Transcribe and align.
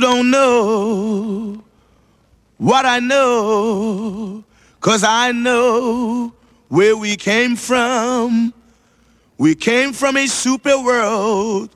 You 0.00 0.06
don't 0.06 0.30
know 0.30 1.62
what 2.56 2.86
I 2.86 3.00
know, 3.00 4.42
cause 4.80 5.04
I 5.04 5.30
know 5.32 6.32
where 6.68 6.96
we 6.96 7.16
came 7.16 7.54
from. 7.54 8.54
We 9.36 9.54
came 9.54 9.92
from 9.92 10.16
a 10.16 10.26
super 10.26 10.80
world, 10.80 11.68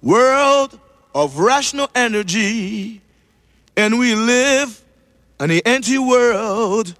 world 0.00 0.78
of 1.12 1.40
rational 1.40 1.90
energy, 1.96 3.00
and 3.76 3.98
we 3.98 4.14
live 4.14 4.84
in 5.40 5.50
an 5.50 5.60
empty 5.64 5.98
world, 5.98 6.94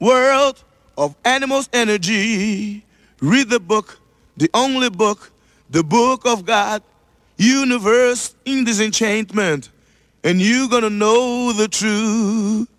world 0.00 0.64
of 0.96 1.14
animals' 1.26 1.68
energy. 1.74 2.82
Read 3.20 3.50
the 3.50 3.60
book, 3.60 4.00
the 4.38 4.48
only 4.54 4.88
book, 4.88 5.30
the 5.68 5.84
book 5.84 6.24
of 6.24 6.46
God, 6.46 6.82
universe 7.36 8.34
in 8.46 8.64
disenchantment, 8.64 9.68
and 10.26 10.42
you're 10.42 10.68
gonna 10.68 10.90
know 10.90 11.52
the 11.52 11.68
truth. 11.68 12.75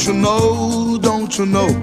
Don't 0.00 0.14
you 0.14 0.22
know, 0.22 0.98
don't 0.98 1.38
you 1.38 1.44
know? 1.44 1.79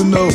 You 0.00 0.06
know? 0.06 0.28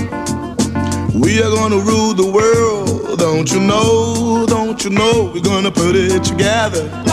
We 1.15 1.41
are 1.41 1.49
gonna 1.49 1.79
rule 1.79 2.13
the 2.13 2.29
world. 2.31 3.17
Don't 3.17 3.51
you 3.51 3.59
know? 3.59 4.45
Don't 4.45 4.83
you 4.83 4.91
know? 4.91 5.31
We're 5.33 5.41
gonna 5.41 5.71
put 5.71 5.95
it 5.95 6.23
together. 6.23 7.04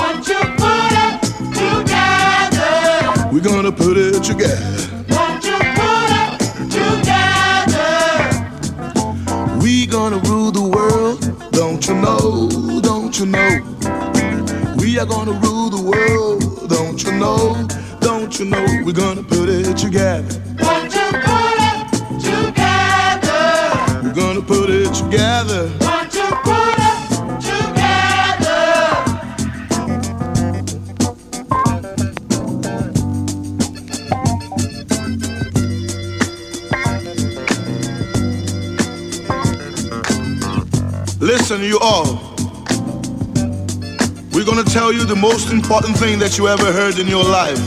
Important 45.72 45.96
thing 45.96 46.18
that 46.18 46.36
you 46.36 46.48
ever 46.48 46.70
heard 46.70 46.98
in 46.98 47.08
your 47.08 47.24
life. 47.24 47.58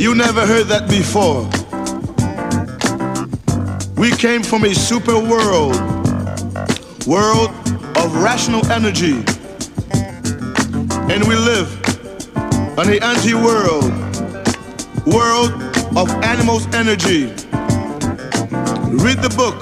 You 0.00 0.14
never 0.14 0.46
heard 0.46 0.64
that 0.68 0.88
before. 0.88 1.44
We 4.00 4.12
came 4.12 4.42
from 4.42 4.64
a 4.64 4.74
super 4.74 5.12
world, 5.12 5.76
world 7.06 7.50
of 7.98 8.16
rational 8.16 8.64
energy. 8.72 9.22
And 11.12 11.22
we 11.28 11.36
live 11.36 11.68
on 12.78 12.86
the 12.86 12.98
anti-world, 13.02 13.92
world 15.04 15.52
of 15.98 16.08
animals' 16.24 16.66
energy. 16.72 17.24
Read 19.04 19.18
the 19.20 19.34
book 19.36 19.60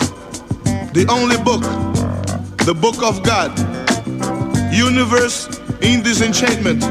the 0.93 1.07
only 1.09 1.37
book, 1.39 1.63
the 2.65 2.75
book 2.75 3.03
of 3.03 3.25
God, 3.25 3.59
universe 4.73 5.60
in 5.83 6.03
this 6.03 6.21
enchantment, 6.21 6.83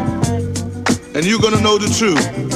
and 1.16 1.26
you're 1.26 1.40
gonna 1.40 1.62
know 1.62 1.78
the 1.78 1.88
truth. 1.98 2.49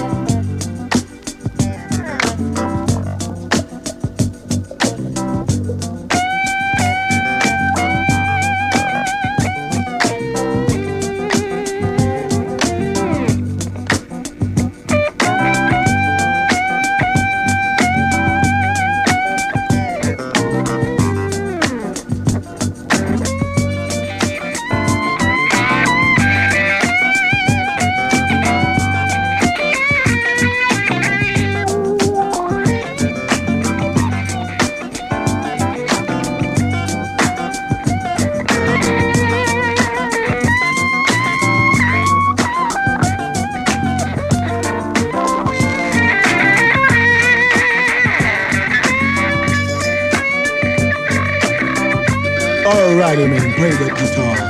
Alrighty, 53.04 53.30
man, 53.30 53.54
play 53.56 53.70
that 53.72 53.98
guitar. 53.98 54.43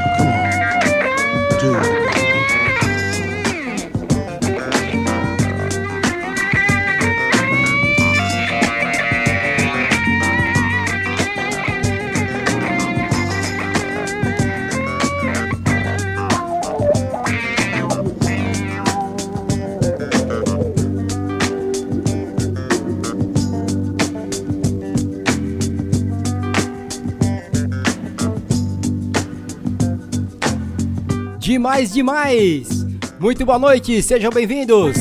Demais, 31.54 31.94
demais! 31.94 32.84
Muito 33.20 33.46
boa 33.46 33.60
noite, 33.60 34.02
sejam 34.02 34.32
bem-vindos! 34.32 34.98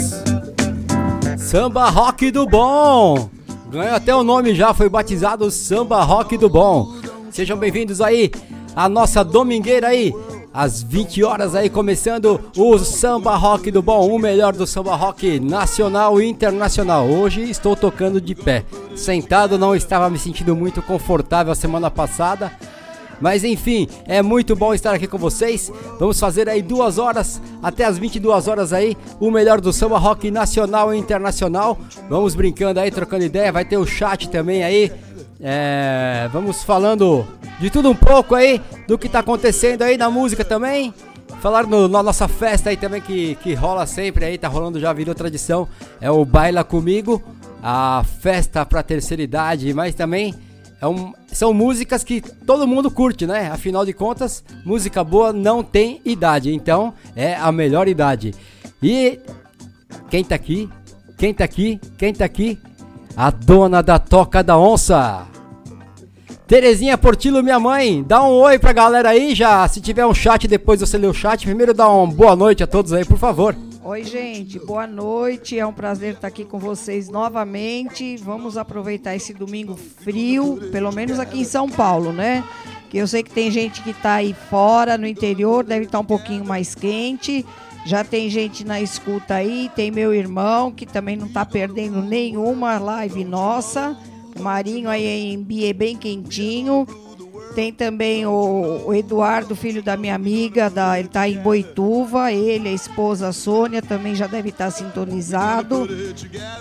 Samba 1.38 1.88
Rock 1.88 2.30
do 2.30 2.46
Bom! 2.46 3.30
Ganhou 3.70 3.94
até 3.94 4.14
o 4.14 4.22
nome 4.22 4.54
já, 4.54 4.74
foi 4.74 4.86
batizado 4.90 5.50
Samba 5.50 6.02
Rock 6.02 6.36
do 6.36 6.50
Bom. 6.50 6.92
Sejam 7.30 7.56
bem-vindos 7.56 8.02
aí 8.02 8.30
à 8.76 8.86
nossa 8.86 9.24
domingueira 9.24 9.88
aí, 9.88 10.12
às 10.52 10.82
20 10.82 11.24
horas 11.24 11.54
aí, 11.54 11.70
começando 11.70 12.38
o 12.54 12.78
Samba 12.78 13.34
Rock 13.34 13.70
do 13.70 13.80
Bom, 13.80 14.14
o 14.14 14.18
melhor 14.18 14.52
do 14.52 14.66
samba 14.66 14.94
rock 14.94 15.40
nacional 15.40 16.20
e 16.20 16.28
internacional. 16.28 17.08
Hoje 17.08 17.48
estou 17.48 17.74
tocando 17.74 18.20
de 18.20 18.34
pé. 18.34 18.62
Sentado 18.94 19.56
não 19.56 19.74
estava 19.74 20.10
me 20.10 20.18
sentindo 20.18 20.54
muito 20.54 20.82
confortável 20.82 21.50
a 21.50 21.56
semana 21.56 21.90
passada. 21.90 22.52
Mas 23.22 23.44
enfim, 23.44 23.88
é 24.04 24.20
muito 24.20 24.56
bom 24.56 24.74
estar 24.74 24.92
aqui 24.92 25.06
com 25.06 25.16
vocês. 25.16 25.72
Vamos 25.98 26.18
fazer 26.18 26.48
aí 26.48 26.60
duas 26.60 26.98
horas, 26.98 27.40
até 27.62 27.84
as 27.84 27.96
22 27.96 28.48
horas 28.48 28.72
aí, 28.72 28.96
o 29.20 29.30
melhor 29.30 29.60
do 29.60 29.72
samba 29.72 29.96
rock 29.96 30.28
nacional 30.30 30.92
e 30.92 30.98
internacional. 30.98 31.78
Vamos 32.10 32.34
brincando 32.34 32.80
aí, 32.80 32.90
trocando 32.90 33.24
ideia. 33.24 33.52
Vai 33.52 33.64
ter 33.64 33.76
o 33.76 33.86
chat 33.86 34.28
também 34.28 34.64
aí. 34.64 34.90
É, 35.40 36.28
vamos 36.32 36.62
falando 36.62 37.26
de 37.60 37.70
tudo 37.70 37.90
um 37.90 37.94
pouco 37.96 38.34
aí, 38.34 38.60
do 38.86 38.98
que 38.98 39.08
tá 39.08 39.20
acontecendo 39.20 39.82
aí 39.82 39.96
na 39.96 40.10
música 40.10 40.44
também. 40.44 40.92
Falar 41.40 41.66
no- 41.66 41.88
na 41.88 42.02
nossa 42.02 42.28
festa 42.28 42.70
aí 42.70 42.76
também 42.76 43.00
que, 43.00 43.34
que 43.36 43.54
rola 43.54 43.86
sempre 43.86 44.24
aí, 44.24 44.38
tá 44.38 44.46
rolando 44.48 44.78
já, 44.78 44.92
virou 44.92 45.14
tradição. 45.14 45.66
É 46.00 46.10
o 46.10 46.24
Baila 46.24 46.62
Comigo, 46.62 47.20
a 47.62 48.04
festa 48.20 48.64
pra 48.66 48.82
terceira 48.82 49.22
idade, 49.22 49.72
mas 49.74 49.94
também 49.94 50.34
é 50.82 50.86
um- 50.88 51.12
são 51.28 51.54
músicas 51.54 52.02
que 52.02 52.20
todo 52.20 52.66
mundo 52.66 52.90
curte, 52.90 53.24
né? 53.24 53.48
Afinal 53.52 53.86
de 53.86 53.92
contas, 53.92 54.42
música 54.64 55.04
boa 55.04 55.32
não 55.32 55.62
tem 55.62 56.00
idade, 56.04 56.52
então 56.52 56.92
é 57.14 57.36
a 57.36 57.52
melhor 57.52 57.86
idade. 57.86 58.34
E 58.82 59.20
quem 60.10 60.24
tá 60.24 60.34
aqui? 60.34 60.68
Quem 61.16 61.32
tá 61.32 61.44
aqui? 61.44 61.80
Quem 61.96 62.12
tá 62.12 62.24
aqui? 62.24 62.58
A 63.16 63.30
dona 63.30 63.80
da 63.80 63.98
Toca 63.98 64.42
da 64.42 64.58
Onça. 64.58 65.24
Terezinha 66.48 66.98
Portilo, 66.98 67.42
minha 67.42 67.60
mãe, 67.60 68.02
dá 68.02 68.22
um 68.24 68.32
oi 68.32 68.58
pra 68.58 68.72
galera 68.72 69.10
aí 69.10 69.34
já. 69.36 69.66
Se 69.68 69.80
tiver 69.80 70.04
um 70.04 70.12
chat, 70.12 70.48
depois 70.48 70.80
você 70.80 70.98
lê 70.98 71.06
o 71.06 71.14
chat. 71.14 71.44
Primeiro 71.46 71.72
dá 71.72 71.88
uma 71.88 72.12
boa 72.12 72.34
noite 72.34 72.62
a 72.62 72.66
todos 72.66 72.92
aí, 72.92 73.04
por 73.04 73.18
favor. 73.18 73.54
Oi, 73.84 74.04
gente, 74.04 74.60
boa 74.60 74.86
noite. 74.86 75.58
É 75.58 75.66
um 75.66 75.72
prazer 75.72 76.14
estar 76.14 76.28
aqui 76.28 76.44
com 76.44 76.56
vocês 76.56 77.08
novamente. 77.08 78.16
Vamos 78.16 78.56
aproveitar 78.56 79.16
esse 79.16 79.34
domingo 79.34 79.74
frio, 79.76 80.70
pelo 80.70 80.92
menos 80.92 81.18
aqui 81.18 81.40
em 81.40 81.44
São 81.44 81.68
Paulo, 81.68 82.12
né? 82.12 82.44
Que 82.88 82.98
eu 82.98 83.08
sei 83.08 83.24
que 83.24 83.32
tem 83.32 83.50
gente 83.50 83.82
que 83.82 83.90
está 83.90 84.14
aí 84.14 84.36
fora, 84.48 84.96
no 84.96 85.04
interior, 85.04 85.64
deve 85.64 85.86
estar 85.86 85.98
um 85.98 86.04
pouquinho 86.04 86.44
mais 86.44 86.76
quente. 86.76 87.44
Já 87.84 88.04
tem 88.04 88.30
gente 88.30 88.64
na 88.64 88.80
escuta 88.80 89.34
aí, 89.34 89.68
tem 89.74 89.90
meu 89.90 90.14
irmão 90.14 90.70
que 90.70 90.86
também 90.86 91.16
não 91.16 91.26
está 91.26 91.44
perdendo 91.44 92.00
nenhuma 92.00 92.78
live 92.78 93.24
nossa. 93.24 93.98
O 94.38 94.42
Marinho 94.44 94.88
aí 94.88 95.32
em 95.32 95.42
Bie 95.42 95.72
bem 95.72 95.96
quentinho. 95.96 96.86
Tem 97.54 97.72
também 97.72 98.24
o, 98.24 98.84
o 98.86 98.94
Eduardo, 98.94 99.54
filho 99.54 99.82
da 99.82 99.96
minha 99.96 100.14
amiga, 100.14 100.70
da, 100.70 100.98
ele 100.98 101.08
está 101.08 101.28
em 101.28 101.38
Boituva. 101.38 102.32
Ele, 102.32 102.68
a 102.68 102.72
esposa 102.72 103.30
Sônia, 103.32 103.82
também 103.82 104.14
já 104.14 104.26
deve 104.26 104.48
estar 104.48 104.70
sintonizado. 104.70 105.86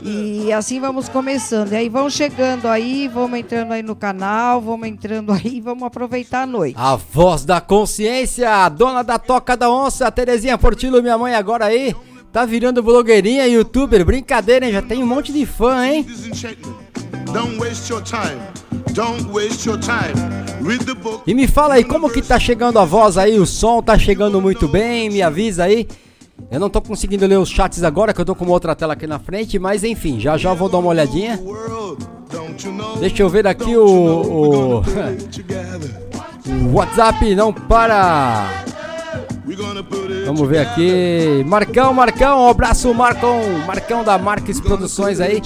E 0.04 0.52
assim 0.52 0.80
vamos 0.80 1.08
começando. 1.08 1.72
E 1.72 1.76
aí 1.76 1.90
vão 1.90 2.10
chegando 2.10 2.68
aí, 2.68 3.08
vamos 3.08 3.40
entrando 3.40 3.72
aí 3.72 3.82
no 3.82 3.96
canal, 3.96 4.60
vamos 4.60 4.88
entrando 4.88 5.32
aí, 5.32 5.62
vamos 5.62 5.84
aproveitar 5.84 6.44
a 6.44 6.48
noite. 6.48 6.76
A 6.78 6.96
voz 6.96 7.46
da 7.46 7.62
consciência, 7.62 8.50
a 8.50 8.68
dona 8.68 9.04
da 9.04 9.18
Toca 9.18 9.56
da 9.56 9.70
Onça, 9.70 10.12
Terezinha 10.12 10.58
Portilo, 10.58 11.02
minha 11.02 11.18
mãe 11.18 11.36
agora 11.36 11.66
aí. 11.66 11.96
Tá 12.32 12.46
virando 12.46 12.82
blogueirinha, 12.82 13.46
youtuber, 13.48 14.06
brincadeira, 14.06 14.66
hein? 14.66 14.72
Já 14.72 14.82
tem 14.82 15.04
um 15.04 15.08
monte 15.08 15.34
de 15.34 15.46
fã, 15.46 15.86
hein? 15.86 16.06
Don't 17.34 17.58
waste 17.58 17.92
your 17.92 18.02
time. 18.02 18.40
E 21.26 21.34
me 21.34 21.48
fala 21.48 21.76
aí, 21.76 21.84
como 21.84 22.10
que 22.10 22.22
tá 22.22 22.40
chegando 22.40 22.78
a 22.78 22.86
voz 22.86 23.18
aí? 23.18 23.40
O 23.40 23.46
som 23.46 23.82
tá 23.82 23.98
chegando 23.98 24.42
muito 24.42 24.68
bem? 24.68 25.10
Me 25.10 25.22
avisa 25.22 25.64
aí. 25.64 25.88
Eu 26.50 26.60
não 26.60 26.70
tô 26.70 26.82
conseguindo 26.82 27.26
ler 27.26 27.38
os 27.38 27.50
chats 27.50 27.84
agora, 27.84 28.14
que 28.14 28.22
eu 28.22 28.26
tô 28.26 28.36
com 28.36 28.46
uma 28.46 28.54
outra 28.54 28.76
tela 28.76 28.94
aqui 28.94 29.08
na 29.08 29.20
frente, 29.20 29.60
mas 29.60 29.84
enfim, 29.84 30.20
já 30.20 30.38
já 30.38 30.54
vou 30.54 30.70
dar 30.70 30.80
uma 30.80 30.90
olhadinha. 30.90 31.40
Deixa 33.00 33.24
eu 33.24 33.30
ver 33.30 33.48
aqui 33.48 33.76
o, 33.76 33.86
o, 33.86 34.82
o 36.70 36.74
WhatsApp 36.74 37.36
não 37.36 37.54
para. 37.54 38.64
Vamos 40.26 40.48
ver 40.48 40.60
aqui. 40.60 41.44
Marcão, 41.46 41.94
Marcão, 41.94 42.46
um 42.46 42.50
abraço, 42.50 42.94
Marcão. 42.94 43.42
Marcão 43.66 44.04
da 44.04 44.18
Marques 44.18 44.60
Produções 44.60 45.20
aí. 45.20 45.42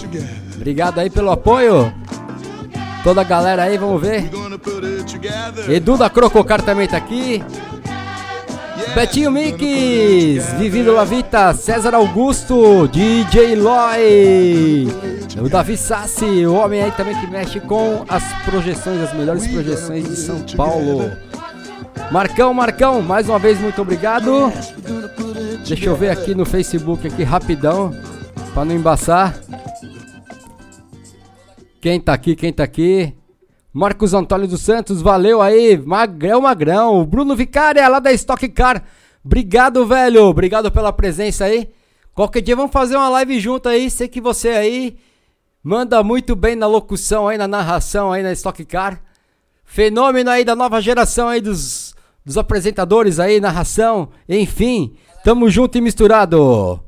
Obrigado 0.55 0.99
aí 0.99 1.09
pelo 1.09 1.31
apoio. 1.31 1.91
Toda 3.05 3.21
a 3.21 3.23
galera 3.23 3.61
aí, 3.61 3.77
vamos 3.77 4.01
ver. 4.01 4.31
Edu 5.69 5.95
da 5.95 6.09
Crococar 6.09 6.59
também 6.63 6.87
tá 6.87 6.97
aqui. 6.97 7.43
Betinho 8.95 9.29
Mix, 9.29 10.53
Vivindo 10.57 10.91
Lavita, 10.91 11.53
César 11.53 11.93
Augusto, 11.93 12.87
DJ 12.87 13.57
Loy, 13.57 14.87
o 15.39 15.47
Davi 15.47 15.77
Sassi, 15.77 16.47
o 16.47 16.55
homem 16.55 16.81
aí 16.81 16.91
também 16.93 17.15
que 17.19 17.27
mexe 17.27 17.59
com 17.59 18.03
as 18.09 18.23
projeções, 18.43 18.99
as 18.99 19.13
melhores 19.13 19.45
projeções 19.45 20.09
de 20.09 20.15
São 20.15 20.39
Paulo. 20.57 21.11
Marcão, 22.11 22.55
Marcão, 22.55 23.03
mais 23.03 23.29
uma 23.29 23.37
vez 23.37 23.61
muito 23.61 23.79
obrigado. 23.83 24.51
Deixa 25.67 25.85
eu 25.85 25.95
ver 25.95 26.09
aqui 26.09 26.33
no 26.33 26.43
Facebook 26.43 27.05
aqui 27.05 27.21
rapidão, 27.21 27.95
para 28.55 28.65
não 28.65 28.73
embaçar. 28.73 29.44
Quem 31.85 31.99
tá 31.99 32.13
aqui, 32.13 32.35
quem 32.35 32.51
tá 32.51 32.63
aqui? 32.63 33.13
Marcos 33.71 34.15
Antônio 34.15 34.47
dos 34.47 34.61
Santos, 34.61 35.03
valeu 35.03 35.39
aí, 35.39 35.77
Magrão, 35.77 36.41
Magrão. 36.41 37.05
Bruno 37.05 37.35
Vicária, 37.35 37.87
lá 37.87 37.99
da 37.99 38.11
Stock 38.11 38.49
Car. 38.49 38.83
Obrigado, 39.23 39.85
velho. 39.85 40.23
Obrigado 40.23 40.71
pela 40.71 40.91
presença 40.91 41.45
aí. 41.45 41.69
Qualquer 42.11 42.41
dia 42.41 42.55
vamos 42.55 42.71
fazer 42.71 42.95
uma 42.95 43.07
live 43.09 43.39
junto 43.39 43.69
aí. 43.69 43.91
Sei 43.91 44.07
que 44.07 44.19
você 44.19 44.49
aí 44.49 44.97
manda 45.63 46.01
muito 46.01 46.35
bem 46.35 46.55
na 46.55 46.65
locução 46.65 47.27
aí, 47.27 47.37
na 47.37 47.47
narração 47.47 48.11
aí 48.11 48.23
na 48.23 48.31
Stock 48.31 48.65
Car. 48.65 48.99
Fenômeno 49.63 50.31
aí 50.31 50.43
da 50.43 50.55
nova 50.55 50.81
geração 50.81 51.27
aí 51.27 51.39
dos, 51.39 51.93
dos 52.25 52.35
apresentadores 52.35 53.19
aí, 53.19 53.39
narração, 53.39 54.09
enfim. 54.27 54.95
Tamo 55.23 55.51
junto 55.51 55.77
e 55.77 55.81
misturado. 55.81 56.83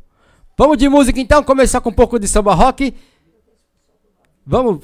Vamos 0.58 0.76
de 0.76 0.90
música 0.90 1.20
então, 1.22 1.44
começar 1.44 1.82
com 1.82 1.92
um 1.92 1.94
pouco 1.94 2.18
de 2.18 2.28
samba 2.28 2.56
rock. 2.56 2.96
Vamos 4.48 4.80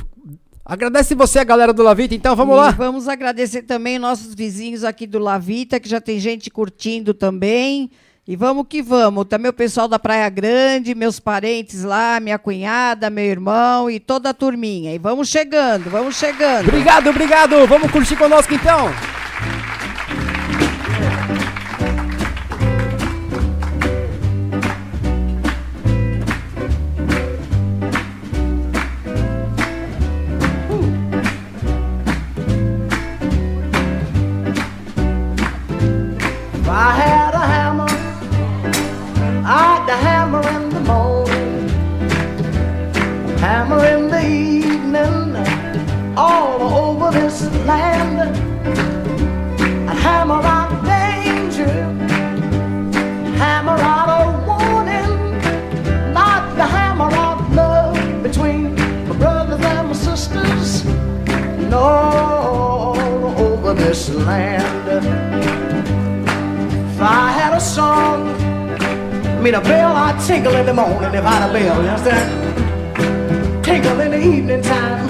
Agradece 0.66 1.14
você, 1.14 1.40
a 1.40 1.44
galera 1.44 1.74
do 1.74 1.84
Lavita, 1.84 2.16
então 2.16 2.38
vamos 2.38 2.56
e 2.56 2.58
lá. 2.58 2.72
Vamos 2.72 3.10
agradecer 3.10 3.64
também 3.64 4.00
nossos 4.00 4.34
vizinhos 4.34 4.86
aqui 4.86 5.06
do 5.06 5.20
Lavita, 5.20 5.78
que 5.78 5.90
já 5.90 6.00
tem 6.00 6.20
gente 6.20 6.50
curtindo 6.50 7.14
também. 7.14 7.92
E 8.26 8.38
vamos 8.38 8.66
que 8.70 8.82
vamos. 8.82 9.26
Também 9.26 9.50
o 9.50 9.54
pessoal 9.54 9.90
da 9.90 10.00
Praia 10.00 10.30
Grande, 10.30 10.96
meus 10.96 11.20
parentes 11.20 11.84
lá, 11.84 12.18
minha 12.22 12.40
cunhada, 12.40 13.10
meu 13.10 13.26
irmão 13.26 13.90
e 13.90 14.00
toda 14.00 14.30
a 14.30 14.34
turminha. 14.34 14.96
E 14.96 14.98
vamos 14.98 15.28
chegando, 15.28 15.90
vamos 15.90 16.16
chegando. 16.16 16.70
Obrigado, 16.70 17.10
obrigado. 17.10 17.68
Vamos 17.68 17.92
curtir 17.92 18.16
conosco 18.16 18.54
então. 18.54 18.90
All 61.74 62.98
over 63.40 63.74
this 63.74 64.10
land. 64.10 64.88
If 66.94 67.02
I 67.02 67.32
had 67.32 67.54
a 67.54 67.60
song, 67.60 68.30
I 69.26 69.42
mean 69.42 69.56
a 69.56 69.62
bell, 69.62 69.96
I'd 69.96 70.20
tinkle 70.26 70.56
in 70.56 70.66
the 70.66 70.74
morning 70.74 71.14
if 71.14 71.26
I 71.26 71.32
had 71.32 71.50
a 71.50 71.54
bell, 71.54 71.84
you 71.84 71.90
understand? 71.90 73.66
Tinkle 73.66 74.00
in 74.02 74.12
the 74.12 74.22
evening 74.22 74.62
time. 74.62 75.04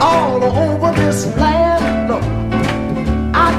All 0.00 0.42
over 0.42 0.92
this 0.98 1.26
land, 1.36 2.08
look, 2.08 2.22
I 3.34 3.50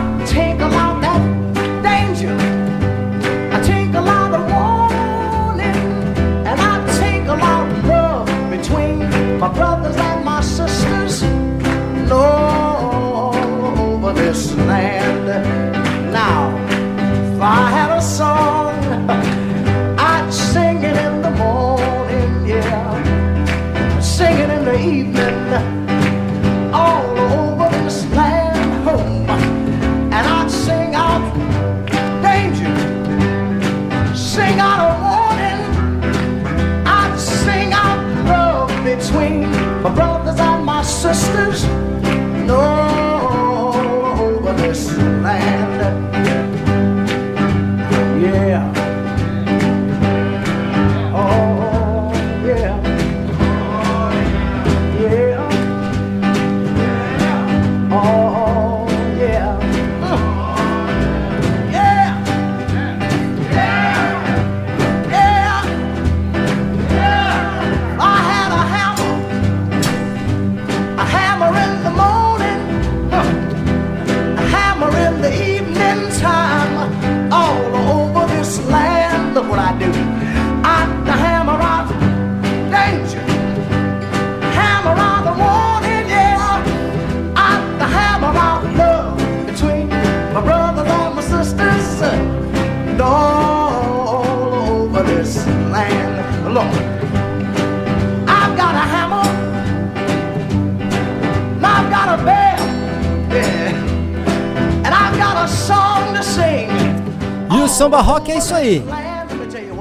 samba 107.81 108.00
rock 108.00 108.31
é 108.31 108.38
isso 108.38 108.53
aí. 108.53 108.85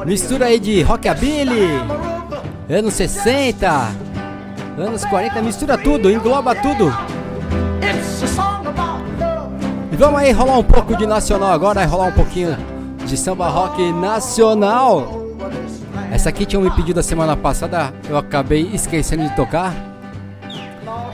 Mistura 0.07 0.47
aí 0.47 0.59
de 0.59 0.81
rockabilly, 0.81 1.69
anos 2.67 2.95
60, 2.95 3.91
anos 4.79 5.05
40, 5.05 5.43
mistura 5.43 5.77
tudo, 5.77 6.11
engloba 6.11 6.55
tudo. 6.55 6.91
E 9.93 9.97
vamos 9.97 10.19
aí 10.19 10.33
rolar 10.33 10.57
um 10.57 10.65
pouco 10.65 10.97
de 10.97 11.07
nacional 11.07 11.53
agora, 11.53 11.85
rolar 11.85 12.07
um 12.07 12.13
pouquinho 12.13 12.57
de 13.05 13.19
samba 13.19 13.49
rock 13.49 13.93
nacional. 13.93 15.27
Essa 16.11 16.31
aqui 16.31 16.47
tinha 16.47 16.59
me 16.59 16.71
pedido 16.71 17.01
a 17.01 17.03
semana 17.03 17.37
passada, 17.37 17.93
eu 18.09 18.17
acabei 18.17 18.71
esquecendo 18.73 19.29
de 19.29 19.37
tocar. 19.37 19.75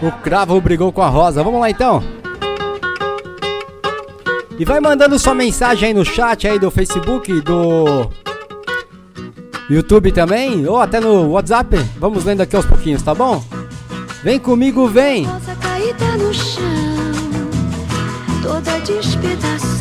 O 0.00 0.12
cravo 0.22 0.60
brigou 0.60 0.92
com 0.92 1.02
a 1.02 1.08
rosa. 1.08 1.42
Vamos 1.42 1.60
lá 1.60 1.68
então. 1.68 2.15
E 4.58 4.64
vai 4.64 4.80
mandando 4.80 5.18
sua 5.18 5.34
mensagem 5.34 5.88
aí 5.88 5.94
no 5.94 6.04
chat 6.04 6.48
aí 6.48 6.58
do 6.58 6.70
Facebook, 6.70 7.40
do 7.42 8.10
YouTube 9.68 10.12
também, 10.12 10.66
ou 10.66 10.80
até 10.80 10.98
no 10.98 11.30
WhatsApp. 11.32 11.76
Vamos 11.98 12.24
lendo 12.24 12.40
aqui 12.40 12.56
aos 12.56 12.64
pouquinhos, 12.64 13.02
tá 13.02 13.14
bom? 13.14 13.44
Vem 14.22 14.38
comigo, 14.38 14.88
vem! 14.88 15.24
Rosa 15.24 15.54
caída 15.56 16.16
no 16.16 16.32
chão, 16.32 16.62
toda 18.42 18.78
despedaçada. 18.80 19.76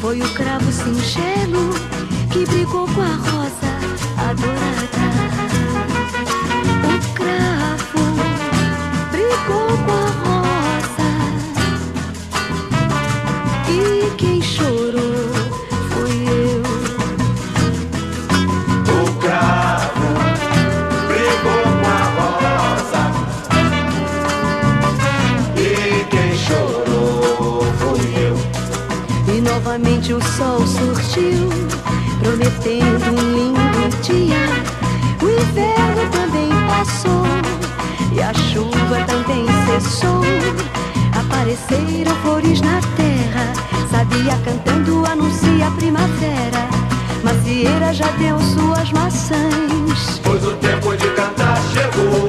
Foi 0.00 0.20
o 0.20 0.28
cravo 0.34 0.70
singelo 0.70 1.70
que 2.30 2.44
brigou 2.44 2.86
com 2.88 3.00
a 3.00 3.16
rosa 3.16 3.68
adorada. 4.18 5.08
O 6.84 7.14
cravo 7.14 8.04
brigou 9.10 9.78
com 9.86 9.92
a 9.92 10.07
prometendo 32.22 33.10
um 33.10 33.34
lindo 33.34 33.96
dia. 34.02 34.46
O 35.22 35.28
inverno 35.28 36.10
também 36.10 36.50
passou 36.68 37.24
e 38.12 38.20
a 38.20 38.32
chuva 38.34 39.04
também 39.06 39.46
cessou. 39.66 40.22
Apareceram 41.18 42.14
flores 42.22 42.60
na 42.60 42.80
terra, 42.96 43.52
sabia 43.90 44.38
cantando 44.44 45.04
anuncia 45.06 45.66
a 45.66 45.70
primavera. 45.72 46.68
Macieira 47.22 47.92
já 47.92 48.10
deu 48.12 48.38
suas 48.40 48.92
maçãs. 48.92 50.20
Pois 50.22 50.44
o 50.44 50.52
tempo 50.56 50.96
de 50.96 51.08
cantar 51.10 51.58
chegou 51.72 52.27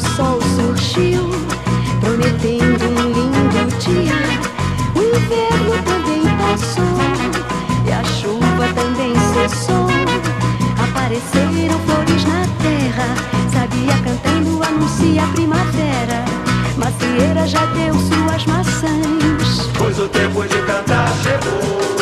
o 0.00 0.16
sol 0.16 0.40
surgiu, 0.56 1.28
prometendo 2.00 2.84
um 2.86 3.12
lindo 3.12 3.76
dia. 3.78 4.14
O 4.94 5.02
inverno 5.02 5.74
também 5.84 6.22
passou 6.38 6.96
e 7.86 7.92
a 7.92 8.02
chuva 8.04 8.66
também 8.74 9.14
cessou. 9.34 9.88
Apareceram 10.82 11.78
flores 11.80 12.24
na 12.24 12.46
terra, 12.62 13.14
sabia 13.52 13.94
cantando 14.02 14.62
anuncia 14.62 15.22
a 15.22 15.28
primavera. 15.28 16.24
Macieira 16.76 17.46
já 17.46 17.66
deu 17.66 17.94
suas 17.94 18.46
maçãs. 18.46 19.70
Pois 19.76 19.98
o 19.98 20.08
tempo 20.08 20.42
de 20.42 20.62
cantar 20.62 21.12
chegou 21.22 21.99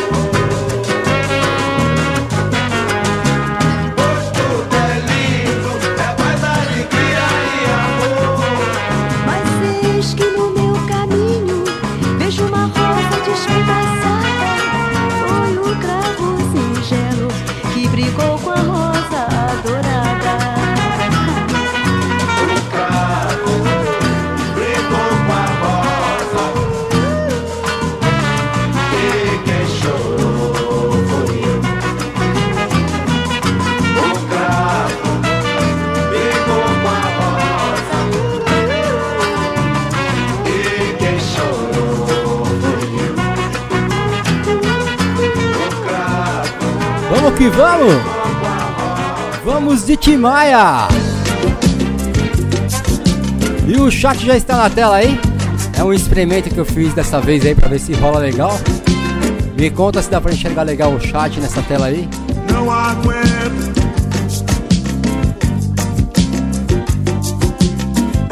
que 47.38 47.48
vamos! 47.50 47.94
Vamos 49.44 49.86
de 49.86 49.96
Timaya! 49.96 50.88
E 53.64 53.76
o 53.76 53.88
chat 53.92 54.26
já 54.26 54.36
está 54.36 54.56
na 54.56 54.68
tela 54.68 54.96
aí? 54.96 55.20
É 55.78 55.84
um 55.84 55.92
experimento 55.92 56.50
que 56.50 56.58
eu 56.58 56.64
fiz 56.64 56.92
dessa 56.94 57.20
vez 57.20 57.46
aí 57.46 57.54
pra 57.54 57.68
ver 57.68 57.78
se 57.78 57.92
rola 57.94 58.18
legal. 58.18 58.58
Me 59.56 59.70
conta 59.70 60.02
se 60.02 60.10
dá 60.10 60.20
pra 60.20 60.32
enxergar 60.32 60.64
legal 60.64 60.92
o 60.92 61.00
chat 61.00 61.38
nessa 61.38 61.62
tela 61.62 61.86
aí. 61.86 62.08
Não 62.52 62.72
aguento 62.72 63.78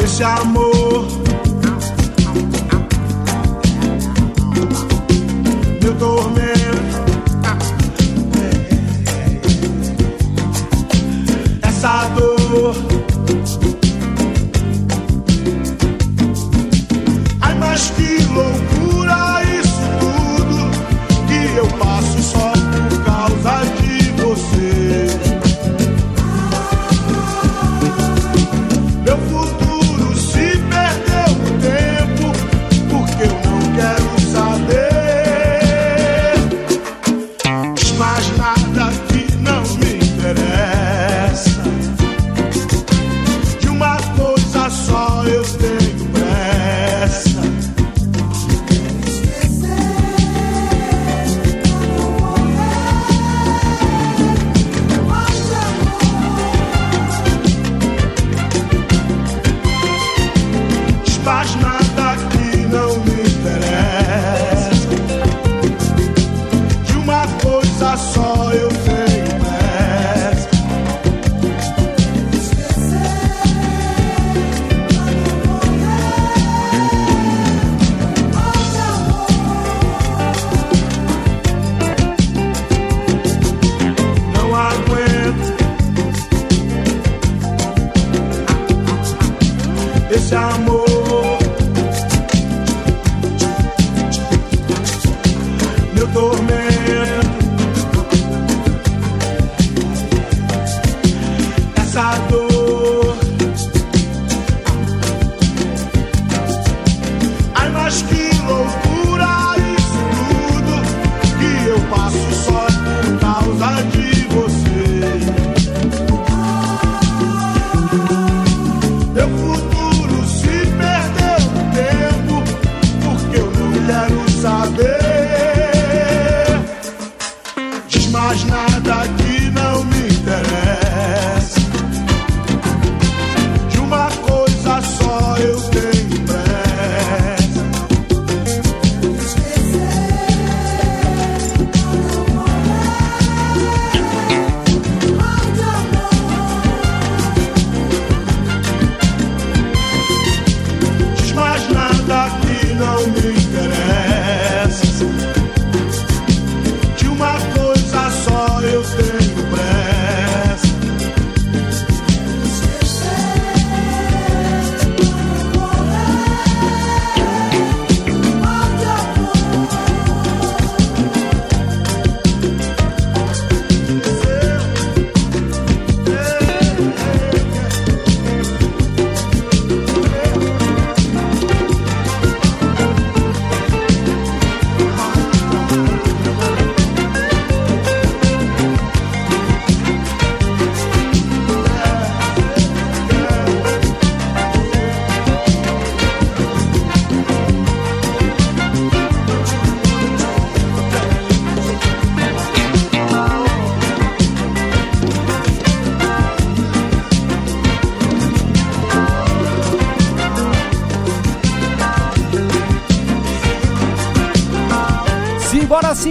esse 0.02 0.24
amor. 0.24 1.15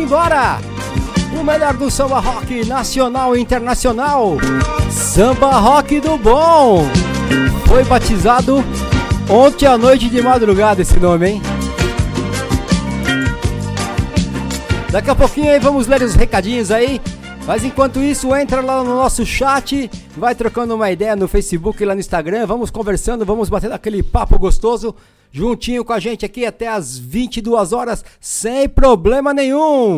Simbora! 0.05 0.59
O 1.33 1.43
melhor 1.43 1.73
do 1.73 1.89
samba 1.89 2.19
rock 2.19 2.63
nacional 2.63 3.35
e 3.35 3.41
internacional. 3.41 4.37
Samba 4.91 5.57
rock 5.57 5.99
do 5.99 6.15
bom. 6.15 6.85
Foi 7.65 7.83
batizado 7.83 8.63
ontem 9.27 9.65
à 9.65 9.75
noite 9.75 10.07
de 10.07 10.21
madrugada 10.21 10.83
esse 10.83 10.99
nome, 10.99 11.27
hein? 11.27 11.41
Daqui 14.91 15.09
a 15.09 15.15
pouquinho 15.15 15.51
aí 15.51 15.57
vamos 15.57 15.87
ler 15.87 16.03
os 16.03 16.13
recadinhos 16.13 16.69
aí. 16.69 17.01
Mas 17.47 17.63
enquanto 17.63 17.99
isso, 17.99 18.35
entra 18.35 18.61
lá 18.61 18.83
no 18.83 18.95
nosso 18.95 19.25
chat, 19.25 19.89
vai 20.15 20.35
trocando 20.35 20.75
uma 20.75 20.91
ideia 20.91 21.15
no 21.15 21.27
Facebook 21.27 21.81
e 21.81 21.85
lá 21.85 21.95
no 21.95 21.99
Instagram, 21.99 22.45
vamos 22.45 22.69
conversando, 22.69 23.25
vamos 23.25 23.49
batendo 23.49 23.73
aquele 23.73 24.03
papo 24.03 24.37
gostoso 24.37 24.95
juntinho 25.35 25.83
com 25.83 25.91
a 25.91 25.99
gente 25.99 26.25
aqui 26.25 26.45
até 26.45 26.69
as 26.69 26.97
22 26.97 27.73
horas, 27.73 28.05
sem 28.45 28.69
problema 28.69 29.33
nenhum. 29.33 29.95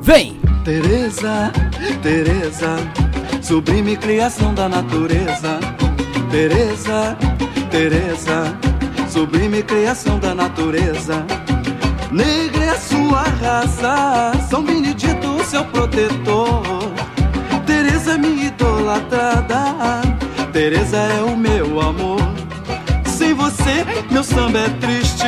Vem! 0.00 0.40
Teresa, 0.64 1.52
Teresa, 2.02 2.76
sublime 3.42 3.94
criação 3.98 4.54
da 4.54 4.66
natureza. 4.66 5.60
Teresa, 6.30 7.14
Teresa, 7.70 8.58
sublime 9.10 9.62
criação 9.62 10.18
da 10.18 10.34
natureza. 10.34 11.26
Negra 12.10 12.64
é 12.64 12.74
sua 12.78 13.20
raça, 13.22 14.32
São 14.48 14.62
Benedito 14.64 15.44
seu 15.44 15.64
protetor. 15.66 16.87
Teresa 18.08 18.12
é 18.14 18.18
minha 18.26 18.46
idolatrada, 18.46 20.00
Teresa 20.50 20.96
é 20.96 21.20
o 21.20 21.36
meu 21.36 21.78
amor. 21.78 22.18
Sem 23.04 23.34
você, 23.34 23.84
meu 24.10 24.24
samba 24.24 24.60
é 24.60 24.68
triste. 24.80 25.26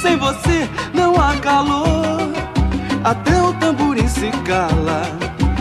Sem 0.00 0.16
você, 0.16 0.66
não 0.94 1.20
há 1.20 1.36
calor. 1.36 2.32
Até 3.04 3.42
o 3.42 3.52
tamborim 3.54 4.08
se 4.08 4.30
cala, 4.46 5.02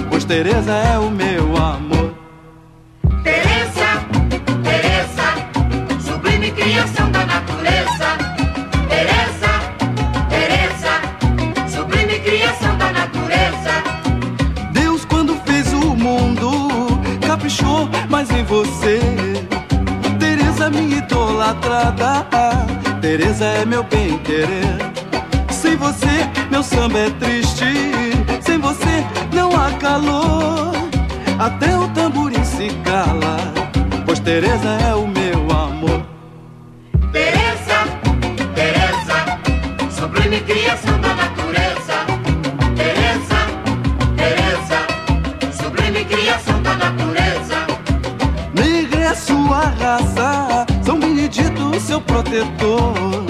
pois 0.09 0.23
Teresa 0.23 0.71
é 0.71 0.97
o 0.97 1.11
meu 1.11 1.57
amor. 1.57 1.86
Idolatrada, 21.47 22.25
Teresa 23.01 23.45
é 23.45 23.65
meu 23.65 23.83
bem-querer. 23.83 24.77
Sem 25.49 25.77
você, 25.77 26.29
meu 26.51 26.61
samba 26.63 26.99
é 26.99 27.09
triste. 27.11 27.65
Sem 28.41 28.59
você, 28.59 29.05
não 29.33 29.49
há 29.55 29.71
calor. 29.73 30.73
Até 31.39 31.76
protetor. 52.27 53.25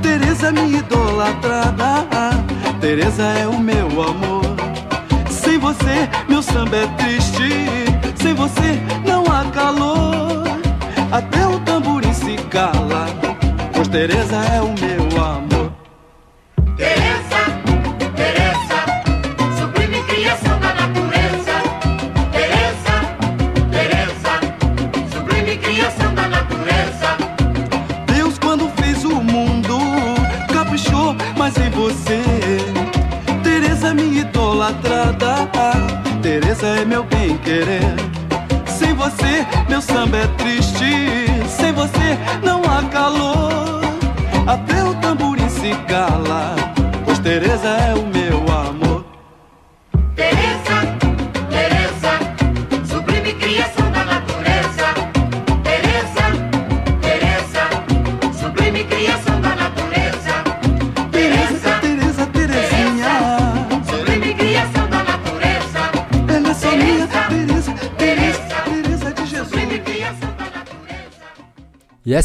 Teresa 0.00 0.50
minha 0.52 0.78
idolatrada, 0.78 2.30
Teresa 2.80 3.22
é 3.22 3.46
o 3.46 3.58
meu 3.58 3.86
amor. 4.02 4.56
Sem 5.30 5.58
você, 5.58 6.08
meu 6.28 6.42
samba 6.42 6.76
é 6.76 6.86
triste. 6.98 7.66
Sem 8.16 8.34
você, 8.34 8.80
não 9.06 9.24
há 9.24 9.44
calor. 9.50 10.44
Até 11.10 11.46
o 11.46 11.58
tamborim 11.60 12.12
se 12.12 12.36
cala, 12.48 13.06
pois 13.72 13.88
Teresa 13.88 14.36
é 14.36 14.60
o 14.60 14.74
meu 14.80 15.24
amor. 15.24 15.41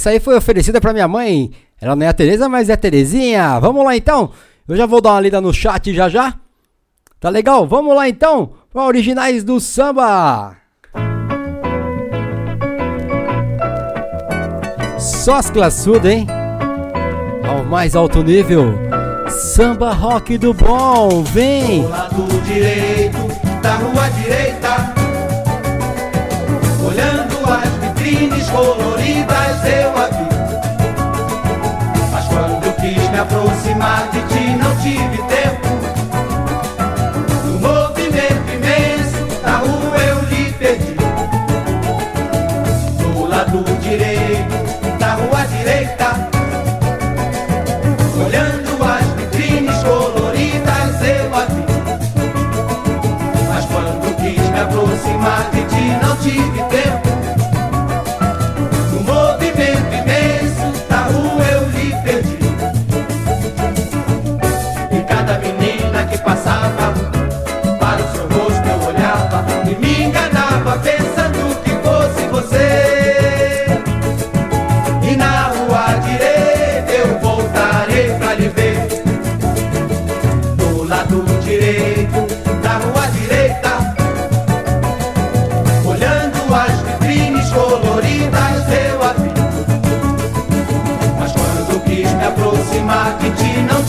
Essa 0.08 0.10
aí 0.12 0.20
foi 0.22 0.38
oferecida 0.38 0.80
pra 0.80 0.94
minha 0.94 1.08
mãe. 1.08 1.52
Ela 1.82 1.96
não 1.96 2.06
é 2.06 2.10
a 2.10 2.14
Tereza, 2.14 2.48
mas 2.48 2.70
é 2.70 2.74
a 2.74 2.78
Terezinha. 2.78 3.60
Vamos 3.60 3.84
lá 3.84 3.96
então. 3.96 4.32
Eu 4.68 4.76
já 4.76 4.86
vou 4.86 5.02
dar 5.02 5.12
uma 5.12 5.22
lida 5.22 5.42
no 5.42 5.54
chat 5.54 5.94
já 5.94 6.08
já. 6.08 6.34
Tá 7.20 7.30
legal? 7.30 7.68
Vamos 7.68 7.94
lá 7.96 8.08
então. 8.08 8.52
Para 8.72 8.86
originais 8.86 9.44
do 9.44 9.60
samba. 9.60 10.56
Só 14.98 15.36
as 15.36 15.50
classudas, 15.50 16.10
hein? 16.10 16.26
Ao 17.46 17.66
mais 17.66 17.96
alto 17.96 18.24
nível. 18.24 18.74
Samba 19.30 19.92
rock 19.92 20.38
do 20.38 20.54
bom. 20.54 21.22
Vem. 21.24 21.82
Do 21.82 21.90
lado 21.90 22.42
direito 22.46 23.18
da 23.62 23.76
rua 23.76 24.10
direita 24.22 24.94
Olhando 26.86 27.36
as 27.52 27.70
vitrines 27.82 28.50
coloridas 28.50 28.97
aproximar 33.78 34.10
de 34.12 34.22
ti 34.24 34.58
não 34.58 34.76
tive 34.78 35.18
tempo. 35.28 35.68
No 37.46 37.60
movimento 37.60 38.54
imenso 38.54 39.42
da 39.44 39.58
rua 39.58 39.98
eu 39.98 40.22
lhe 40.30 40.52
perdi. 40.54 40.96
Do 43.00 43.26
lado 43.28 43.64
direito 43.82 44.98
da 45.00 45.14
rua 45.14 45.46
direita. 45.46 46.30
Olhando 48.26 48.84
as 48.84 49.06
vitrines 49.16 49.84
coloridas 49.84 51.02
eu 51.02 51.36
a 51.36 51.46
vi. 51.46 51.66
Mas 53.48 53.66
quando 53.66 54.16
quis 54.18 54.50
me 54.50 54.60
aproximar 54.60 55.50
de 55.52 55.62
ti 55.66 55.98
não 56.02 56.16
tive 56.18 56.64
tempo 56.64 57.07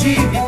ti 0.08 0.47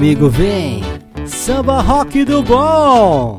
comigo, 0.00 0.30
vem. 0.30 0.82
Samba 1.26 1.82
rock 1.82 2.24
do 2.24 2.42
bom. 2.42 3.38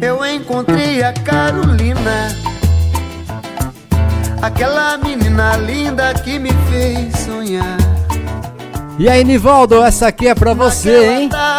Eu 0.00 0.26
encontrei 0.26 1.00
a 1.04 1.12
Carolina, 1.12 2.28
aquela 4.42 4.98
menina 4.98 5.56
linda 5.58 6.12
que 6.12 6.40
me 6.40 6.50
fez 6.68 7.16
sonhar. 7.20 7.78
E 8.98 9.08
aí, 9.08 9.22
Nivaldo, 9.22 9.80
essa 9.80 10.08
aqui 10.08 10.26
é 10.26 10.34
pra 10.34 10.54
você, 10.54 11.08
hein? 11.08 11.28
tarde 11.28 11.51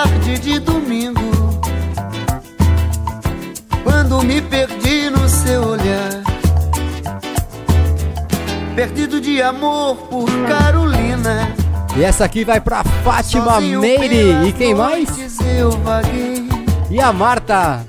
E 11.95 12.03
essa 12.03 12.25
aqui 12.25 12.43
vai 12.43 12.59
pra 12.59 12.83
Fátima 13.03 13.53
Sozinho 13.53 13.79
Meire. 13.79 14.47
E 14.47 14.51
quem 14.51 14.73
mais? 14.73 15.09
E 16.89 16.99
a 16.99 17.13
Marta. 17.13 17.85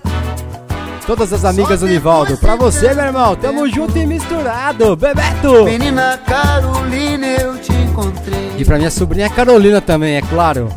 Todas 1.06 1.32
as 1.32 1.44
amigas 1.44 1.80
do 1.80 1.86
Nivaldo. 1.86 2.36
Pra 2.36 2.54
você, 2.56 2.92
meu 2.94 3.04
irmão. 3.04 3.34
Tamo 3.36 3.68
junto 3.68 3.96
e 3.96 4.06
misturado. 4.06 4.94
Bebeto. 4.96 5.64
Menina 5.64 6.18
Carolina, 6.26 7.26
eu 7.26 7.58
te 7.58 7.72
encontrei. 7.72 8.52
E 8.58 8.64
pra 8.64 8.76
minha 8.76 8.90
sobrinha 8.90 9.28
Carolina 9.30 9.80
também, 9.80 10.16
é 10.16 10.22
claro. 10.22 10.68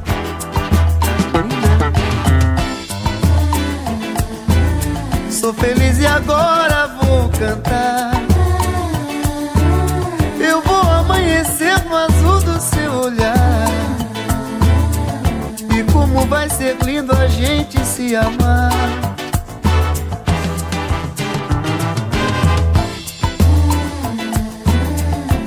Sou 5.30 5.54
feliz 5.54 6.00
e 6.00 6.08
agora 6.08 6.88
vou 7.02 7.30
cantar. 7.30 7.77
Ser 16.58 16.76
lindo 16.84 17.14
a 17.14 17.28
gente 17.28 17.80
se 17.86 18.16
amar. 18.16 18.72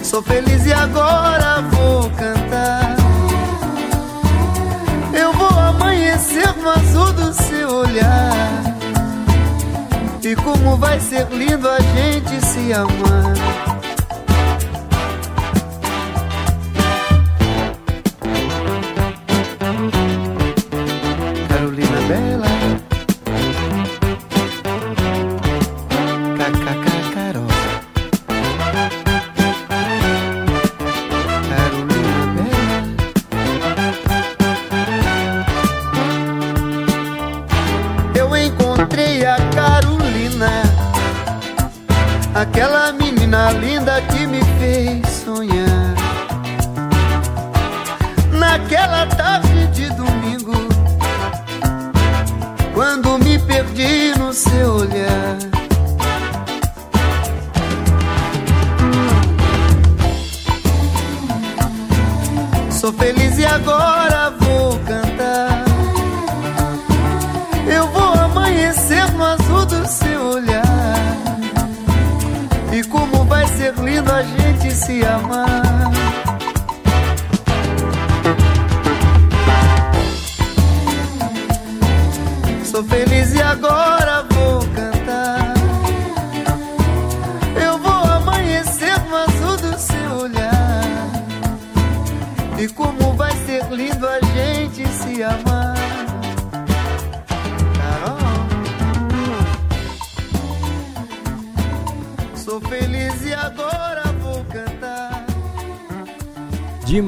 Sou 0.05 0.23
feliz 0.23 0.65
e 0.67 0.73
agora 0.73 1.63
vou 1.63 2.09
cantar. 2.11 2.95
Eu 5.13 5.33
vou 5.33 5.59
amanhecer 5.59 6.55
no 6.57 6.71
azul 6.71 7.13
do 7.13 7.35
seu 7.35 7.69
olhar. 7.75 8.63
E 10.23 10.37
como 10.37 10.77
vai 10.77 11.01
ser 11.01 11.27
lindo 11.33 11.69
a 11.69 11.81
gente 11.81 12.47
se 12.47 12.73
amar. 12.73 13.50
quando 52.81 53.19
me 53.19 53.39
perdi 53.41 54.19
no 54.19 54.33
seu 54.33 54.70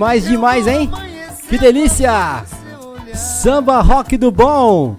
Demais, 0.02 0.24
demais, 0.24 0.66
hein? 0.66 0.90
Que 1.48 1.56
delícia! 1.56 2.44
Samba 3.14 3.80
rock 3.80 4.16
do 4.16 4.32
bom! 4.32 4.96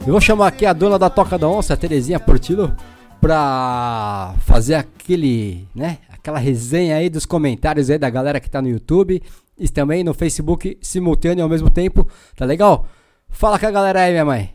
Eu 0.00 0.12
vou 0.12 0.20
chamar 0.20 0.46
aqui 0.46 0.64
a 0.64 0.72
dona 0.72 0.98
da 0.98 1.10
Toca 1.10 1.36
da 1.36 1.46
Onça, 1.46 1.74
a 1.74 1.76
Terezinha 1.76 2.18
Portillo, 2.18 2.74
pra 3.20 4.34
fazer 4.46 4.76
aquele, 4.76 5.68
né? 5.74 5.98
Aquela 6.08 6.38
resenha 6.38 6.96
aí 6.96 7.10
dos 7.10 7.26
comentários 7.26 7.90
aí 7.90 7.98
da 7.98 8.08
galera 8.08 8.40
que 8.40 8.48
tá 8.48 8.62
no 8.62 8.68
YouTube 8.70 9.22
e 9.58 9.68
também 9.68 10.02
no 10.02 10.14
Facebook 10.14 10.78
simultâneo 10.80 11.44
ao 11.44 11.50
mesmo 11.50 11.68
tempo. 11.68 12.08
Tá 12.34 12.46
legal? 12.46 12.86
Fala 13.28 13.58
com 13.58 13.66
a 13.66 13.70
galera 13.70 14.00
aí, 14.00 14.12
minha 14.12 14.24
mãe. 14.24 14.54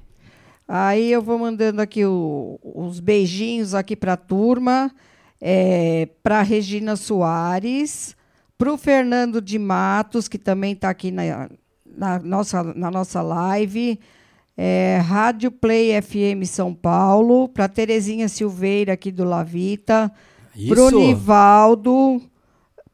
Aí 0.68 1.12
eu 1.12 1.22
vou 1.22 1.38
mandando 1.38 1.80
aqui 1.80 2.04
o- 2.04 2.60
os 2.64 3.00
beijinhos 3.00 3.76
aqui 3.76 3.96
para 3.96 4.14
a 4.14 4.18
turma, 4.18 4.90
é, 5.40 6.10
para 6.24 6.42
Regina 6.42 6.96
Soares, 6.96 8.16
para 8.58 8.74
o 8.74 8.78
Fernando 8.78 9.42
de 9.42 9.60
Matos, 9.60 10.28
que 10.28 10.38
também 10.38 10.74
está 10.74 10.90
aqui 10.90 11.12
na, 11.12 11.50
na 11.86 12.20
nossa, 12.20 12.64
na 12.64 12.90
nossa 12.90 13.22
live, 13.22 14.00
é, 14.58 15.00
Rádio 15.04 15.52
Play 15.52 16.02
FM 16.02 16.46
São 16.46 16.74
Paulo, 16.74 17.50
para 17.50 17.68
Terezinha 17.68 18.28
Silveira 18.30 18.94
aqui 18.94 19.12
do 19.12 19.24
Lavita, 19.24 20.12
para 20.70 20.82
o. 20.82 20.92
Nivaldo, 20.92 22.22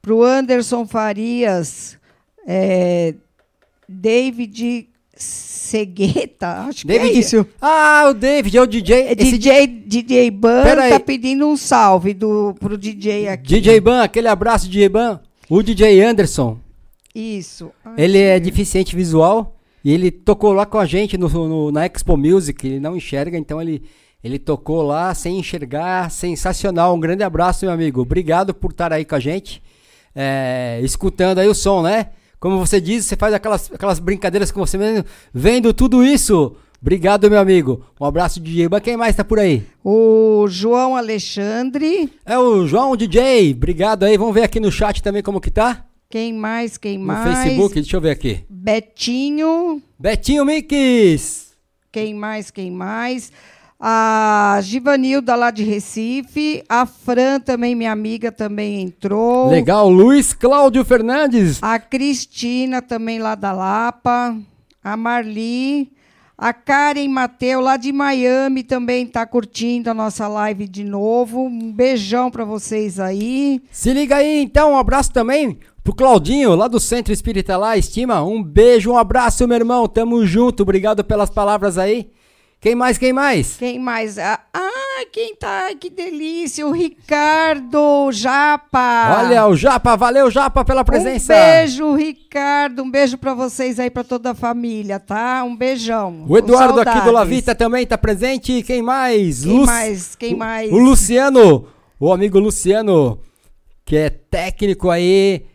para 0.02 0.14
o 0.14 0.24
Anderson 0.24 0.88
Farias, 0.88 1.98
é, 2.48 3.14
David 3.88 4.90
Segueta, 5.16 6.64
acho 6.64 6.88
que 6.88 6.92
é 6.92 6.98
David. 6.98 7.20
isso. 7.20 7.46
Ah, 7.62 8.08
o 8.10 8.14
David 8.16 8.58
é 8.58 8.62
o 8.62 8.66
DJ. 8.66 9.02
É 9.10 9.14
DJ, 9.14 9.68
DJ 9.68 10.32
Ban 10.32 10.64
tá 10.90 11.00
pedindo 11.00 11.48
um 11.48 11.56
salve 11.56 12.16
do, 12.16 12.56
pro 12.60 12.76
DJ 12.76 13.28
aqui. 13.28 13.48
DJ 13.48 13.80
Ban, 13.80 14.02
aquele 14.02 14.28
abraço, 14.28 14.68
DJ 14.68 14.90
Ban. 14.90 15.20
O 15.54 15.62
DJ 15.62 16.02
Anderson, 16.02 16.58
Isso. 17.14 17.72
Ai, 17.84 17.94
ele 17.98 18.18
é 18.18 18.40
deficiente 18.40 18.96
visual 18.96 19.58
e 19.84 19.92
ele 19.92 20.10
tocou 20.10 20.54
lá 20.54 20.66
com 20.66 20.78
a 20.78 20.86
gente 20.86 21.18
no, 21.18 21.28
no- 21.28 21.72
na 21.72 21.86
Expo 21.86 22.16
Music. 22.16 22.66
Ele 22.66 22.80
não 22.80 22.96
enxerga, 22.96 23.38
então 23.38 23.62
ele, 23.62 23.84
ele 24.24 24.40
tocou 24.40 24.82
lá 24.82 25.14
sem 25.14 25.38
enxergar. 25.38 26.10
Sensacional. 26.10 26.96
Um 26.96 27.00
grande 27.02 27.24
abraço, 27.24 27.66
meu 27.66 27.74
amigo. 27.74 28.02
Obrigado 28.02 28.54
por 28.54 28.72
estar 28.72 28.94
aí 28.94 29.04
com 29.04 29.16
a 29.16 29.20
gente, 29.20 29.62
é, 30.16 30.80
escutando 30.84 31.40
aí 31.40 31.48
o 31.50 31.54
som, 31.54 31.82
né? 31.82 32.12
Como 32.40 32.58
você 32.58 32.80
diz, 32.80 33.06
você 33.06 33.16
faz 33.18 33.34
aquelas, 33.34 33.70
aquelas 33.72 34.00
brincadeiras 34.00 34.52
com 34.54 34.60
você 34.62 34.78
mesmo, 34.78 35.04
vendo 35.34 35.74
tudo 35.74 36.02
isso. 36.04 36.56
Obrigado, 36.82 37.30
meu 37.30 37.40
amigo. 37.40 37.86
Um 38.00 38.06
abraço, 38.06 38.40
DJ. 38.40 38.68
Quem 38.84 38.98
mais 38.98 39.16
tá 39.16 39.24
por 39.24 39.38
aí? 39.38 39.64
O 39.84 40.48
João 40.50 40.96
Alexandre. 40.96 42.12
É 42.26 42.40
o 42.40 42.66
João 42.66 42.98
DJ. 42.98 43.54
Obrigado 43.54 44.04
aí. 44.04 44.18
Vamos 44.18 44.34
ver 44.34 44.44
aqui 44.44 44.60
no 44.60 44.72
chat 44.72 45.04
também 45.04 45.22
como 45.22 45.40
que 45.40 45.52
tá. 45.52 45.86
Quem 46.10 46.34
mais? 46.34 46.78
Quem 46.78 46.98
No 46.98 47.06
mais? 47.06 47.38
Facebook, 47.38 47.76
deixa 47.76 47.98
eu 47.98 48.02
ver 48.02 48.10
aqui. 48.10 48.44
Betinho. 48.50 49.80
Betinho 50.00 50.44
Mix. 50.44 51.52
Quem 51.92 52.16
mais? 52.16 52.50
Quem 52.50 52.72
mais? 52.72 53.32
A 53.80 54.60
Givanilda 54.64 55.36
lá 55.36 55.52
de 55.52 55.64
Recife. 55.64 56.64
A 56.68 56.88
Fran 56.88 57.40
também, 57.40 57.76
minha 57.76 57.92
amiga, 57.92 58.32
também 58.32 58.82
entrou. 58.82 59.52
Legal, 59.52 59.88
Luiz 59.88 60.34
Cláudio 60.34 60.84
Fernandes. 60.84 61.62
A 61.62 61.78
Cristina 61.78 62.82
também 62.82 63.20
lá 63.20 63.36
da 63.36 63.52
Lapa. 63.52 64.36
A 64.84 64.98
Marli. 64.98 65.92
A 66.42 66.54
Karen 66.54 67.08
Mateu 67.08 67.62
lá 67.62 67.78
de 67.78 67.92
Miami 67.92 68.64
também 68.64 69.06
está 69.06 69.28
curtindo 69.28 69.92
a 69.92 69.94
nossa 69.94 70.28
live 70.28 70.68
de 70.68 70.84
novo. 70.84 71.46
Um 71.46 71.72
beijão 71.72 72.32
para 72.32 72.44
vocês 72.44 73.00
aí. 73.00 73.62
Se 73.70 73.94
liga 73.94 74.16
aí, 74.16 74.42
então, 74.42 74.72
um 74.72 74.76
abraço 74.76 75.14
também 75.14 75.60
pro 75.84 75.94
Claudinho, 75.94 76.56
lá 76.56 76.68
do 76.68 76.80
Centro 76.80 77.14
Espírita 77.14 77.56
lá, 77.58 77.78
Estima. 77.78 78.24
Um 78.24 78.42
beijo, 78.42 78.92
um 78.92 78.98
abraço, 78.98 79.48
meu 79.48 79.56
irmão. 79.56 79.88
Tamo 79.88 80.26
junto, 80.26 80.64
obrigado 80.64 81.04
pelas 81.04 81.30
palavras 81.30 81.78
aí. 81.78 82.10
Quem 82.62 82.76
mais, 82.76 82.96
quem 82.96 83.12
mais? 83.12 83.58
Quem 83.58 83.80
mais? 83.80 84.20
Ah, 84.20 84.40
ah, 84.54 85.06
quem 85.12 85.36
tá? 85.36 85.74
Que 85.74 85.90
delícia! 85.90 86.68
O 86.68 86.72
Ricardo 86.72 88.12
Japa. 88.12 89.18
Olha, 89.18 89.48
o 89.48 89.56
Japa, 89.56 89.96
valeu, 89.96 90.30
Japa, 90.30 90.64
pela 90.64 90.86
presença. 90.86 91.34
Um 91.34 91.38
beijo, 91.38 91.96
Ricardo. 91.96 92.84
Um 92.84 92.92
beijo 92.92 93.18
para 93.18 93.34
vocês 93.34 93.80
aí, 93.80 93.90
para 93.90 94.04
toda 94.04 94.30
a 94.30 94.36
família, 94.36 95.00
tá? 95.00 95.44
Um 95.44 95.56
beijão. 95.56 96.24
O 96.30 96.38
Eduardo 96.38 96.82
aqui 96.82 97.02
do. 97.02 97.10
Lavita 97.10 97.56
também 97.56 97.84
tá 97.84 97.98
presente. 97.98 98.62
Quem 98.62 98.84
mais? 98.84 99.44
Quem 99.44 99.66
mais? 99.66 100.16
Quem 100.16 100.36
mais? 100.36 100.72
O 100.72 100.78
Luciano, 100.78 101.68
o 102.00 102.14
amigo 102.14 102.38
Luciano, 102.38 103.20
que 103.84 103.98
é 103.98 104.12
técnico 104.12 104.92
aí, 104.92 105.48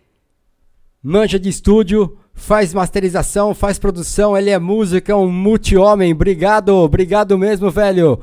manja 1.00 1.38
de 1.38 1.50
estúdio, 1.50 2.18
faz 2.36 2.72
masterização, 2.72 3.54
faz 3.54 3.78
produção, 3.78 4.36
ele 4.36 4.50
é 4.50 4.58
músico, 4.58 5.10
é 5.10 5.16
um 5.16 5.32
multi-homem. 5.32 6.12
Obrigado, 6.12 6.68
obrigado 6.76 7.36
mesmo, 7.36 7.70
velho. 7.70 8.20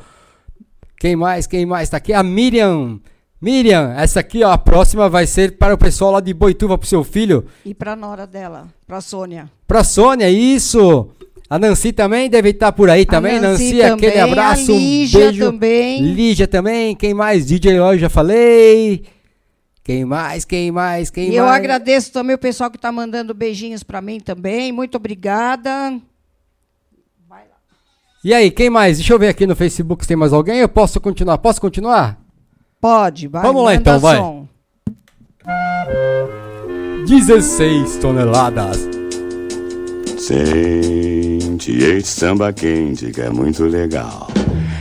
Quem 0.98 1.16
mais? 1.18 1.46
Quem 1.48 1.66
mais? 1.66 1.90
Tá 1.90 1.98
aqui 1.98 2.14
a 2.14 2.24
Miriam. 2.24 3.00
Miriam, 3.42 3.94
essa 3.98 4.22
aqui, 4.22 4.42
ó, 4.42 4.52
a 4.52 4.58
próxima 4.58 5.10
vai 5.10 5.28
ser 5.28 5.58
para 5.58 5.74
o 5.74 5.78
pessoal 5.78 6.12
lá 6.12 6.22
de 6.22 6.34
Boituva, 6.34 6.78
pro 6.78 6.88
seu 6.88 7.04
filho. 7.04 7.44
E 7.66 7.74
para 7.74 7.94
nora 7.94 8.26
dela, 8.26 8.68
para 8.88 9.02
Sônia. 9.02 9.52
Pra 9.68 9.84
Sônia, 9.84 10.30
isso. 10.30 11.10
A 11.50 11.60
Nancy 11.60 11.92
também 11.92 12.30
deve 12.30 12.52
estar 12.52 12.72
por 12.72 12.90
aí 12.90 13.06
também. 13.06 13.42
Nancy 13.42 13.74
Nancy, 13.74 13.84
aquele 13.84 14.12
também, 14.14 14.32
abraço. 14.32 14.72
a 14.72 14.76
um 14.76 14.78
Lígia 14.78 15.20
beijo. 15.20 15.46
também. 15.46 16.02
Lígia 16.02 16.48
também. 16.48 16.96
Quem 16.96 17.14
mais? 17.14 17.46
DJ 17.46 17.80
Loy, 17.80 18.00
já 18.00 18.10
falei. 18.10 19.04
Quem 19.84 20.06
mais? 20.06 20.46
Quem 20.46 20.72
mais? 20.72 21.10
Quem 21.10 21.26
E 21.26 21.28
mais? 21.28 21.38
eu 21.38 21.46
agradeço 21.46 22.12
também 22.12 22.36
o 22.36 22.40
pessoal 22.40 22.72
que 22.72 22.78
está 22.78 22.92
mandando 22.92 23.34
beijinhos 23.34 23.84
para 23.84 24.02
mim 24.02 24.20
também. 24.20 24.72
Muito 24.72 24.96
obrigada. 24.96 26.00
E 28.24 28.34
aí, 28.34 28.50
quem 28.50 28.70
mais? 28.70 28.98
Deixa 28.98 29.14
eu 29.14 29.20
ver 29.20 29.28
aqui 29.28 29.46
no 29.46 29.54
Facebook 29.54 30.04
se 30.04 30.08
tem 30.08 30.16
mais 30.16 30.32
alguém. 30.32 30.60
Eu 30.60 30.70
posso 30.70 31.02
continuar? 31.02 31.38
Posso 31.40 31.60
continuar? 31.60 32.18
Pode, 32.80 33.28
vai. 33.28 33.42
Vamos 33.42 33.64
lá, 33.66 33.76
então, 33.76 34.00
vai. 34.00 34.16
som. 34.16 34.48
16 37.06 37.98
toneladas. 37.98 38.88
Sente 40.18 41.72
este 41.74 42.08
samba 42.08 42.54
quente 42.54 43.12
que 43.12 43.20
é 43.20 43.30
muito 43.30 43.66
legal. 43.66 44.28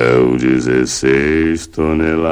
é 0.00 0.16
o 0.16 0.34
16 0.34 1.66
toneladas. 1.66 2.30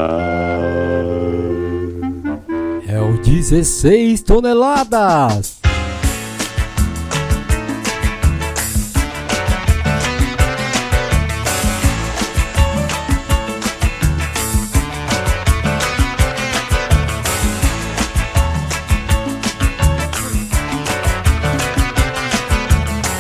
É 2.89 2.99
o 2.99 3.19
16 3.19 4.23
toneladas. 4.23 5.59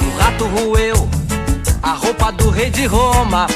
O 0.01 0.18
rato 0.18 0.44
roeu 0.46 1.07
a 1.82 1.92
roupa 1.92 2.32
do 2.32 2.49
rei 2.49 2.70
de 2.70 2.86
Roma. 2.86 3.46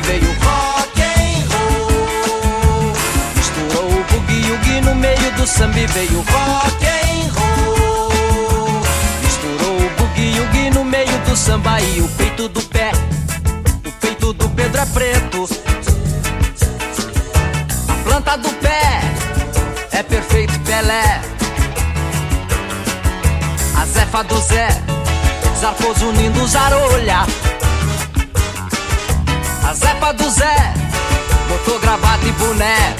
Veio 0.00 0.32
rock 0.32 1.02
and 1.02 1.44
roll. 1.52 2.92
Misturou 3.36 3.88
o 3.88 4.04
boogie 4.04 4.50
woogie 4.50 4.80
no 4.80 4.94
meio 4.94 5.30
do 5.32 5.46
samba 5.46 5.78
e 5.78 5.86
veio 5.86 6.20
rock 6.20 6.86
and 6.86 7.30
roll. 7.34 8.82
Misturou 9.22 9.76
o 9.76 9.90
boogie 9.96 10.40
woogie 10.40 10.70
no 10.70 10.84
meio 10.84 11.18
do 11.26 11.36
samba 11.36 11.80
e 11.80 12.00
o 12.00 12.08
peito 12.08 12.48
do 12.48 12.62
pé, 12.62 12.92
o 13.86 13.92
peito 14.00 14.32
do 14.32 14.48
Pedro 14.50 14.80
é 14.80 14.86
preto. 14.86 15.48
A 17.88 17.94
planta 18.04 18.36
do 18.38 18.50
pé 18.60 19.00
é 19.92 20.02
perfeito 20.02 20.58
Pelé. 20.60 21.20
A 23.76 23.86
Zefa 23.86 24.22
do 24.24 24.38
Zé 24.40 24.68
zarpou 25.60 25.94
unindo 26.08 26.46
zarolha. 26.46 27.26
A 30.00 30.12
Zefa 30.12 30.12
do 30.14 30.30
Zé 30.30 30.74
botou 31.48 31.78
gravata 31.78 32.26
e 32.26 32.32
boné. 32.32 32.96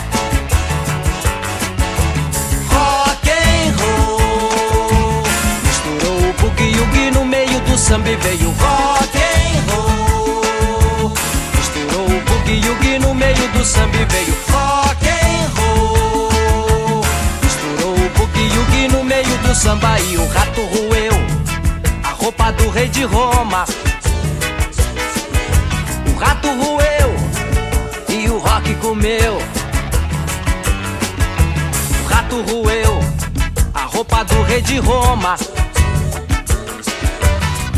Rock 2.69 3.31
and 3.31 3.75
roll 3.81 5.23
misturou 5.65 6.29
o 6.29 6.33
boogie 6.35 6.79
woogie 6.79 7.11
no 7.11 7.25
meio 7.25 7.61
do 7.61 7.79
samba 7.79 8.11
e 8.11 8.17
veio 8.17 8.51
rock 8.51 9.17
and 9.17 9.73
roll. 9.73 11.13
Misturou 11.57 12.07
o 12.07 12.21
boogie 12.21 12.69
woogie 12.69 12.99
no 12.99 13.15
meio 13.15 13.49
do 13.49 13.65
samba 13.65 13.97
e 13.97 14.05
veio 14.05 14.37
rock 14.51 15.09
and 15.09 15.49
roll. 15.57 17.05
Misturou 17.43 17.95
o 17.95 18.11
boogie 18.11 18.59
woogie 18.59 18.89
no 18.89 19.05
meio 19.05 19.39
do 19.39 19.55
samba 19.55 19.99
e 20.01 20.19
o 20.19 20.27
rato 20.29 20.61
roeu 20.61 21.15
a 22.05 22.11
roupa 22.11 22.53
do 22.53 22.69
rei 22.71 22.89
de 22.89 23.05
Roma. 23.05 23.65
O 29.03 29.03
rato 32.07 32.43
roeu 32.43 33.01
a 33.73 33.87
roupa 33.87 34.23
do 34.25 34.43
rei 34.43 34.61
de 34.61 34.79
Roma. 34.79 35.37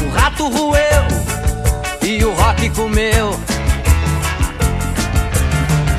O 0.05 0.11
rato 0.19 0.49
roeu 0.49 1.05
e 2.03 2.25
o 2.25 2.35
rock 2.35 2.69
comeu. 2.71 3.39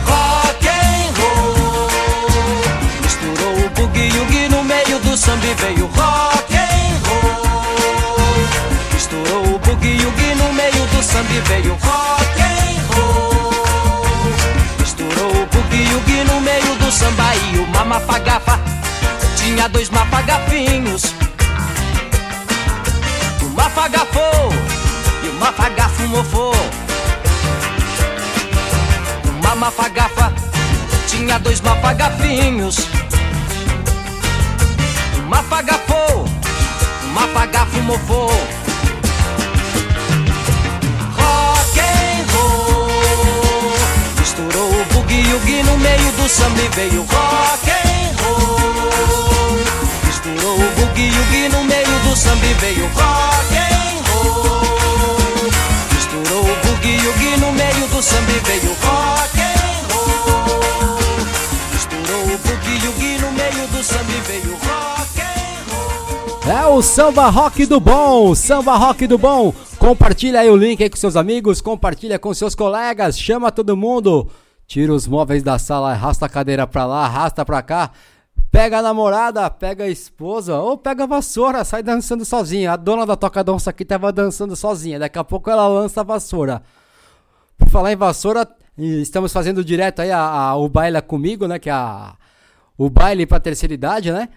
Rock 0.05 0.67
and 0.67 1.13
roll 1.17 1.87
misturou 3.01 3.53
o 3.53 3.71
woogie 3.79 4.49
no 4.49 4.61
meio 4.65 4.99
do 4.99 5.15
samba 5.15 5.53
veio 5.57 5.85
rock 5.85 6.53
and 6.53 6.99
roll. 7.07 8.35
Misturou 8.91 9.45
o 9.45 9.61
woogie 9.69 10.35
no 10.35 10.51
meio 10.51 10.85
do 10.87 11.01
samba 11.01 11.39
veio 11.47 11.77
woogie 16.23 16.25
no 16.25 16.41
meio 16.41 16.75
do 16.75 16.91
samba 16.91 17.35
e 17.35 17.59
o 17.59 17.67
mamafagafa 17.67 18.59
tinha 19.35 19.67
dois 19.69 19.89
mafagafinhos. 19.89 21.03
O 23.41 23.49
mafagafou 23.49 24.53
e 25.23 25.27
o 25.27 25.33
mafagafo 25.33 26.03
mofou. 26.07 26.55
O 29.25 29.43
mamafagafa 29.43 30.33
tinha 31.07 31.39
dois 31.39 31.61
mafagafinhos. 31.61 32.77
O 35.17 35.29
mafagafou, 35.29 36.25
o 36.25 37.07
mafagafo 37.13 37.81
mofou. 37.81 38.62
O 45.33 45.35
woogie 45.35 45.63
no 45.63 45.77
meio 45.77 46.11
do 46.11 46.29
samba 46.29 46.61
e 46.61 46.67
veio 46.69 47.01
rock 47.01 47.69
and 47.71 48.13
roll. 48.21 49.57
Misturou 50.05 50.55
o 50.55 50.71
boogie 50.75 51.11
woogie 51.11 51.49
no 51.49 51.63
meio 51.63 51.99
do 52.07 52.15
samba 52.15 52.45
e 52.45 52.53
veio 52.53 52.85
rock 52.87 53.55
and 53.57 54.03
roll. 54.09 55.49
Misturou 55.91 56.43
o 56.43 56.55
boogie 56.67 56.97
woogie 56.97 57.37
no 57.37 57.51
meio 57.51 57.87
do 57.87 58.01
samba 58.01 58.31
e 58.31 58.39
veio 58.39 58.73
rock 58.83 59.39
and 59.39 59.93
roll. 59.93 60.99
Misturou 61.73 62.21
o 62.21 62.37
boogie 62.37 62.87
woogie 62.87 63.17
no 63.17 63.31
meio 63.31 63.67
do 63.69 63.83
samba 63.83 64.11
e 64.11 64.21
veio 64.27 64.53
rock 64.53 65.21
and 65.21 66.45
roll. 66.45 66.59
É 66.59 66.67
o 66.67 66.81
samba 66.83 67.29
rock 67.29 67.65
do 67.65 67.79
bom, 67.79 68.35
samba 68.35 68.75
rock 68.75 69.07
do 69.07 69.17
bom. 69.17 69.53
Compartilha 69.79 70.41
aí 70.41 70.49
o 70.49 70.55
link 70.55 70.83
aí 70.83 70.89
com 70.89 70.95
seus 70.95 71.15
amigos, 71.15 71.59
compartilha 71.59 72.19
com 72.19 72.33
seus 72.33 72.53
colegas, 72.53 73.19
chama 73.19 73.51
todo 73.51 73.75
mundo. 73.75 74.29
Tira 74.65 74.93
os 74.93 75.07
móveis 75.07 75.43
da 75.43 75.59
sala, 75.59 75.91
arrasta 75.91 76.25
a 76.25 76.29
cadeira 76.29 76.65
pra 76.65 76.85
lá, 76.85 77.05
arrasta 77.05 77.45
pra 77.45 77.61
cá. 77.61 77.91
Pega 78.51 78.79
a 78.79 78.81
namorada, 78.81 79.49
pega 79.49 79.83
a 79.83 79.89
esposa 79.89 80.57
ou 80.59 80.77
pega 80.77 81.03
a 81.03 81.07
vassoura, 81.07 81.63
sai 81.63 81.81
dançando 81.83 82.23
sozinha. 82.23 82.71
A 82.71 82.75
dona 82.75 83.05
da 83.05 83.15
toca 83.15 83.43
dança 83.43 83.69
aqui 83.71 83.83
tava 83.83 84.11
dançando 84.11 84.55
sozinha. 84.55 84.99
Daqui 84.99 85.17
a 85.19 85.23
pouco 85.23 85.49
ela 85.49 85.67
lança 85.67 86.01
a 86.01 86.03
vassoura. 86.03 86.61
Por 87.57 87.69
falar 87.69 87.91
em 87.91 87.95
vassoura, 87.95 88.47
estamos 88.77 89.33
fazendo 89.33 89.63
direto 89.63 90.01
aí 90.01 90.11
a, 90.11 90.19
a- 90.19 90.55
o 90.55 90.69
baile 90.69 91.01
comigo, 91.01 91.47
né? 91.47 91.57
Que 91.59 91.69
é 91.69 91.73
a, 91.73 92.13
o 92.77 92.89
baile 92.89 93.25
pra 93.25 93.39
terceira 93.39 93.73
idade, 93.73 94.11
né? 94.11 94.29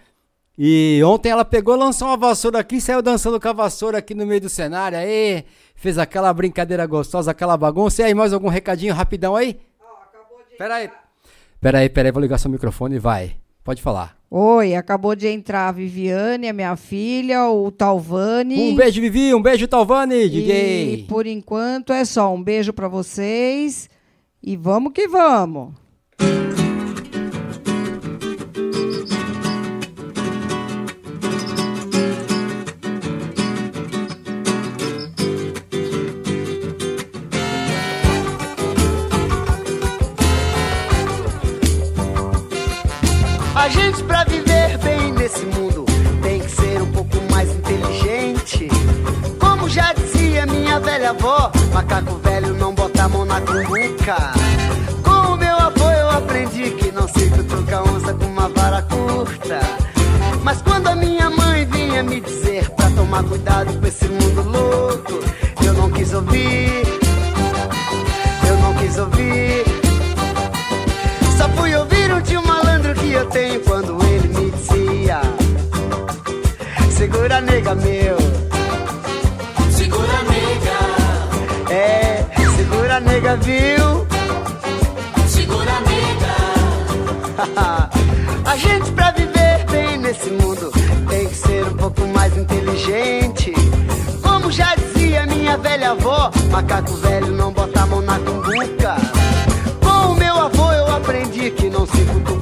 E 0.57 0.99
ontem 1.05 1.29
ela 1.29 1.45
pegou, 1.45 1.75
lançou 1.75 2.07
uma 2.07 2.17
vassoura 2.17 2.59
aqui, 2.59 2.81
saiu 2.81 3.01
dançando 3.03 3.39
com 3.39 3.47
a 3.47 3.53
vassoura 3.53 3.99
aqui 3.99 4.15
no 4.15 4.25
meio 4.25 4.41
do 4.41 4.49
cenário. 4.49 4.97
Aí, 4.97 5.45
fez 5.75 5.99
aquela 5.99 6.33
brincadeira 6.33 6.85
gostosa, 6.87 7.29
aquela 7.31 7.55
bagunça. 7.55 8.01
E 8.01 8.05
aí, 8.05 8.13
mais 8.15 8.33
algum 8.33 8.49
recadinho 8.49 8.93
rapidão 8.95 9.35
aí? 9.35 9.59
Pera 10.57 10.75
aí. 10.75 10.89
Pera 11.61 11.79
aí, 11.79 11.89
pera 11.89 12.07
aí, 12.07 12.11
vou 12.11 12.21
ligar 12.21 12.37
seu 12.37 12.49
microfone 12.51 12.95
e 12.95 12.99
vai. 12.99 13.35
Pode 13.63 13.81
falar. 13.81 14.15
Oi, 14.29 14.75
acabou 14.75 15.15
de 15.15 15.27
entrar 15.27 15.67
a 15.69 15.71
Viviane, 15.71 16.47
a 16.49 16.53
minha 16.53 16.75
filha, 16.75 17.45
o 17.49 17.71
Talvani. 17.71 18.71
Um 18.71 18.75
beijo, 18.75 19.01
Vivi, 19.01 19.33
um 19.33 19.41
beijo, 19.41 19.67
Talvani, 19.67 20.15
E 20.25 20.29
DJ. 20.29 21.05
por 21.07 21.25
enquanto 21.25 21.93
é 21.93 22.03
só 22.05 22.33
um 22.33 22.41
beijo 22.43 22.73
pra 22.73 22.87
vocês 22.87 23.89
e 24.43 24.55
vamos 24.57 24.93
que 24.93 25.07
vamos. 25.07 25.73
Já 49.77 49.93
dizia 49.93 50.43
minha 50.47 50.79
velha 50.79 51.11
avó, 51.11 51.51
macaco 51.71 52.15
velho 52.23 52.51
não 52.55 52.73
bota 52.73 53.03
a 53.03 53.09
mão 53.09 53.25
na 53.25 53.39
cumbuca. 53.41 54.17
Com 55.03 55.33
o 55.33 55.37
meu 55.37 55.55
avô 55.55 55.91
eu 55.91 56.09
aprendi 56.09 56.71
que 56.71 56.91
não 56.91 57.07
se 57.07 57.29
cutuca 57.29 57.83
onça 57.83 58.11
com 58.15 58.25
uma 58.25 58.49
vara 58.49 58.81
curta. 58.81 59.59
Mas 60.43 60.63
quando 60.63 60.87
a 60.87 60.95
minha 60.95 61.29
mãe 61.29 61.63
vinha 61.65 62.01
me 62.01 62.19
dizer 62.19 62.67
pra 62.71 62.89
tomar 62.89 63.23
cuidado 63.23 63.79
com 63.79 63.85
esse 63.85 64.07
mundo 64.07 64.41
louco, 64.49 65.13
eu 65.63 65.73
não 65.73 65.91
quis 65.91 66.11
ouvir. 66.11 66.81
Eu 68.49 68.57
não 68.57 68.73
quis 68.77 68.97
ouvir. 68.97 69.63
Só 71.37 71.47
fui 71.49 71.75
ouvir 71.75 72.11
um 72.11 72.21
tio 72.21 72.41
malandro 72.41 72.95
que 72.95 73.11
eu 73.11 73.27
tenho 73.27 73.59
quando 73.59 74.03
ele 74.05 74.27
me 74.29 74.49
dizia: 74.49 75.21
Segura 76.97 77.41
nega 77.41 77.75
meu, 77.75 77.96
viu? 83.41 84.07
segura 85.27 85.79
nega. 85.81 86.35
A 88.51 88.55
gente 88.55 88.91
pra 88.91 89.11
viver 89.11 89.65
bem 89.69 89.97
nesse 89.97 90.29
mundo 90.29 90.71
tem 91.09 91.27
que 91.27 91.35
ser 91.35 91.65
um 91.65 91.75
pouco 91.75 92.07
mais 92.07 92.35
inteligente. 92.37 93.53
Como 94.21 94.51
já 94.51 94.75
dizia 94.75 95.25
minha 95.25 95.57
velha 95.57 95.91
avó, 95.91 96.31
macaco 96.51 96.93
velho 96.93 97.31
não 97.33 97.51
bota 97.51 97.81
a 97.81 97.85
mão 97.85 98.01
na 98.01 98.17
cumbuca. 98.19 98.95
Com 99.83 100.13
o 100.13 100.15
meu 100.15 100.35
avô 100.35 100.71
eu 100.71 100.95
aprendi 100.95 101.51
que 101.51 101.69
não 101.69 101.85
se 101.85 102.01
cutuca 102.05 102.36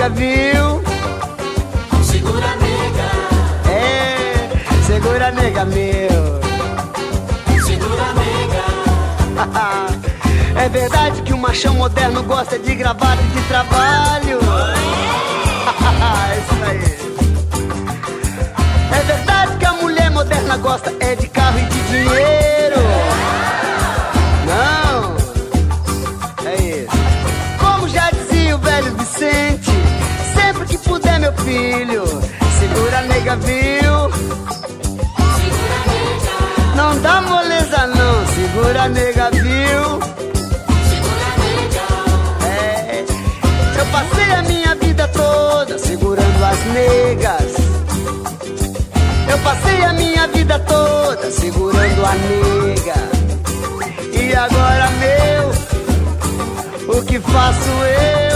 nega, 0.00 0.08
viu? 0.08 0.82
Segura 2.02 2.56
nega, 2.56 3.10
É, 3.70 4.50
segura 4.86 5.30
nega, 5.30 5.64
meu. 5.66 6.40
Segura 7.62 8.12
nega. 8.14 8.64
É 10.56 10.68
verdade 10.68 11.22
que 11.22 11.32
o 11.32 11.38
machão 11.38 11.74
moderno 11.74 12.22
gosta 12.24 12.58
de 12.58 12.74
gravata 12.74 13.22
e 13.22 13.26
de 13.28 13.40
trabalho. 13.48 14.40
Isso 16.38 16.64
aí. 16.68 16.82
É 18.92 19.02
verdade 19.04 19.56
que 19.56 19.64
a 19.64 19.72
mulher 19.72 20.10
moderna 20.10 20.56
gosta 20.58 20.92
viu? 33.36 34.10
Não 36.74 37.00
dá 37.00 37.20
moleza, 37.20 37.86
não, 37.86 38.26
segura 38.26 38.88
nega, 38.88 39.30
viu? 39.30 40.00
É, 42.44 43.04
eu 43.78 43.86
passei 43.86 44.32
a 44.34 44.42
minha 44.42 44.74
vida 44.74 45.08
toda 45.08 45.78
segurando 45.78 46.44
as 46.44 46.64
negas. 46.74 47.54
Eu 49.28 49.38
passei 49.38 49.84
a 49.84 49.92
minha 49.92 50.26
vida 50.28 50.58
toda 50.60 51.30
segurando 51.30 52.04
a 52.04 52.14
nega. 52.14 52.94
E 54.12 54.34
agora, 54.34 54.90
meu, 54.98 55.50
o 56.98 57.02
que 57.04 57.20
faço 57.20 57.68
eu? 57.68 58.29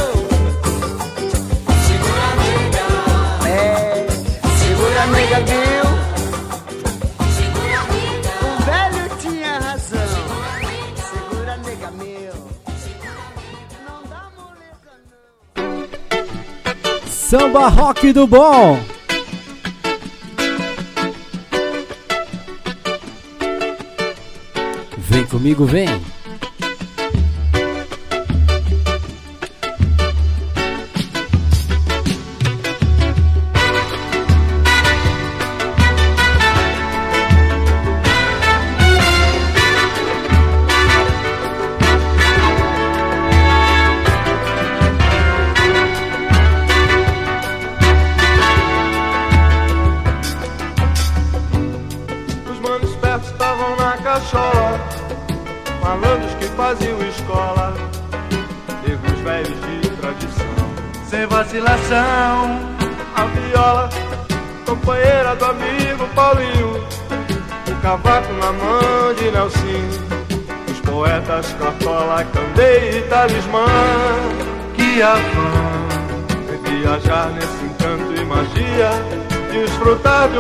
A 5.05 5.07
nega, 5.07 5.41
viu? 5.41 5.85
segura 7.37 7.81
nega. 7.93 8.35
O 8.47 8.63
velho 8.65 9.05
tinha 9.21 9.59
razão. 9.59 10.09
Segura 10.97 11.53
a 11.53 11.57
nega, 11.59 11.91
meu. 11.91 12.35
Não 13.87 14.03
dá 14.09 14.31
moleza, 14.35 14.93
não. 15.61 17.07
Samba 17.07 17.69
rock 17.69 18.13
do 18.15 18.27
bom. 18.27 18.81
Vem 24.97 25.27
comigo, 25.27 25.67
vem. 25.67 26.03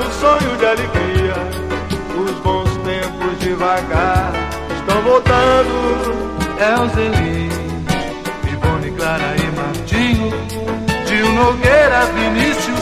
Um 0.06 0.12
sonho 0.12 0.56
de 0.56 0.66
alegria. 0.66 1.34
Os 2.22 2.30
bons 2.40 2.70
tempos 2.84 3.38
devagar 3.40 4.32
estão 4.76 5.02
voltando. 5.02 6.24
Elzeli, 6.58 7.48
Ivone, 8.52 8.90
Clara 8.92 9.34
e 9.36 9.46
Martinho, 9.56 10.30
Gil 11.06 11.32
Nogueira, 11.32 12.06
Vinícius 12.14 12.73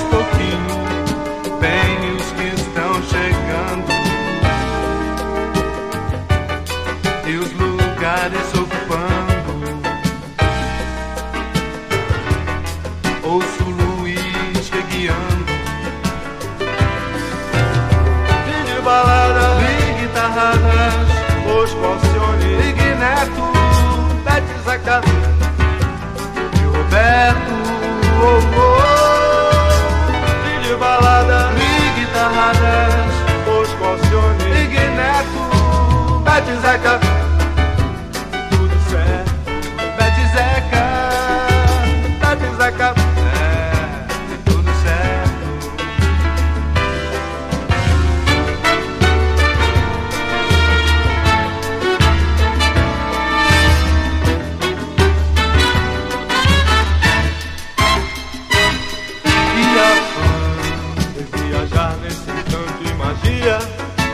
dia, 63.42 63.58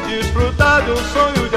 desfrutar 0.07 0.83
de 0.83 0.91
um 0.91 0.97
sonho 0.97 1.48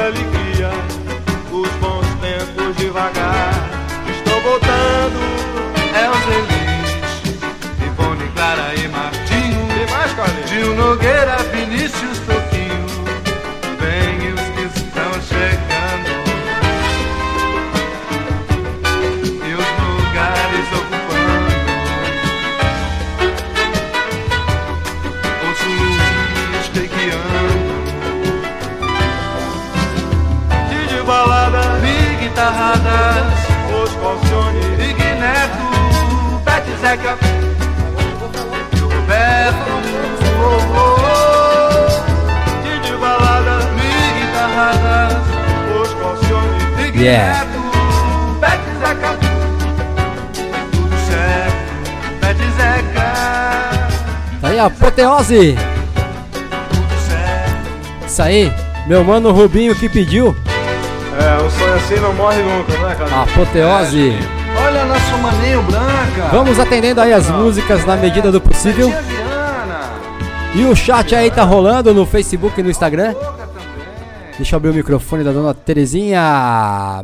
Yeah. 47.01 47.47
Tá 54.39 54.47
aí 54.47 54.59
a 54.59 54.65
apoteose. 54.65 55.57
Isso 58.05 58.21
aí, 58.21 58.53
meu 58.85 59.03
mano 59.03 59.31
Rubinho 59.31 59.73
que 59.73 59.89
pediu. 59.89 60.35
É, 61.19 61.41
um 61.41 61.49
sonho 61.49 61.73
assim 61.73 61.95
não 61.95 62.13
morre 62.13 62.37
nunca, 62.43 62.71
né, 62.77 62.95
cara? 62.95 63.23
Apoteose. 63.23 64.13
Olha 64.63 64.85
nosso 64.85 65.17
maninho 65.17 65.63
branca. 65.63 66.29
Vamos 66.31 66.59
atendendo 66.59 67.01
aí 67.01 67.13
as 67.13 67.27
músicas 67.31 67.83
na 67.83 67.95
medida 67.97 68.31
do 68.31 68.39
possível. 68.39 68.93
E 70.53 70.65
o 70.65 70.75
chat 70.75 71.15
aí 71.15 71.31
tá 71.31 71.43
rolando 71.43 71.95
no 71.95 72.05
Facebook 72.05 72.59
e 72.59 72.63
no 72.63 72.69
Instagram. 72.69 73.15
Deixa 74.41 74.55
eu 74.55 74.57
abrir 74.57 74.71
o 74.71 74.73
microfone 74.73 75.23
da 75.23 75.31
dona 75.31 75.53
Terezinha. 75.53 76.19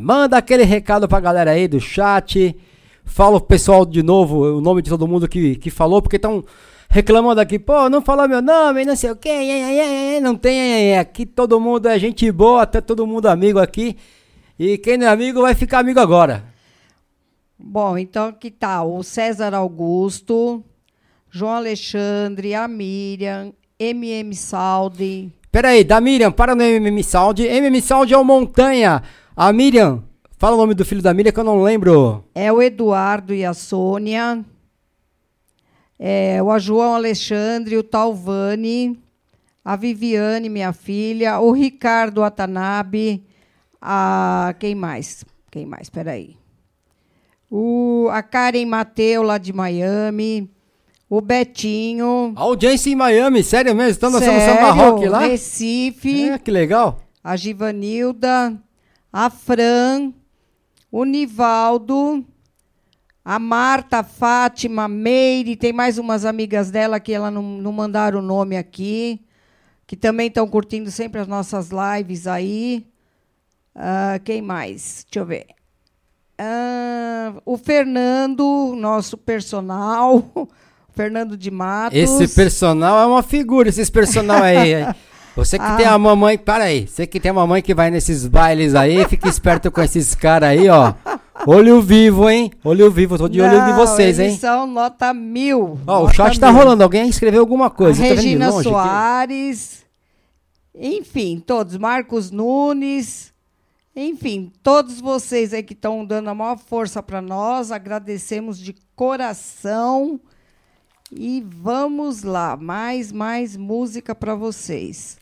Manda 0.02 0.40
aquele 0.40 0.64
recado 0.64 1.08
pra 1.08 1.20
galera 1.20 1.52
aí 1.52 1.68
do 1.68 1.80
chat. 1.80 2.58
Fala 3.06 3.38
o 3.38 3.42
pessoal 3.42 3.86
de 3.86 4.02
novo, 4.02 4.58
o 4.58 4.60
nome 4.60 4.82
de 4.82 4.90
todo 4.90 5.08
mundo 5.08 5.28
que, 5.28 5.56
que 5.56 5.70
falou, 5.70 6.02
porque 6.02 6.16
estão 6.16 6.44
reclamando 6.90 7.40
aqui, 7.40 7.60
pô, 7.60 7.92
não 7.92 8.02
falou 8.02 8.28
meu 8.28 8.42
nome, 8.42 8.86
não 8.86 8.96
sei 8.96 9.12
o 9.12 9.16
que, 9.16 10.20
não 10.20 10.36
tem, 10.36 10.98
aqui 10.98 11.28
todo 11.28 11.60
mundo 11.60 11.88
é 11.88 12.00
gente 12.00 12.32
boa, 12.32 12.64
até 12.64 12.82
todo 12.82 13.06
mundo 13.06 13.28
amigo 13.28 13.60
aqui. 13.60 13.96
E 14.58 14.80
quem 14.80 14.98
não 14.98 15.06
é 15.06 15.10
amigo 15.12 15.44
vai 15.44 15.54
ficar 15.54 15.78
amigo 15.78 16.00
agora. 16.00 16.44
Bom, 17.56 18.00
então 18.00 18.34
que 18.34 18.50
tal? 18.50 18.96
O 18.96 19.04
César 19.04 19.54
Augusto, 19.54 20.66
João 21.30 21.54
Alexandre, 21.54 22.56
a 22.56 22.68
Miriam, 22.68 23.54
MM 23.80 24.34
Saldi. 24.34 25.37
Peraí, 25.58 25.84
da 25.84 25.99
Miriam, 25.99 26.32
para 26.32 26.53
no 26.53 26.62
MM 26.62 27.03
Sound. 27.03 27.41
MM 27.41 27.82
Sound 27.82 28.14
é 28.14 28.16
o 28.16 28.24
Montanha. 28.24 29.01
A 29.36 29.51
Miriam, 29.51 30.03
fala 30.38 30.55
o 30.55 30.60
nome 30.60 30.76
do 30.76 30.86
filho 30.86 31.01
da 31.01 31.16
Miriam 31.16 31.32
que 31.32 31.39
eu 31.39 31.43
não 31.43 31.64
lembro. 31.64 32.24
É 32.36 32.53
o 32.53 32.62
Eduardo 32.62 33.34
e 33.34 33.43
a 33.43 33.55
Sônia. 33.55 34.45
É 35.97 36.43
o 36.43 36.60
João 36.60 36.93
Alexandre, 36.93 37.76
o 37.76 37.82
Talvani, 37.82 38.99
a 39.66 39.76
Viviane, 39.76 40.47
minha 40.47 40.72
filha, 40.74 41.39
o 41.39 41.51
Ricardo 41.51 42.24
Atanabe, 42.24 43.26
a 43.82 44.53
quem 44.60 44.76
mais? 44.76 45.26
Quem 45.49 45.66
mais? 45.66 45.89
Peraí. 45.89 46.38
O, 47.49 48.10
a 48.12 48.22
Karen 48.22 48.68
Mateu, 48.68 49.24
lá 49.24 49.39
de 49.39 49.51
Miami. 49.51 50.51
O 51.10 51.22
Betinho. 51.22 52.34
Audiência 52.36 52.89
em 52.89 52.95
Miami, 52.95 53.41
sério 53.43 53.74
mesmo? 53.74 53.91
Estão 53.91 54.12
dançando 54.12 54.39
Sério? 54.39 54.55
samba 54.55 54.72
rock 54.72 55.08
lá? 55.08 55.20
Recife. 55.20 56.30
É, 56.30 56.38
que 56.38 56.51
legal. 56.51 56.99
A 57.24 57.36
Givanilda, 57.36 58.58
a 59.12 59.30
Fran, 59.30 60.12
o 60.91 61.05
Nivaldo, 61.05 62.26
a 63.24 63.39
Marta, 63.39 63.99
a 63.99 64.03
Fátima, 64.03 64.84
a 64.84 64.88
Meire, 64.88 65.55
tem 65.55 65.72
mais 65.72 65.97
umas 65.97 66.26
amigas 66.26 66.72
dela 66.72 66.99
que 66.99 67.14
ela 67.14 67.32
não, 67.32 67.41
não 67.41 67.72
mandaram 67.72 68.20
o 68.20 68.22
nome 68.22 68.58
aqui, 68.58 69.22
que 69.86 69.95
também 69.95 70.28
estão 70.28 70.47
curtindo 70.47 70.91
sempre 70.91 71.22
as 71.22 71.28
nossas 71.28 71.70
lives 71.70 72.28
aí. 72.28 72.86
Ah, 73.74 74.20
quem 74.24 74.41
mais? 74.41 75.05
Deixa 75.10 75.20
eu 75.20 75.26
ver. 75.26 75.47
Ah, 76.38 77.34
o 77.45 77.58
Fernando, 77.58 78.74
nosso 78.78 79.18
personal, 79.18 80.24
Fernando 80.98 81.38
de 81.38 81.52
Matos. 81.52 81.98
Esse 81.98 82.28
personal 82.36 83.00
é 83.00 83.06
uma 83.06 83.24
figura, 83.24 83.70
esses 83.70 83.89
personal 83.89 84.41
aí. 84.43 84.86
Você 85.36 85.58
que 85.60 85.64
Ah. 85.70 85.76
tem 85.78 85.86
a 85.86 85.98
mamãe, 85.98 86.38
para 86.38 86.66
aí. 86.66 86.88
Você 86.88 87.06
que 87.06 87.20
tem 87.20 87.30
a 87.30 87.34
mamãe 87.34 87.62
que 87.62 87.74
vai 87.74 87.89
nesses 87.91 88.26
bailes 88.28 88.74
aí, 88.76 89.06
fica 89.06 89.30
esperto 89.30 89.72
com 89.72 89.82
esses 89.82 90.16
caras 90.16 90.50
aí, 90.50 90.68
ó. 90.68 90.93
Olho 91.45 91.82
vivo, 91.82 92.28
hein? 92.28 92.52
Olho 92.64 92.89
vivo, 92.89 93.16
tô 93.18 93.30
de 93.30 93.39
olho 93.39 93.70
em 93.70 93.74
vocês, 93.76 94.20
hein? 94.20 94.36
são 94.36 94.66
nota 94.66 95.14
mil. 95.14 95.80
Ó, 95.86 96.00
o 96.00 96.02
nota 96.02 96.14
chat 96.16 96.39
tá 96.39 96.52
mil. 96.52 96.62
rolando. 96.62 96.82
Alguém 96.84 97.08
escreveu 97.08 97.41
alguma 97.41 97.70
coisa. 97.70 98.04
A 98.04 98.08
de 98.08 98.14
Regina. 98.16 98.52
Soares, 98.52 99.86
enfim, 100.76 101.41
todos, 101.45 101.78
Marcos 101.78 102.32
Nunes, 102.32 103.32
enfim, 103.95 104.52
todos 104.64 105.00
vocês 105.00 105.54
aí 105.54 105.62
que 105.62 105.74
estão 105.74 106.04
dando 106.04 106.30
a 106.30 106.36
maior 106.36 106.58
força 106.58 107.02
para 107.04 107.22
nós, 107.22 107.72
agradecemos 107.72 108.58
de 108.60 108.76
coração 108.95 110.20
e 111.12 111.41
vamos 111.47 112.24
lá, 112.24 112.58
mais, 112.58 113.12
mais 113.12 113.55
música 113.55 114.14
para 114.14 114.36
vocês. 114.36 115.18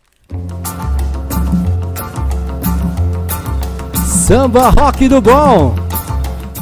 Samba 4.05 4.69
Rock 4.69 5.07
do 5.07 5.21
Bom. 5.21 5.75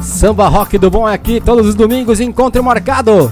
Samba 0.02 0.50
Rock 0.50 0.78
do 0.78 0.92
Bom 0.92 1.08
é 1.08 1.14
aqui 1.14 1.40
todos 1.40 1.66
os 1.68 1.76
domingos, 1.76 2.20
encontro 2.20 2.62
marcado. 2.62 3.32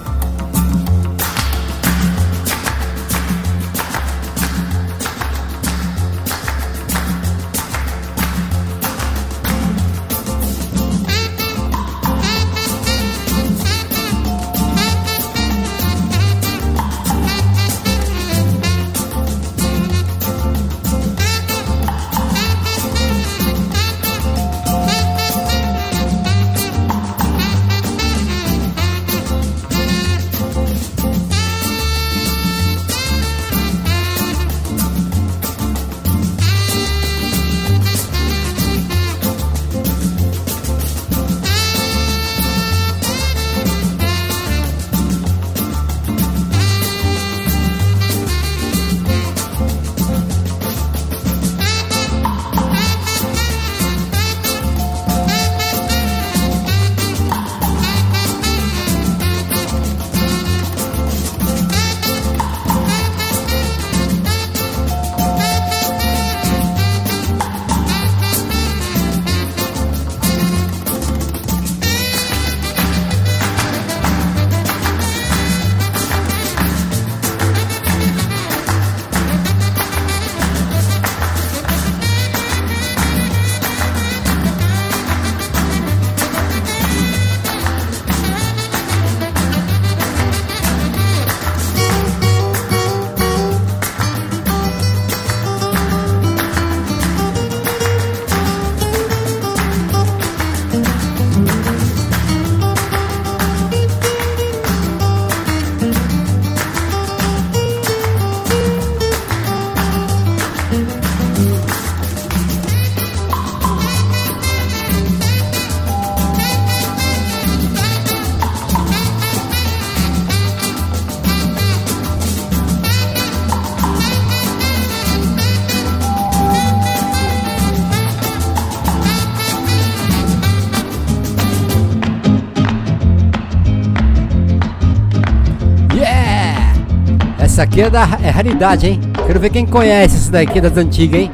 Aqui 137.71 137.81
é 137.81 137.89
da 137.89 138.01
é 138.21 138.29
raridade, 138.29 138.87
hein? 138.87 138.99
Quero 139.25 139.39
ver 139.39 139.49
quem 139.49 139.65
conhece 139.65 140.17
essa 140.17 140.31
daqui 140.31 140.59
das 140.59 140.75
antigas, 140.75 141.21
hein? 141.21 141.31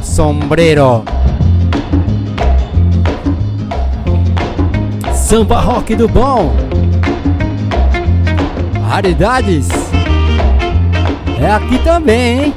Sombreiro. 0.00 1.02
Samba 5.12 5.60
rock 5.60 5.96
do 5.96 6.06
bom. 6.06 6.54
Raridades. 8.88 9.68
É 11.40 11.50
aqui 11.50 11.78
também, 11.78 12.44
hein? 12.44 12.54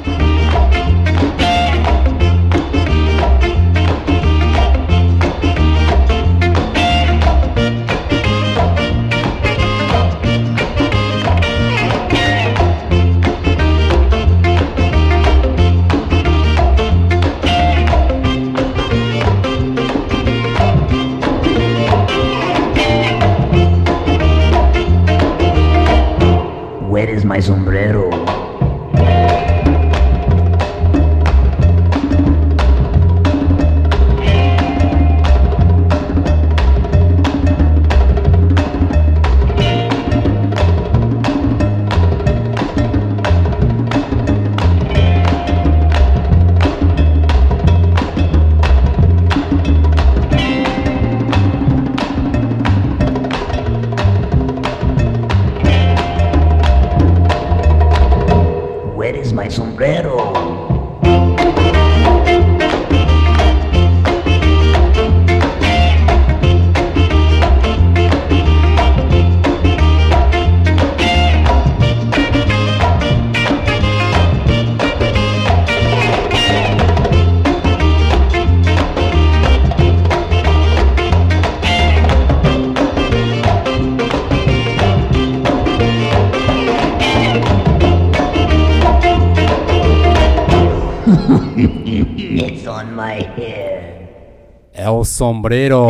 O 95.16 95.18
sombreiro. 95.18 95.86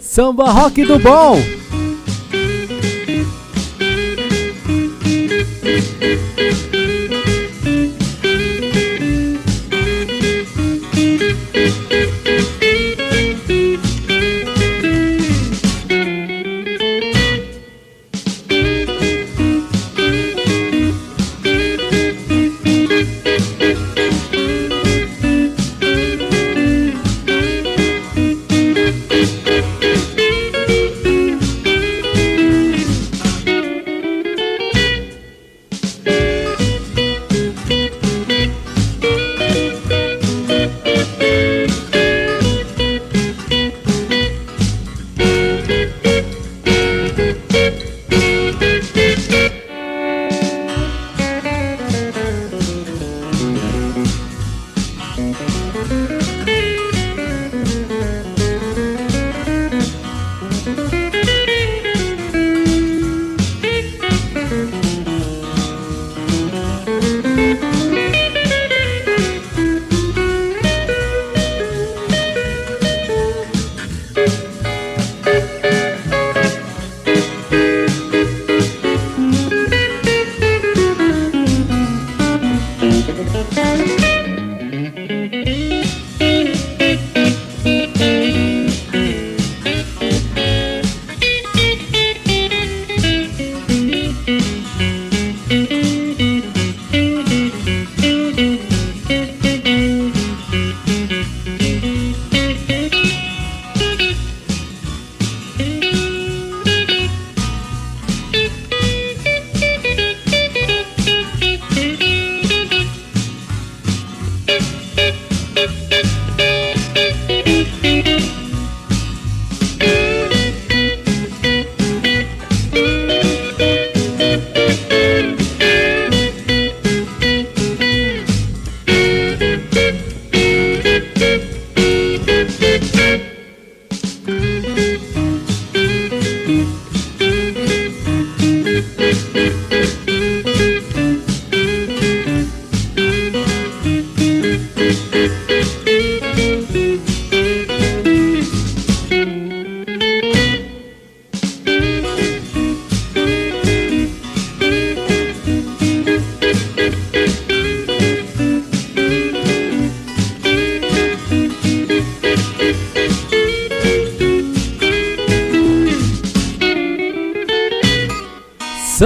Samba 0.00 0.50
rock 0.50 0.82
do 0.82 0.98
bom. 0.98 1.36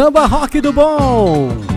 Samba 0.09 0.27
rock 0.27 0.63
do 0.63 0.73
bom. 0.73 1.68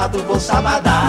Sábado 0.00 0.22
vou 0.22 0.40
sabadar. 0.40 0.99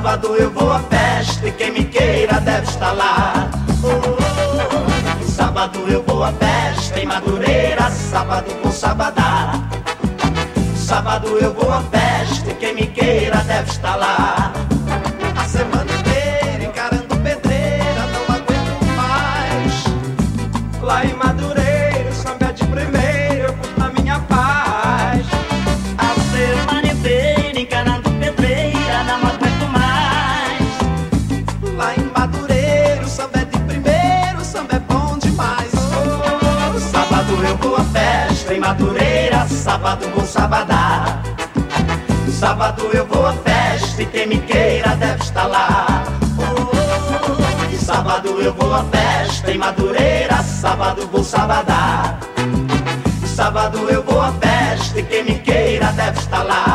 Sábado 0.00 0.34
eu 0.34 0.50
vou 0.50 0.72
à 0.72 0.78
festa 0.78 1.46
e 1.46 1.52
quem 1.52 1.72
me 1.72 1.84
queira 1.84 2.40
deve 2.40 2.66
estar 2.66 2.92
lá. 2.92 3.50
Oh, 3.84 5.22
sábado 5.30 5.78
eu 5.86 6.02
vou 6.02 6.24
à 6.24 6.32
festa 6.32 7.00
em 7.00 7.04
Madureira, 7.04 7.90
sábado 7.90 8.46
vou 8.62 8.72
sabadar. 8.72 9.60
Sábado 10.74 11.36
eu 11.36 11.52
vou 11.52 11.70
à 11.70 11.82
festa 11.82 12.50
e 12.50 12.54
quem 12.54 12.74
me 12.76 12.86
queira 12.86 13.44
deve 13.44 13.70
estar 13.70 13.96
lá. 13.96 14.54
A 15.36 15.44
semana 15.44 16.09
Madureira, 38.70 39.48
sábado 39.48 40.08
vou 40.14 40.24
sabadar. 40.24 41.20
Sábado 42.30 42.88
eu 42.92 43.04
vou 43.04 43.26
à 43.26 43.32
festa 43.32 44.00
e 44.00 44.06
quem 44.06 44.28
me 44.28 44.38
queira 44.38 44.94
deve 44.94 45.20
estar 45.24 45.48
lá. 45.48 46.04
Sábado 47.80 48.28
eu 48.40 48.54
vou 48.54 48.72
à 48.72 48.84
festa 48.84 49.50
em 49.50 49.58
Madureira, 49.58 50.40
sábado 50.44 51.08
vou 51.10 51.24
sabadar. 51.24 52.20
Sábado 53.26 53.90
eu 53.90 54.04
vou 54.04 54.22
à 54.22 54.32
festa 54.34 55.00
e 55.00 55.02
quem 55.02 55.24
me 55.24 55.40
queira 55.40 55.90
deve 55.90 56.20
estar 56.20 56.44
lá. 56.44 56.69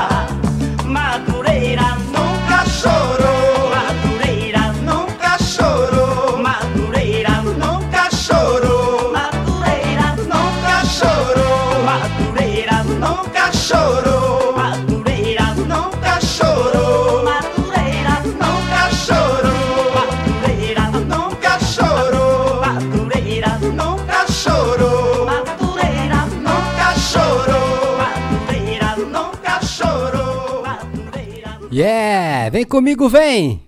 Yeah! 31.77 32.49
Vem 32.51 32.63
comigo, 32.63 33.09
vem! 33.09 33.61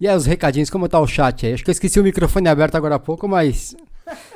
E 0.00 0.08
aí, 0.08 0.16
os 0.16 0.24
recadinhos, 0.24 0.70
como 0.70 0.88
tá 0.88 0.98
o 0.98 1.06
chat 1.06 1.44
aí? 1.44 1.52
Acho 1.52 1.62
que 1.62 1.68
eu 1.68 1.72
esqueci 1.72 2.00
o 2.00 2.02
microfone 2.02 2.48
aberto 2.48 2.74
agora 2.74 2.94
há 2.94 2.98
pouco, 2.98 3.28
mas. 3.28 3.76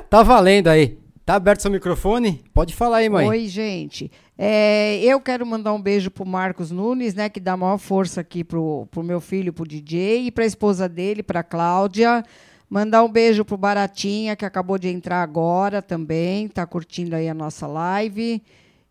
Tá 0.07 0.21
valendo 0.21 0.67
aí. 0.67 0.95
Tá 1.25 1.33
aberto 1.33 1.61
seu 1.61 1.71
microfone? 1.71 2.43
Pode 2.53 2.75
falar 2.75 2.97
aí, 2.97 3.09
mãe. 3.09 3.27
Oi, 3.27 3.47
gente. 3.47 4.11
É, 4.37 4.99
eu 5.01 5.19
quero 5.19 5.43
mandar 5.43 5.73
um 5.73 5.81
beijo 5.81 6.11
pro 6.11 6.23
Marcos 6.23 6.69
Nunes, 6.69 7.15
né, 7.15 7.29
que 7.29 7.39
dá 7.39 7.57
maior 7.57 7.79
força 7.79 8.21
aqui 8.21 8.43
pro, 8.43 8.87
pro 8.91 9.01
meu 9.01 9.19
filho, 9.19 9.51
pro 9.51 9.67
DJ, 9.67 10.27
e 10.27 10.31
pra 10.31 10.45
esposa 10.45 10.87
dele, 10.87 11.23
pra 11.23 11.41
Cláudia. 11.41 12.23
Mandar 12.69 13.03
um 13.03 13.09
beijo 13.09 13.43
pro 13.43 13.57
Baratinha, 13.57 14.35
que 14.35 14.45
acabou 14.45 14.77
de 14.77 14.87
entrar 14.87 15.23
agora 15.23 15.81
também, 15.81 16.47
tá 16.47 16.63
curtindo 16.63 17.15
aí 17.15 17.27
a 17.27 17.33
nossa 17.33 17.65
live. 17.65 18.39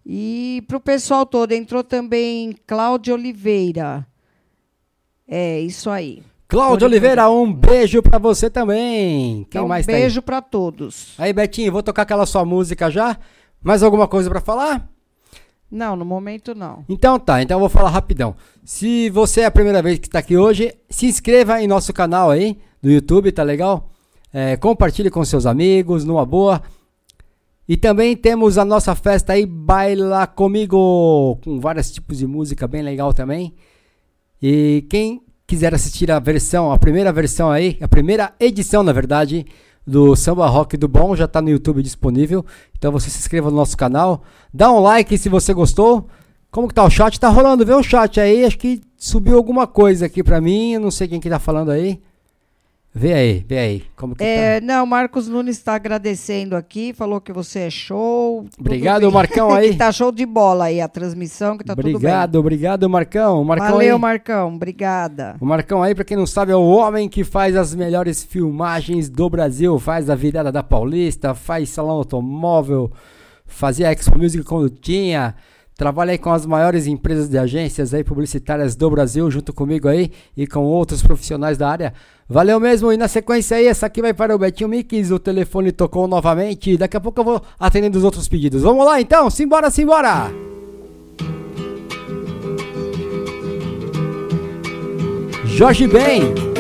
E 0.08 0.62
pro 0.68 0.78
pessoal 0.78 1.26
todo, 1.26 1.50
entrou 1.50 1.82
também 1.82 2.54
Cláudia 2.64 3.12
Oliveira. 3.12 4.06
É, 5.26 5.58
isso 5.60 5.90
aí. 5.90 6.22
Cláudio 6.46 6.86
Oliveira, 6.86 7.28
um 7.28 7.52
beijo 7.52 8.00
pra 8.00 8.16
você 8.16 8.48
também. 8.48 9.44
Quem 9.50 9.58
Então, 9.60 9.66
mais 9.66 9.84
tá 9.84 9.90
beijo 9.92 10.22
pra 10.22 10.40
todos. 10.40 11.12
aí? 11.18 11.32
Betinho, 11.32 11.72
vou 11.72 11.82
tocar 11.82 12.02
aquela 12.02 12.24
sua 12.24 12.44
música 12.44 12.88
já. 12.88 13.18
Mais 13.60 13.82
alguma 13.82 14.06
coisa 14.06 14.30
pra 14.30 14.40
falar? 14.40 14.88
Não, 15.68 15.96
no 15.96 16.04
momento 16.04 16.54
não. 16.54 16.84
Então 16.88 17.18
tá, 17.18 17.42
então 17.42 17.56
eu 17.56 17.60
vou 17.60 17.68
falar 17.68 17.90
rapidão. 17.90 18.36
Se 18.64 19.10
você 19.10 19.40
é 19.40 19.46
a 19.46 19.50
primeira 19.50 19.82
vez 19.82 19.98
que 19.98 20.08
tá 20.08 20.20
aqui 20.20 20.36
hoje, 20.36 20.72
se 20.88 21.06
inscreva 21.06 21.60
em 21.60 21.66
nosso 21.66 21.92
canal 21.92 22.30
aí 22.30 22.56
do 22.80 22.88
YouTube, 22.88 23.32
tá 23.32 23.42
legal? 23.42 23.90
É, 24.32 24.56
compartilhe 24.56 25.10
com 25.10 25.24
seus 25.24 25.46
amigos, 25.46 26.04
numa 26.04 26.24
boa. 26.24 26.62
E 27.68 27.76
também 27.76 28.16
temos 28.16 28.58
a 28.58 28.64
nossa 28.64 28.94
festa 28.94 29.32
aí, 29.32 29.44
Baila 29.44 30.24
Comigo, 30.26 31.38
com 31.42 31.58
vários 31.58 31.90
tipos 31.90 32.18
de 32.18 32.26
música 32.26 32.68
bem 32.68 32.80
legal 32.80 33.12
também. 33.12 33.54
E 34.40 34.86
quem 34.88 35.20
quiser 35.46 35.74
assistir 35.74 36.08
a 36.10 36.20
versão, 36.20 36.70
a 36.70 36.78
primeira 36.78 37.12
versão 37.12 37.50
aí, 37.50 37.76
a 37.80 37.88
primeira 37.88 38.32
edição, 38.38 38.84
na 38.84 38.92
verdade, 38.92 39.44
do 39.84 40.14
Samba 40.14 40.46
Rock 40.46 40.76
do 40.76 40.86
Bom, 40.86 41.16
já 41.16 41.24
está 41.24 41.42
no 41.42 41.50
YouTube 41.50 41.82
disponível. 41.82 42.46
Então 42.78 42.92
você 42.92 43.10
se 43.10 43.18
inscreva 43.18 43.50
no 43.50 43.56
nosso 43.56 43.76
canal, 43.76 44.22
dá 44.54 44.70
um 44.70 44.78
like 44.78 45.18
se 45.18 45.28
você 45.28 45.52
gostou. 45.52 46.06
Como 46.52 46.68
que 46.68 46.74
tá 46.74 46.84
o 46.84 46.90
chat? 46.90 47.18
Tá 47.18 47.28
rolando, 47.28 47.66
vê 47.66 47.74
o 47.74 47.82
chat 47.82 48.20
aí, 48.20 48.44
acho 48.44 48.58
que 48.58 48.80
subiu 48.96 49.36
alguma 49.36 49.66
coisa 49.66 50.06
aqui 50.06 50.22
pra 50.22 50.40
mim, 50.40 50.78
não 50.78 50.90
sei 50.90 51.08
quem 51.08 51.20
que 51.20 51.28
tá 51.28 51.40
falando 51.40 51.70
aí. 51.70 52.00
Vê 52.98 53.12
aí, 53.12 53.44
vê 53.46 53.58
aí, 53.58 53.82
como 53.94 54.14
que 54.14 54.24
tá. 54.24 54.24
É, 54.24 54.58
não, 54.58 54.86
Marcos 54.86 55.28
Nunes 55.28 55.58
está 55.58 55.74
agradecendo 55.74 56.56
aqui, 56.56 56.94
falou 56.94 57.20
que 57.20 57.30
você 57.30 57.58
é 57.58 57.70
show. 57.70 58.46
Obrigado. 58.58 59.12
Marcão, 59.12 59.52
aí. 59.54 59.72
que 59.72 59.76
tá 59.76 59.92
show 59.92 60.10
de 60.10 60.24
bola 60.24 60.64
aí 60.64 60.80
a 60.80 60.88
transmissão, 60.88 61.58
que 61.58 61.64
tá 61.64 61.76
tudo 61.76 61.84
bem. 61.84 61.94
Obrigado, 61.96 62.36
obrigado, 62.36 62.88
Marcão. 62.88 63.44
Marcão 63.44 63.72
Valeu, 63.72 63.96
aí, 63.96 64.00
Marcão, 64.00 64.54
obrigada. 64.54 65.36
O 65.38 65.44
Marcão 65.44 65.82
aí, 65.82 65.94
pra 65.94 66.06
quem 66.06 66.16
não 66.16 66.26
sabe, 66.26 66.52
é 66.52 66.56
o 66.56 66.66
homem 66.66 67.06
que 67.06 67.22
faz 67.22 67.54
as 67.54 67.74
melhores 67.74 68.24
filmagens 68.24 69.10
do 69.10 69.28
Brasil. 69.28 69.78
Faz 69.78 70.08
a 70.08 70.14
virada 70.14 70.50
da 70.50 70.62
Paulista, 70.62 71.34
faz 71.34 71.68
salão 71.68 71.96
automóvel, 71.96 72.90
fazia 73.44 73.92
Expo 73.92 74.16
Music 74.16 74.42
quando 74.42 74.70
tinha. 74.70 75.34
Trabalha 75.76 76.12
aí 76.12 76.18
com 76.18 76.30
as 76.30 76.46
maiores 76.46 76.86
empresas 76.86 77.28
de 77.28 77.36
agências 77.36 77.92
aí 77.92 78.02
publicitárias 78.02 78.74
do 78.74 78.88
Brasil, 78.90 79.30
junto 79.30 79.52
comigo 79.52 79.88
aí 79.88 80.10
e 80.34 80.46
com 80.46 80.64
outros 80.64 81.02
profissionais 81.02 81.58
da 81.58 81.68
área. 81.68 81.92
Valeu 82.26 82.58
mesmo, 82.58 82.90
e 82.90 82.96
na 82.96 83.06
sequência 83.08 83.58
aí, 83.58 83.66
essa 83.66 83.84
aqui 83.84 84.00
vai 84.00 84.14
para 84.14 84.34
o 84.34 84.38
Betinho 84.38 84.70
Mix, 84.70 85.10
o 85.10 85.18
telefone 85.18 85.70
tocou 85.72 86.08
novamente. 86.08 86.78
Daqui 86.78 86.96
a 86.96 87.00
pouco 87.00 87.20
eu 87.20 87.24
vou 87.24 87.42
atendendo 87.60 87.98
os 87.98 88.04
outros 88.04 88.26
pedidos. 88.26 88.62
Vamos 88.62 88.86
lá 88.86 89.00
então, 89.00 89.28
simbora, 89.28 89.68
simbora! 89.68 90.32
Jorge 95.44 95.86
Ben. 95.86 96.55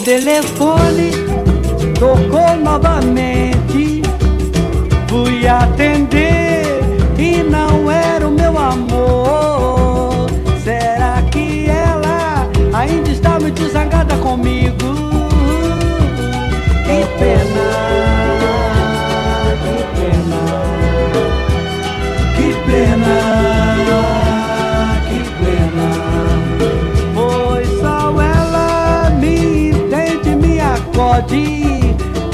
Telefone 0.00 1.10
tocou 1.98 2.56
novamente. 2.56 4.02
Fui 5.08 5.46
atender 5.46 6.62
e 7.18 7.42
não 7.42 7.90
era 7.90 8.26
o 8.26 8.30
meu 8.30 8.56
amor. 8.56 10.26
Será 10.62 11.22
que 11.30 11.66
ela 11.68 12.48
ainda 12.72 13.10
está 13.10 13.38
muito 13.38 13.68
zangada 13.68 14.16
comigo? 14.16 14.76
Que 16.84 17.06
pena, 17.18 17.49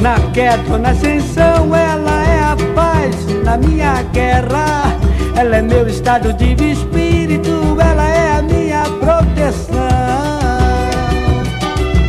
Na 0.00 0.18
queda 0.32 0.78
na 0.78 0.90
ascensão, 0.90 1.74
ela 1.74 2.24
é 2.24 2.40
a 2.40 2.56
paz 2.74 3.14
na 3.44 3.58
minha 3.58 4.02
guerra. 4.12 4.96
Ela 5.36 5.56
é 5.56 5.62
meu 5.62 5.86
estado 5.86 6.32
de 6.32 6.54
espírito, 6.70 7.76
ela 7.78 8.08
é 8.08 8.38
a 8.38 8.42
minha 8.42 8.84
proteção. 8.84 9.76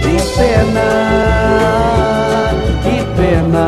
Que 0.02 0.18
pena, 0.38 0.90
que 2.84 3.04
pena, 3.18 3.68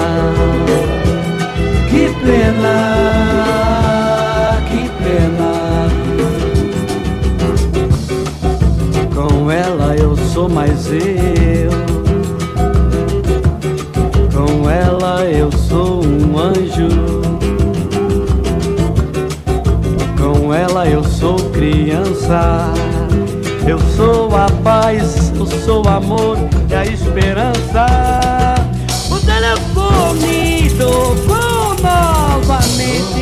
que 1.90 2.10
pena, 2.24 2.76
que 4.70 4.90
pena. 5.04 5.52
Com 9.14 9.52
ela 9.52 9.96
eu 9.96 10.16
sou 10.16 10.48
mais 10.48 10.88
eu. 10.92 11.99
Eu 15.32 15.52
sou 15.52 16.04
um 16.04 16.38
anjo. 16.38 16.90
Com 20.18 20.54
ela 20.54 20.88
eu 20.88 21.04
sou 21.04 21.36
criança. 21.52 22.74
Eu 23.68 23.80
sou 23.96 24.36
a 24.36 24.48
paz, 24.64 25.32
eu 25.36 25.46
sou 25.46 25.86
o 25.86 25.90
amor 25.90 26.38
e 26.70 26.74
a 26.74 26.86
esperança. 26.86 27.86
O 29.12 29.20
telefone 29.20 30.72
tocou 30.78 31.76
novamente. 31.84 33.20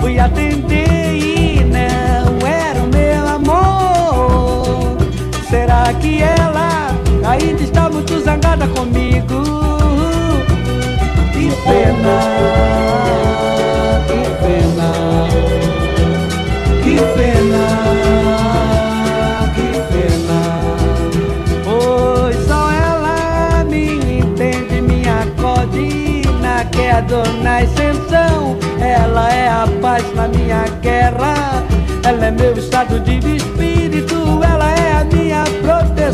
Fui 0.00 0.18
atender 0.18 1.14
e 1.14 1.64
não 1.64 2.46
era 2.46 2.80
o 2.80 2.86
meu 2.88 3.28
amor. 3.28 4.96
Será 5.50 5.92
que 5.94 6.22
ela 6.22 6.94
ainda 7.24 7.62
está 7.62 7.90
muito 7.90 8.18
zangada 8.20 8.66
comigo? 8.68 9.59
Que 11.70 11.76
pena, 11.76 12.18
que 14.08 14.20
pena, 14.42 14.90
que 16.82 16.96
pena, 17.14 17.64
que 19.54 19.68
pena. 19.92 20.40
Pois 21.64 22.36
só 22.48 22.60
ela 22.72 23.64
me 23.68 23.84
entende, 24.18 24.80
me 24.80 25.00
acode 25.08 26.22
na 26.42 26.64
queda 26.64 27.18
ou 27.18 27.32
na 27.40 27.58
ascensão. 27.58 28.56
Ela 28.80 29.32
é 29.32 29.48
a 29.48 29.68
paz 29.80 30.04
na 30.16 30.26
minha 30.26 30.64
guerra. 30.82 31.62
Ela 32.04 32.26
é 32.26 32.30
meu 32.32 32.52
estado 32.58 32.98
de 32.98 33.36
espírito, 33.36 34.40
ela 34.42 34.72
é 34.72 34.92
a 35.02 35.04
minha 35.04 35.44
proteção. 35.62 36.10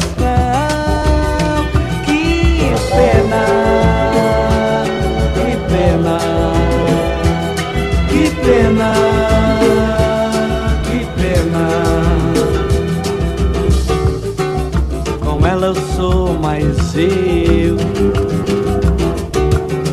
Que 2.05 2.75
pena, 2.91 3.66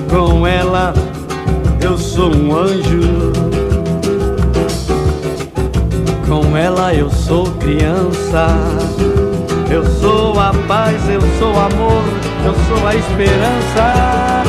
Com 0.10 0.48
ela 0.48 0.94
eu 1.82 1.98
sou 1.98 2.34
um 2.34 2.56
anjo. 2.56 3.34
Com 6.26 6.56
ela 6.56 6.94
eu 6.94 7.10
sou 7.10 7.46
criança. 7.56 8.48
Eu 9.70 9.86
sou 9.86 10.40
a 10.40 10.54
paz, 10.66 11.10
eu 11.10 11.20
sou 11.40 11.50
amor, 11.50 12.04
eu 12.46 12.54
sou 12.70 12.88
a 12.88 12.96
esperança. 12.96 14.44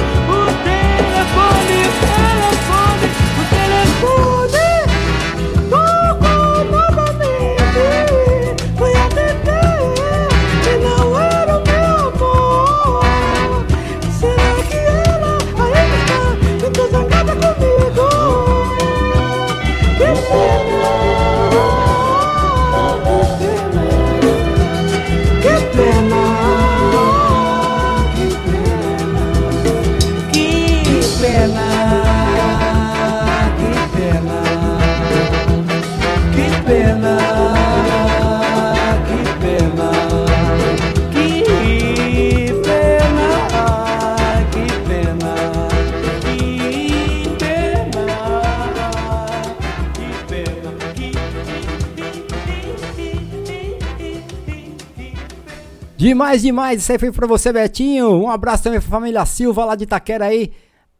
Demais, 56.04 56.42
demais. 56.42 56.82
Isso 56.82 56.92
aí 56.92 56.98
foi 56.98 57.10
pra 57.10 57.26
você, 57.26 57.50
Betinho. 57.50 58.10
Um 58.10 58.28
abraço 58.28 58.62
também 58.62 58.78
pra 58.78 58.90
família 58.90 59.24
Silva 59.24 59.64
lá 59.64 59.74
de 59.74 59.84
Itaquera 59.84 60.26
aí. 60.26 60.52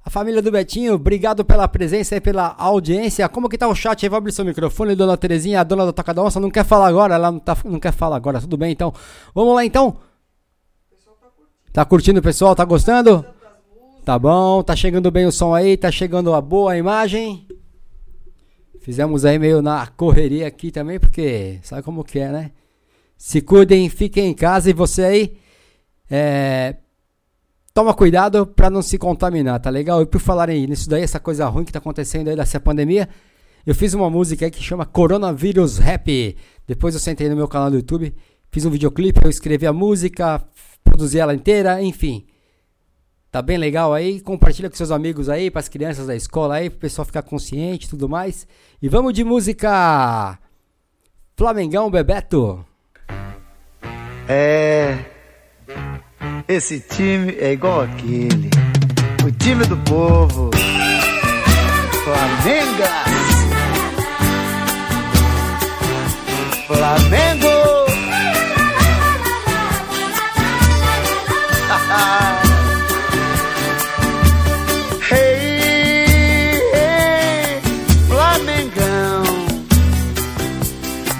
A 0.02 0.08
família 0.08 0.40
do 0.40 0.50
Betinho, 0.50 0.94
obrigado 0.94 1.44
pela 1.44 1.68
presença 1.68 2.16
e 2.16 2.22
pela 2.22 2.54
audiência. 2.56 3.28
Como 3.28 3.46
que 3.46 3.58
tá 3.58 3.68
o 3.68 3.74
chat 3.74 4.02
aí? 4.02 4.08
Vai 4.08 4.16
abrir 4.16 4.32
seu 4.32 4.46
microfone, 4.46 4.94
dona 4.94 5.14
Terezinha, 5.14 5.60
a 5.60 5.62
dona 5.62 5.84
da 5.84 5.92
Toca 5.92 6.14
da 6.14 6.22
Onça, 6.22 6.40
não 6.40 6.50
quer 6.50 6.64
falar 6.64 6.86
agora, 6.86 7.16
ela 7.16 7.30
não, 7.30 7.38
tá, 7.38 7.54
não 7.66 7.78
quer 7.78 7.92
falar 7.92 8.16
agora, 8.16 8.40
tudo 8.40 8.56
bem 8.56 8.72
então. 8.72 8.94
Vamos 9.34 9.54
lá 9.54 9.62
então. 9.62 9.98
Tá 11.70 11.84
curtindo, 11.84 12.22
pessoal? 12.22 12.54
Tá 12.54 12.64
gostando? 12.64 13.26
Tá 14.06 14.18
bom, 14.18 14.62
tá 14.62 14.74
chegando 14.74 15.10
bem 15.10 15.26
o 15.26 15.32
som 15.32 15.52
aí, 15.52 15.76
tá 15.76 15.90
chegando 15.90 16.32
a 16.32 16.40
boa 16.40 16.78
imagem. 16.78 17.46
Fizemos 18.80 19.26
aí 19.26 19.38
meio 19.38 19.60
na 19.60 19.86
correria 19.86 20.46
aqui 20.46 20.70
também, 20.70 20.98
porque 20.98 21.60
sabe 21.62 21.82
como 21.82 22.02
que 22.02 22.18
é, 22.18 22.32
né? 22.32 22.50
Se 23.16 23.40
cuidem, 23.40 23.88
fiquem 23.88 24.30
em 24.30 24.34
casa 24.34 24.70
e 24.70 24.72
você 24.72 25.02
aí, 25.02 25.36
é, 26.10 26.76
toma 27.72 27.94
cuidado 27.94 28.46
pra 28.46 28.70
não 28.70 28.82
se 28.82 28.98
contaminar, 28.98 29.60
tá 29.60 29.70
legal? 29.70 30.02
E 30.02 30.06
por 30.06 30.20
falarem 30.20 30.66
nisso 30.66 30.88
daí, 30.88 31.02
essa 31.02 31.18
coisa 31.18 31.48
ruim 31.48 31.64
que 31.64 31.72
tá 31.72 31.78
acontecendo 31.78 32.28
aí 32.28 32.36
dessa 32.36 32.60
pandemia, 32.60 33.08
eu 33.66 33.74
fiz 33.74 33.94
uma 33.94 34.10
música 34.10 34.44
aí 34.44 34.50
que 34.50 34.62
chama 34.62 34.84
Coronavírus 34.84 35.78
Rap. 35.78 36.36
Depois 36.66 36.94
eu 36.94 37.00
sentei 37.00 37.28
no 37.28 37.36
meu 37.36 37.48
canal 37.48 37.70
do 37.70 37.76
YouTube, 37.76 38.14
fiz 38.52 38.64
um 38.64 38.70
videoclipe, 38.70 39.20
eu 39.24 39.30
escrevi 39.30 39.66
a 39.66 39.72
música, 39.72 40.44
produzi 40.84 41.18
ela 41.18 41.34
inteira, 41.34 41.82
enfim. 41.82 42.26
Tá 43.30 43.42
bem 43.42 43.58
legal 43.58 43.92
aí, 43.92 44.20
compartilha 44.20 44.70
com 44.70 44.76
seus 44.76 44.92
amigos 44.92 45.28
aí, 45.28 45.50
pras 45.50 45.68
crianças 45.68 46.06
da 46.06 46.14
escola 46.14 46.54
aí, 46.54 46.70
pro 46.70 46.78
pessoal 46.78 47.04
ficar 47.04 47.22
consciente 47.22 47.86
e 47.86 47.90
tudo 47.90 48.08
mais. 48.08 48.46
E 48.80 48.88
vamos 48.88 49.12
de 49.12 49.24
música 49.24 50.38
Flamengão 51.36 51.90
Bebeto. 51.90 52.64
É. 54.28 54.96
Esse 56.48 56.80
time 56.80 57.36
é 57.40 57.52
igual 57.52 57.82
aquele. 57.82 58.50
O 59.26 59.30
time 59.30 59.64
do 59.66 59.76
povo. 59.78 60.50
Flamengo. 62.04 63.04
hey, 75.10 76.60
hey, 76.74 77.60
Flamengão. 78.08 79.22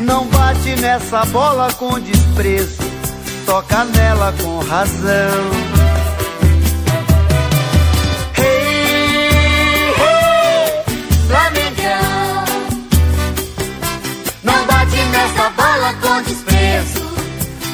Não 0.01 0.27
bate 0.29 0.77
nessa 0.81 1.25
bola 1.27 1.71
com 1.75 2.01
desprezo, 2.01 2.84
toca 3.47 3.85
nela 3.85 4.33
com 4.43 4.59
razão. 4.61 5.51
Hey, 8.37 9.95
hey, 10.01 10.85
Flamengão. 11.27 12.45
Não 14.43 14.67
bate 14.67 14.97
nessa 14.97 15.51
bola 15.51 15.95
com 16.01 16.23
desprezo, 16.23 17.05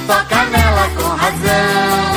toca 0.06 0.44
nela 0.44 0.88
com 0.96 1.08
razão. 1.08 2.10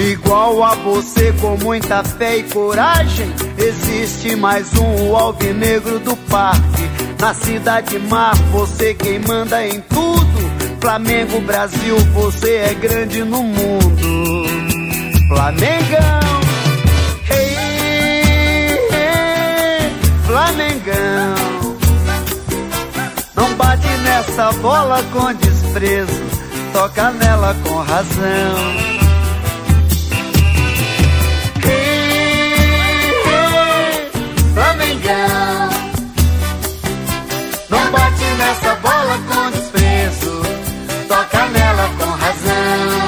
Igual 0.00 0.62
a 0.62 0.74
você 0.74 1.32
com 1.40 1.56
muita 1.58 2.02
fé 2.02 2.38
e 2.38 2.42
coragem 2.42 3.32
Existe 3.56 4.34
mais 4.34 4.74
um 4.74 5.10
o 5.10 5.16
alvinegro 5.16 6.00
do 6.00 6.16
parque 6.28 6.82
Na 7.20 7.32
cidade 7.32 7.96
mar, 8.00 8.34
você 8.50 8.92
quem 8.92 9.20
manda 9.20 9.64
em 9.64 9.80
tudo 9.80 10.33
Flamengo, 10.84 11.40
Brasil, 11.40 11.96
você 12.12 12.56
é 12.56 12.74
grande 12.74 13.24
no 13.24 13.42
mundo. 13.42 14.44
Flamengão, 15.28 16.40
ei, 17.30 17.56
ei, 18.92 19.90
Flamengão. 20.26 21.76
Não 23.34 23.54
bate 23.54 23.88
nessa 24.02 24.52
bola 24.60 25.02
com 25.04 25.32
desprezo, 25.32 26.22
toca 26.74 27.10
nela 27.12 27.56
com 27.66 27.76
razão. 27.76 28.54
Ei, 31.64 32.52
ei, 33.32 34.10
Flamengão. 34.52 35.70
Não 37.70 37.90
bate 37.90 38.24
nessa 38.36 38.74
bola 38.74 39.18
com 39.26 39.33
razão. 42.24 43.04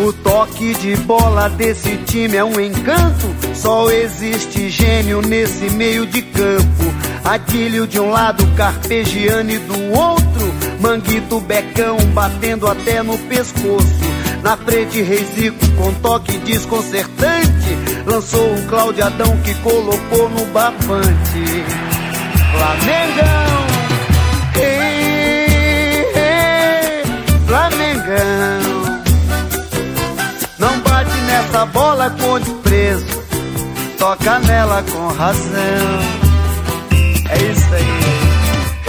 O 0.00 0.12
toque 0.12 0.74
de 0.74 0.96
bola 0.96 1.48
desse 1.50 1.96
time 1.98 2.36
é 2.36 2.44
um 2.44 2.58
encanto. 2.60 3.34
Só 3.54 3.90
existe 3.90 4.70
gênio 4.70 5.20
nesse 5.20 5.70
meio 5.70 6.06
de 6.06 6.22
campo. 6.22 6.94
Adílio 7.24 7.86
de 7.86 7.98
um 8.00 8.10
lado, 8.10 8.46
Carpegiani 8.56 9.58
do 9.58 9.92
outro. 9.92 10.54
Manguito 10.80 11.40
Becão 11.40 11.98
batendo 12.14 12.68
até 12.68 13.02
no 13.02 13.18
pescoço. 13.18 14.08
Na 14.42 14.56
frente, 14.56 15.02
Reisico 15.02 15.58
com 15.76 15.92
toque 15.94 16.38
desconcertante. 16.38 17.76
Lançou 18.06 18.52
um 18.52 18.66
Cláudio 18.66 19.04
Adão 19.04 19.36
que 19.38 19.52
colocou 19.56 20.28
no 20.30 20.46
barbante. 20.46 21.64
Flamengão, 22.52 23.67
Flamengão. 27.48 29.00
Não 30.58 30.80
bate 30.80 31.16
nessa 31.22 31.64
bola 31.64 32.10
com 32.10 32.38
desprezo, 32.40 33.24
toca 33.98 34.38
nela 34.40 34.84
com 34.92 35.08
razão. 35.08 35.98
É 37.30 37.36
isso 37.50 37.74
aí. 37.74 38.00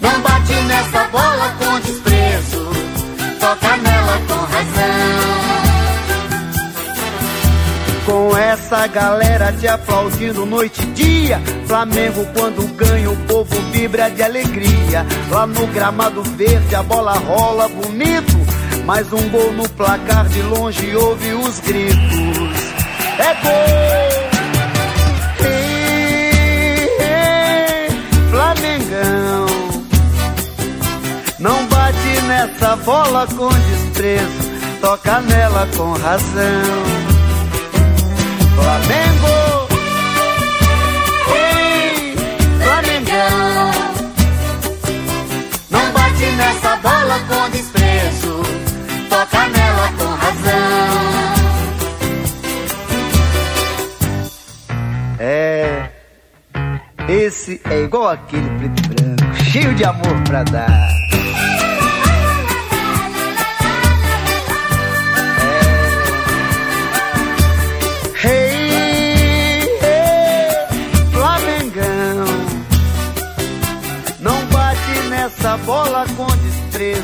Não 0.00 0.20
bate 0.20 0.54
nessa 0.54 1.04
bola 1.12 1.54
com 1.60 1.78
desprezo, 1.78 2.72
toca 3.38 3.76
nela 3.76 4.20
com 4.26 4.40
razão. 4.52 5.14
Com 8.04 8.36
essa 8.36 8.88
galera 8.88 9.52
te 9.52 9.68
aplaudindo 9.68 10.44
noite 10.44 10.82
e 10.82 10.86
dia. 10.86 11.40
Flamengo 11.68 12.26
quando 12.34 12.66
ganha, 12.76 13.10
o 13.10 13.16
povo 13.26 13.54
vibra 13.70 14.08
de 14.10 14.22
alegria. 14.22 15.06
Lá 15.30 15.46
no 15.46 15.66
gramado 15.66 16.22
verde 16.22 16.74
a 16.74 16.82
bola 16.82 17.12
rola 17.12 17.68
bonito. 17.68 18.38
Mais 18.86 19.12
um 19.12 19.28
gol 19.28 19.52
no 19.52 19.68
placar 19.68 20.26
de 20.28 20.40
longe 20.40 20.96
ouve 20.96 21.34
os 21.34 21.60
gritos. 21.60 22.72
É 23.18 23.34
gol! 23.42 24.28
Flamengão. 28.30 29.46
Não 31.38 31.66
bate 31.66 32.22
nessa 32.28 32.76
bola 32.76 33.26
com 33.26 33.48
desprezo, 33.48 34.80
toca 34.80 35.20
nela 35.20 35.68
com 35.76 35.92
razão. 35.92 37.18
Flamengo, 38.54 39.47
bate 46.18 46.30
nessa 46.36 46.76
bola 46.76 47.18
com 47.28 47.50
desprezo, 47.50 48.42
toca 49.08 49.48
nela 49.48 49.92
com 49.96 50.04
razão. 50.04 51.38
é. 55.20 55.90
Esse 57.08 57.60
é 57.64 57.84
igual 57.84 58.08
aquele 58.08 58.48
preto 58.58 58.82
e 58.82 58.88
branco, 58.88 59.44
cheio 59.44 59.74
de 59.74 59.84
amor 59.84 60.22
pra 60.26 60.42
dar. 60.42 61.07
Bola 75.68 76.06
com 76.16 76.26
desprezo, 76.38 77.02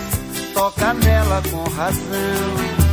toca 0.55 0.95
nela 0.95 1.43
com 1.51 1.65
razão. 1.75 2.84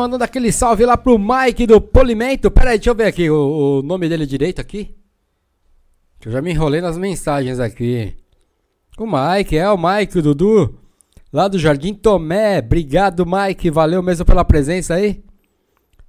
Mandando 0.00 0.24
aquele 0.24 0.50
salve 0.50 0.86
lá 0.86 0.96
pro 0.96 1.18
Mike 1.18 1.66
do 1.66 1.80
Polimento. 1.80 2.50
Pera 2.50 2.70
aí, 2.70 2.78
deixa 2.78 2.90
eu 2.90 2.94
ver 2.94 3.04
aqui 3.04 3.28
o, 3.28 3.80
o 3.80 3.82
nome 3.82 4.08
dele 4.08 4.24
direito 4.24 4.60
aqui. 4.60 4.94
Eu 6.24 6.32
já 6.32 6.40
me 6.40 6.50
enrolei 6.50 6.80
nas 6.80 6.96
mensagens 6.96 7.60
aqui. 7.60 8.14
O 8.98 9.06
Mike, 9.06 9.56
é 9.56 9.68
o 9.70 9.78
Mike, 9.78 10.18
o 10.18 10.22
Dudu. 10.22 10.78
Lá 11.32 11.48
do 11.48 11.58
Jardim 11.58 11.94
Tomé. 11.94 12.58
Obrigado, 12.58 13.24
Mike. 13.26 13.70
Valeu 13.70 14.02
mesmo 14.02 14.24
pela 14.24 14.44
presença 14.44 14.94
aí. 14.94 15.22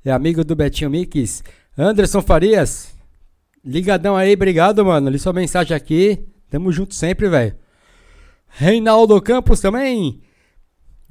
É 0.03 0.11
amigo 0.11 0.43
do 0.43 0.55
Betinho 0.55 0.89
Mix. 0.89 1.43
Anderson 1.77 2.22
Farias. 2.22 2.93
Ligadão 3.63 4.15
aí, 4.15 4.34
obrigado, 4.34 4.84
mano. 4.85 5.09
Li 5.09 5.19
sua 5.19 5.34
mensagem 5.34 5.76
aqui. 5.76 6.26
Tamo 6.49 6.72
junto 6.72 6.95
sempre, 6.95 7.30
velho. 7.30 7.55
Reinaldo 8.47 9.22
Campos 9.22 9.59
também. 9.59 10.22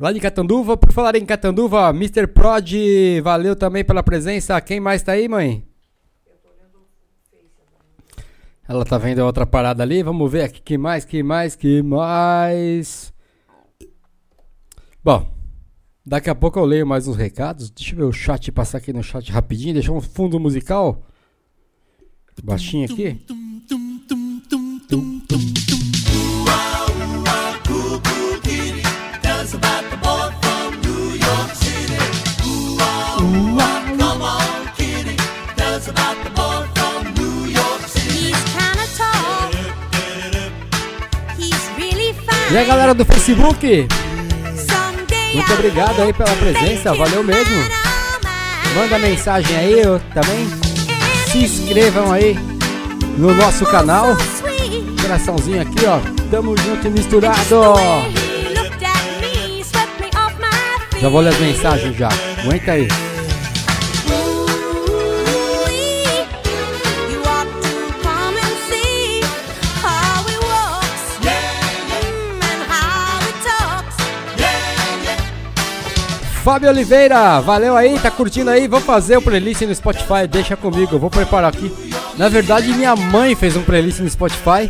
Lá 0.01 0.13
de 0.13 0.19
Catanduva, 0.19 0.79
por 0.79 0.91
falar 0.93 1.15
em 1.15 1.27
Catanduva, 1.27 1.91
Mr. 1.91 2.27
Prod, 2.27 2.73
valeu 3.23 3.55
também 3.55 3.85
pela 3.85 4.03
presença. 4.03 4.59
Quem 4.63 4.81
mais 4.81 5.03
tá 5.03 5.13
aí, 5.13 5.29
mãe? 5.29 5.63
Ela 8.67 8.83
tá 8.87 8.97
vendo 8.97 9.19
outra 9.19 9.45
parada 9.45 9.83
ali. 9.83 10.03
Vamos 10.03 10.33
ver 10.33 10.45
aqui 10.45 10.63
que 10.63 10.79
mais, 10.79 11.05
que 11.05 11.23
mais, 11.23 11.55
que 11.55 11.83
mais. 11.83 13.13
Bom, 15.05 15.31
daqui 16.07 16.31
a 16.31 16.35
pouco 16.35 16.59
eu 16.59 16.65
leio 16.65 16.87
mais 16.87 17.07
uns 17.07 17.17
recados. 17.17 17.69
Deixa 17.69 17.93
eu 17.93 17.99
ver 17.99 18.05
o 18.05 18.13
chat, 18.13 18.51
passar 18.51 18.79
aqui 18.79 18.95
no 18.95 19.03
chat 19.03 19.31
rapidinho. 19.31 19.75
Deixar 19.75 19.93
um 19.93 20.01
fundo 20.01 20.41
musical. 20.41 21.05
Baixinho 22.43 22.87
aqui. 22.87 23.21
Tells 24.89 25.20
E 42.53 42.59
a 42.59 42.65
galera 42.65 42.93
do 42.93 43.05
Facebook? 43.05 43.87
Muito 45.33 45.53
obrigado 45.53 46.03
aí 46.03 46.13
pela 46.13 46.35
presença, 46.35 46.93
valeu 46.93 47.23
mesmo. 47.23 47.55
Manda 48.75 48.99
mensagem 48.99 49.57
aí 49.57 49.81
eu 49.81 50.01
também. 50.13 50.49
Se 51.31 51.39
inscrevam 51.39 52.13
aí 52.13 52.37
no 53.17 53.33
nosso 53.35 53.65
canal. 53.67 54.17
Coraçãozinho 55.01 55.63
aqui, 55.63 55.87
ó. 55.87 56.01
Tamo 56.29 56.57
junto 56.57 56.89
e 56.89 56.91
misturado. 56.91 57.39
Já 61.01 61.09
vou 61.09 61.21
ler 61.21 61.31
as 61.31 61.39
mensagens 61.39 61.97
já. 61.97 62.09
Aguenta 62.43 62.73
aí. 62.73 62.89
Fábio 76.43 76.71
Oliveira, 76.71 77.39
valeu 77.41 77.77
aí, 77.77 77.99
tá 77.99 78.11
curtindo 78.11 78.49
aí? 78.49 78.67
Vou 78.67 78.81
fazer 78.81 79.19
o 79.19 79.23
playlist 79.23 79.61
no 79.61 79.75
Spotify, 79.75 80.27
deixa 80.29 80.57
comigo, 80.57 80.95
eu 80.95 80.99
vou 80.99 81.11
preparar 81.11 81.51
aqui. 81.53 81.71
Na 82.17 82.31
verdade, 82.31 82.73
minha 82.73 82.97
mãe 82.97 83.35
fez 83.35 83.57
um 83.57 83.63
playlist 83.63 84.01
no 84.01 84.09
Spotify. 84.09 84.69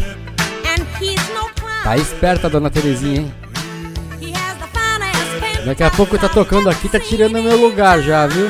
Tá 1.85 1.97
esperta, 1.97 2.51
dona 2.51 2.71
Terezinha, 2.71 3.21
hein? 3.21 3.35
Daqui 5.65 5.85
a 5.85 5.91
pouco 5.91 6.19
tá 6.19 6.29
tocando 6.29 6.69
aqui, 6.69 6.89
tá 6.89 6.99
tirando 6.99 7.39
o 7.39 7.43
meu 7.43 7.57
lugar 7.57 8.03
já, 8.03 8.27
viu? 8.27 8.49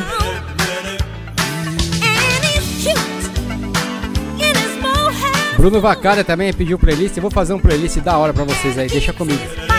Bruno 5.56 5.78
Vacara 5.78 6.24
também 6.24 6.55
pediu 6.55 6.78
playlist. 6.78 7.16
Eu 7.18 7.22
vou 7.22 7.30
fazer 7.30 7.52
um 7.52 7.59
playlist 7.59 7.98
da 7.98 8.16
hora 8.16 8.32
pra 8.32 8.44
vocês 8.44 8.78
aí, 8.78 8.88
deixa 8.88 9.12
comigo. 9.12 9.69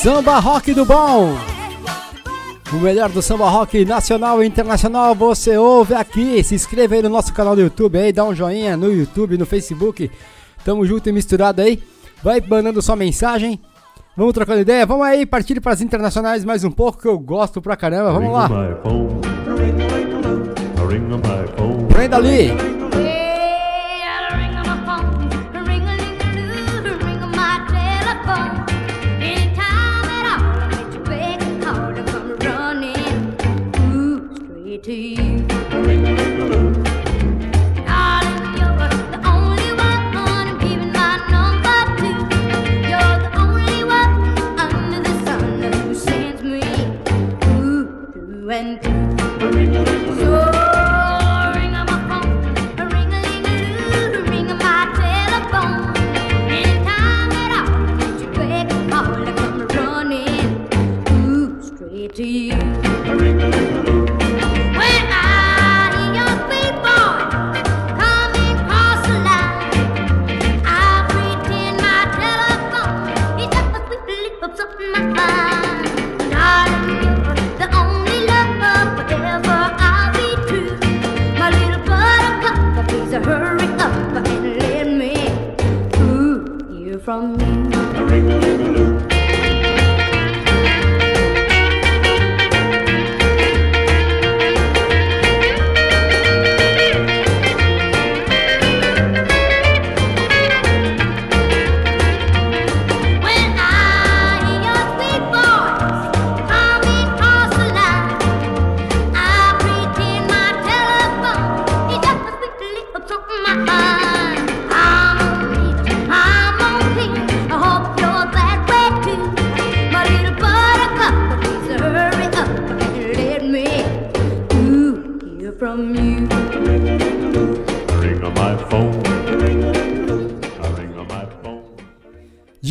Samba 0.00 0.38
Rock 0.38 0.72
do 0.74 0.84
Bom. 0.84 1.36
O 2.72 2.76
melhor 2.76 3.08
do 3.08 3.20
samba 3.20 3.48
rock 3.48 3.84
nacional 3.84 4.40
e 4.40 4.46
internacional 4.46 5.12
você 5.12 5.56
ouve 5.56 5.92
aqui. 5.92 6.40
Se 6.44 6.54
inscreva 6.54 6.94
aí 6.94 7.02
no 7.02 7.08
nosso 7.08 7.34
canal 7.34 7.56
do 7.56 7.62
YouTube 7.62 7.98
aí, 7.98 8.12
dá 8.12 8.24
um 8.24 8.32
joinha 8.32 8.76
no 8.76 8.92
YouTube, 8.92 9.36
no 9.36 9.44
Facebook. 9.44 10.08
Tamo 10.64 10.86
junto 10.86 11.08
e 11.08 11.12
misturado 11.12 11.62
aí. 11.62 11.82
Vai 12.22 12.40
mandando 12.40 12.80
sua 12.80 12.94
mensagem. 12.94 13.60
Vamos 14.16 14.34
trocando 14.34 14.60
ideia. 14.60 14.86
Vamos 14.86 15.04
aí, 15.04 15.26
partir 15.26 15.60
para 15.60 15.72
as 15.72 15.80
internacionais 15.80 16.44
mais 16.44 16.62
um 16.62 16.70
pouco 16.70 17.02
que 17.02 17.08
eu 17.08 17.18
gosto 17.18 17.60
pra 17.60 17.74
caramba. 17.76 18.12
Vamos 18.12 18.32
lá. 18.32 18.48
Prenda 21.88 22.16
ali. 22.16 22.77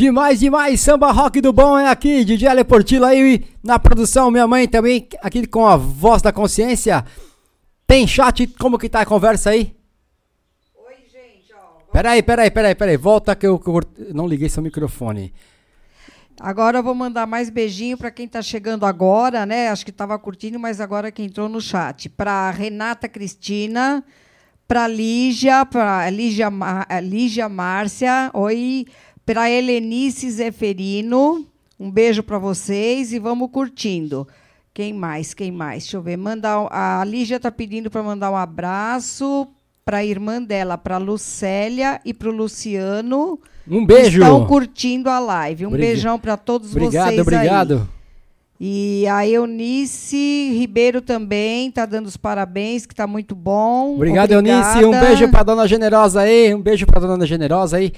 Demais, 0.07 0.39
demais, 0.39 0.79
samba 0.79 1.11
rock 1.11 1.41
do 1.41 1.51
bom 1.51 1.77
é 1.77 1.89
aqui, 1.89 2.23
DJ 2.23 2.47
Ale 2.47 2.63
Portillo 2.63 3.03
aí 3.03 3.45
na 3.61 3.77
produção, 3.77 4.31
minha 4.31 4.47
mãe 4.47 4.65
também 4.65 5.05
aqui 5.21 5.45
com 5.45 5.67
a 5.67 5.75
voz 5.75 6.21
da 6.21 6.31
consciência. 6.31 7.03
Tem 7.85 8.07
chat, 8.07 8.47
como 8.57 8.77
que 8.77 8.87
tá 8.87 9.01
a 9.01 9.05
conversa 9.05 9.49
aí? 9.49 9.75
Oi, 10.77 10.95
gente, 11.11 11.53
ó. 11.53 11.91
Peraí, 11.91 12.23
peraí, 12.23 12.49
peraí, 12.49 12.73
peraí, 12.73 12.95
volta 12.95 13.35
que 13.35 13.45
eu, 13.45 13.59
que 13.59 13.67
eu 13.67 13.81
não 14.13 14.25
liguei 14.25 14.47
seu 14.47 14.63
microfone. 14.63 15.33
Agora 16.39 16.79
eu 16.79 16.83
vou 16.83 16.95
mandar 16.95 17.27
mais 17.27 17.49
beijinho 17.49 17.97
para 17.97 18.09
quem 18.09 18.27
está 18.27 18.41
chegando 18.41 18.85
agora, 18.85 19.45
né? 19.45 19.67
Acho 19.67 19.83
que 19.83 19.91
estava 19.91 20.17
curtindo, 20.17 20.57
mas 20.57 20.79
agora 20.79 21.11
que 21.11 21.21
entrou 21.21 21.49
no 21.49 21.59
chat. 21.59 22.07
Para 22.07 22.49
Renata 22.51 23.09
Cristina, 23.09 24.01
para 24.65 24.87
Lígia, 24.87 25.65
para 25.65 26.09
Lígia, 26.09 26.49
Lígia 27.03 27.49
Márcia, 27.49 28.31
oi. 28.33 28.85
Para 29.27 29.51
Helenice 29.51 30.31
Zeferino, 30.31 31.45
um 31.77 31.91
beijo 31.91 32.23
para 32.23 32.37
vocês 32.39 33.11
e 33.11 33.19
vamos 33.19 33.51
curtindo. 33.51 34.25
Quem 34.73 34.93
mais? 34.93 35.33
Quem 35.33 35.51
mais? 35.51 35.83
Deixa 35.83 35.97
eu 35.97 36.01
ver. 36.01 36.15
Mandar, 36.15 36.61
um- 36.61 36.67
a 36.71 37.03
Lígia 37.05 37.35
está 37.35 37.51
pedindo 37.51 37.91
para 37.91 38.01
mandar 38.01 38.31
um 38.31 38.37
abraço 38.37 39.45
para 39.83 39.97
a 39.97 40.05
irmã 40.05 40.41
dela, 40.41 40.77
para 40.77 40.97
Lucélia 40.97 41.99
e 42.05 42.13
para 42.13 42.29
o 42.29 42.31
Luciano. 42.31 43.37
Um 43.69 43.85
beijo. 43.85 44.21
Estão 44.21 44.45
curtindo 44.45 45.09
a 45.09 45.19
live. 45.19 45.65
Um 45.65 45.69
Obriga- 45.69 45.87
beijão 45.87 46.17
para 46.17 46.37
todos 46.37 46.71
Obrigado, 46.71 47.07
vocês 47.09 47.19
obrigado. 47.19 47.73
aí. 47.75 47.97
E 48.59 49.07
a 49.07 49.27
Eunice 49.27 50.51
Ribeiro 50.57 51.01
também 51.01 51.69
tá 51.69 51.85
dando 51.85 52.07
os 52.07 52.15
parabéns, 52.17 52.85
que 52.85 52.95
tá 52.95 53.05
muito 53.05 53.35
bom. 53.35 53.95
Obrigado, 53.95 54.31
Eunice. 54.31 54.85
Um 54.85 54.91
beijo 54.97 55.29
pra 55.29 55.43
dona 55.43 55.67
Generosa 55.67 56.21
aí. 56.21 56.55
Um 56.55 56.61
beijo 56.61 56.85
pra 56.87 57.01
dona 57.01 57.25
Generosa 57.25 57.75
aí. 57.77 57.91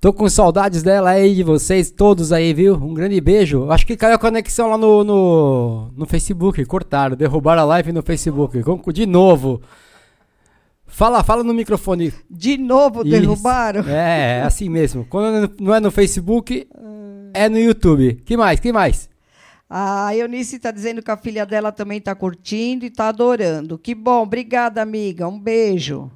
Tô 0.00 0.14
com 0.14 0.26
saudades 0.30 0.82
dela 0.82 1.10
aí, 1.10 1.34
de 1.34 1.42
vocês 1.42 1.90
todos 1.90 2.32
aí, 2.32 2.54
viu? 2.54 2.74
Um 2.74 2.94
grande 2.94 3.20
beijo. 3.20 3.70
Acho 3.70 3.86
que 3.86 3.98
caiu 3.98 4.14
a 4.14 4.18
conexão 4.18 4.70
lá 4.70 4.78
no, 4.78 5.04
no, 5.04 5.90
no 5.94 6.06
Facebook. 6.06 6.64
Cortaram, 6.64 7.14
derrubaram 7.14 7.60
a 7.60 7.66
live 7.66 7.92
no 7.92 8.02
Facebook. 8.02 8.62
De 8.94 9.04
novo. 9.04 9.60
Fala, 10.86 11.22
fala 11.22 11.44
no 11.44 11.52
microfone. 11.52 12.14
De 12.30 12.56
novo 12.56 13.02
Isso. 13.02 13.10
derrubaram? 13.10 13.86
É, 13.86 14.38
é 14.38 14.42
assim 14.42 14.70
mesmo. 14.70 15.04
Quando 15.04 15.52
não 15.60 15.74
é 15.74 15.80
no 15.80 15.90
Facebook, 15.90 16.66
é 17.34 17.46
no 17.50 17.58
YouTube. 17.58 18.22
Que 18.24 18.38
mais? 18.38 18.58
Que 18.58 18.72
mais? 18.72 19.10
A 19.68 20.16
Eunice 20.16 20.56
está 20.56 20.70
dizendo 20.70 21.02
que 21.02 21.10
a 21.10 21.16
filha 21.18 21.44
dela 21.44 21.70
também 21.70 21.98
está 21.98 22.14
curtindo 22.14 22.86
e 22.86 22.88
está 22.88 23.08
adorando. 23.08 23.76
Que 23.76 23.94
bom, 23.94 24.22
obrigada, 24.22 24.80
amiga. 24.80 25.28
Um 25.28 25.38
beijo. 25.38 26.10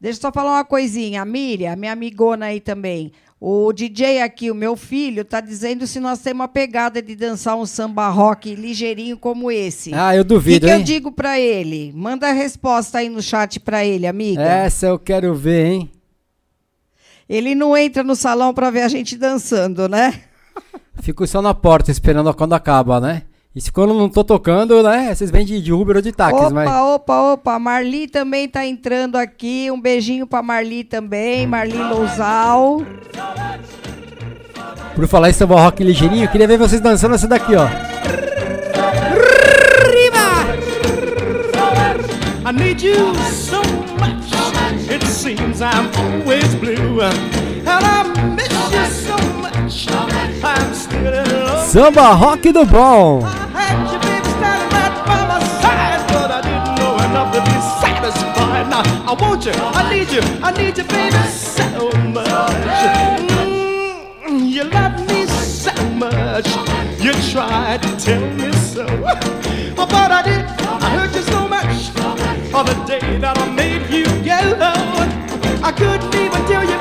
Deixa 0.00 0.18
eu 0.18 0.22
só 0.22 0.32
falar 0.32 0.52
uma 0.52 0.64
coisinha. 0.64 1.20
A 1.22 1.24
Miriam, 1.24 1.76
minha 1.76 1.92
amigona 1.92 2.46
aí 2.46 2.60
também. 2.60 3.12
O 3.38 3.72
DJ 3.72 4.20
aqui, 4.20 4.50
o 4.50 4.54
meu 4.54 4.76
filho, 4.76 5.22
está 5.22 5.40
dizendo 5.40 5.86
se 5.86 5.98
nós 5.98 6.18
temos 6.20 6.40
uma 6.40 6.48
pegada 6.48 7.00
de 7.00 7.14
dançar 7.16 7.56
um 7.56 7.64
samba 7.64 8.08
rock 8.08 8.54
ligeirinho 8.54 9.16
como 9.16 9.50
esse. 9.50 9.92
Ah, 9.94 10.14
eu 10.14 10.20
O 10.20 10.24
duvido, 10.24 10.60
que, 10.60 10.66
que 10.66 10.72
eu 10.72 10.78
hein? 10.78 10.84
digo 10.84 11.10
para 11.12 11.40
ele? 11.40 11.90
Manda 11.94 12.28
a 12.28 12.32
resposta 12.32 12.98
aí 12.98 13.08
no 13.08 13.22
chat 13.22 13.58
para 13.58 13.84
ele, 13.84 14.06
amiga. 14.06 14.42
Essa 14.42 14.86
eu 14.86 14.98
quero 14.98 15.34
ver, 15.34 15.66
hein? 15.66 15.90
Ele 17.28 17.54
não 17.54 17.76
entra 17.76 18.02
no 18.02 18.14
salão 18.16 18.52
para 18.52 18.70
ver 18.70 18.82
a 18.82 18.88
gente 18.88 19.16
dançando, 19.16 19.88
né? 19.88 20.20
Fico 21.00 21.26
só 21.26 21.40
na 21.40 21.54
porta 21.54 21.90
esperando 21.90 22.32
quando 22.34 22.52
acaba, 22.52 23.00
né? 23.00 23.22
E 23.54 23.60
se 23.60 23.72
quando 23.72 23.92
não 23.94 24.08
tô 24.08 24.22
tocando, 24.22 24.80
né? 24.82 25.12
Vocês 25.12 25.28
vêm 25.30 25.44
de, 25.44 25.60
de 25.60 25.72
Uber 25.72 25.96
ou 25.96 26.02
de 26.02 26.12
táxi, 26.12 26.36
Opa, 26.36 26.50
mas. 26.50 26.70
opa, 26.70 27.32
opa. 27.32 27.58
Marli 27.58 28.06
também 28.06 28.48
tá 28.48 28.64
entrando 28.64 29.16
aqui. 29.16 29.68
Um 29.72 29.80
beijinho 29.80 30.24
pra 30.26 30.40
Marli 30.40 30.84
também. 30.84 31.48
Marli 31.48 31.76
Lousal. 31.76 32.82
Por 34.94 35.08
falar 35.08 35.30
em 35.30 35.32
samba 35.32 35.60
rock 35.60 35.82
ligeirinho, 35.82 36.24
eu 36.24 36.28
queria 36.28 36.46
ver 36.46 36.58
vocês 36.58 36.80
dançando 36.80 37.16
essa 37.16 37.26
daqui, 37.26 37.56
ó. 37.56 37.66
I 42.46 42.52
need 42.52 42.82
you 42.82 43.14
so 43.30 43.62
much. 43.98 44.32
It 44.90 45.04
seems 45.06 45.60
I'm 45.60 45.88
always 45.96 46.54
blue. 46.56 47.00
And 47.00 47.14
I 47.66 48.34
miss 48.36 48.59
Samba 51.70 52.18
rock 52.20 52.42
do 52.42 52.52
bom. 52.52 53.22
I 58.82 59.16
want 59.20 59.46
you, 59.46 59.52
I 59.54 59.88
need 59.88 60.10
you, 60.10 60.20
I 60.42 60.50
need 60.50 60.76
you, 60.76 60.82
baby, 60.82 61.16
so 61.28 61.62
much. 62.08 62.26
Mm, 64.26 64.50
you 64.50 64.64
love 64.64 64.98
me 65.08 65.26
so 65.26 65.72
much. 65.90 66.48
You 66.98 67.12
tried 67.30 67.82
to 67.84 67.96
tell 67.96 68.26
me 68.34 68.50
so, 68.50 68.84
Oh, 69.78 69.86
but 69.86 70.10
I 70.10 70.22
did. 70.22 70.44
I 70.66 70.90
hurt 70.90 71.14
you 71.14 71.22
so 71.22 71.46
much. 71.46 71.94
On 72.52 72.66
the 72.66 72.74
day 72.84 73.18
that 73.18 73.38
I 73.38 73.48
made 73.48 73.88
you 73.90 74.06
yellow, 74.24 74.74
I 75.62 75.70
couldn't 75.70 76.14
even 76.16 76.44
tell 76.46 76.64
you, 76.64 76.79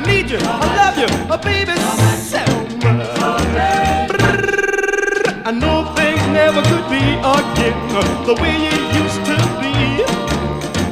need 0.00 0.30
you, 0.30 0.38
I 0.40 0.66
love 0.80 0.98
you, 0.98 1.08
oh 1.30 1.38
baby, 1.38 1.74
so 2.18 2.42
much. 2.82 3.14
I 5.46 5.50
know 5.50 5.84
things 5.94 6.26
never 6.28 6.62
could 6.62 6.88
be 6.88 7.04
again 7.20 7.76
the 8.24 8.34
way 8.40 8.56
it 8.56 8.82
used 8.96 9.22
to 9.28 9.36
be. 9.60 9.74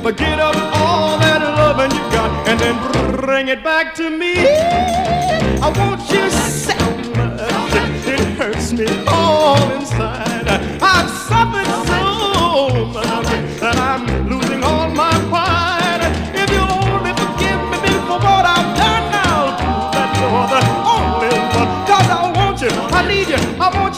But 0.02 0.16
get 0.18 0.38
up 0.38 0.54
all 0.76 1.18
that 1.18 1.40
loving 1.40 1.90
you 1.90 2.04
got 2.12 2.30
and 2.48 2.60
then 2.60 2.76
bring 3.16 3.48
it 3.48 3.64
back 3.64 3.94
to 3.94 4.10
me. 4.10 4.34
I 4.36 5.68
want 5.78 6.02
you 6.10 6.28
so 6.30 6.76
much, 7.16 8.06
it 8.06 8.20
hurts 8.36 8.72
me 8.72 8.86
all 9.08 9.56
inside. 9.72 10.48
I've 10.82 11.10
suffered 11.28 11.66
so 11.86 11.91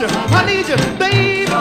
you, 0.04 0.10
I 0.12 0.44
need 0.46 0.68
you, 0.68 0.76
baby, 0.98 1.46
baby, 1.46 1.53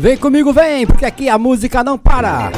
Vem 0.00 0.16
comigo, 0.16 0.52
vem, 0.52 0.86
porque 0.86 1.04
aqui 1.04 1.28
a 1.28 1.36
música 1.36 1.82
não 1.82 1.98
para. 1.98 2.52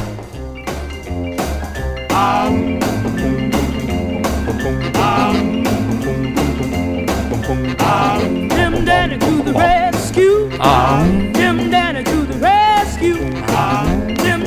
Jim 8.55 8.85
Danny 8.85 9.17
to 9.17 9.43
the 9.43 9.53
rescue. 9.57 10.49
Danny 11.71 12.03
to 12.03 12.25
the 12.27 12.37
rescue. 12.39 13.17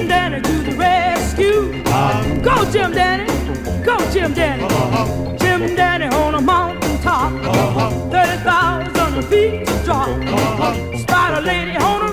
Danny 0.06 0.40
to 0.40 0.52
the 0.62 0.76
rescue. 0.78 1.82
Go 2.44 2.64
Jim 2.70 2.92
Danny. 2.92 3.26
Go 3.84 3.96
Jim 4.12 4.32
Danny. 4.32 4.68
Jim 5.38 5.74
Danny 5.74 6.06
on 6.14 6.36
a 6.36 6.40
mountain 6.40 6.96
top. 7.02 7.32
30,000 8.12 9.22
feet 9.24 9.66
drop. 9.84 10.06
Spider 10.96 11.40
lady 11.40 11.76
on 11.76 12.02
a 12.02 12.03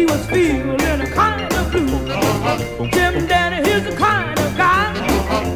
She 0.00 0.06
was 0.06 0.26
feeling 0.28 1.02
a 1.02 1.10
kind 1.10 1.52
of 1.52 1.70
blue. 1.70 2.88
Jim 2.88 3.26
Danny 3.26 3.68
is 3.68 3.84
the 3.84 3.94
kind 3.96 4.38
of 4.40 4.56
guy 4.56 4.94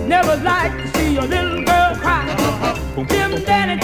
never 0.07 0.37
like 0.45 0.71
to 0.83 0.99
see 0.99 1.17
a 1.17 1.23
little 1.23 1.65
girl 1.65 1.97
cry. 1.97 2.27
Jim 3.09 3.43
Danny 3.43 3.81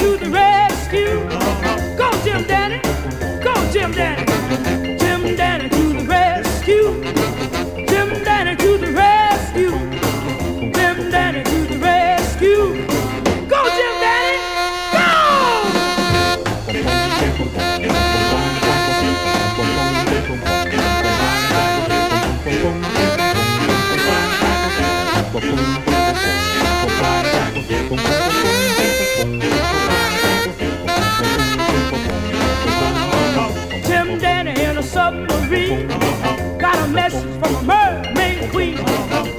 a 35.49 36.59
got 36.59 36.79
a 36.79 36.89
message 36.93 37.39
from 37.41 37.55
a 37.57 37.63
mermaid 37.63 38.51
queen. 38.51 38.77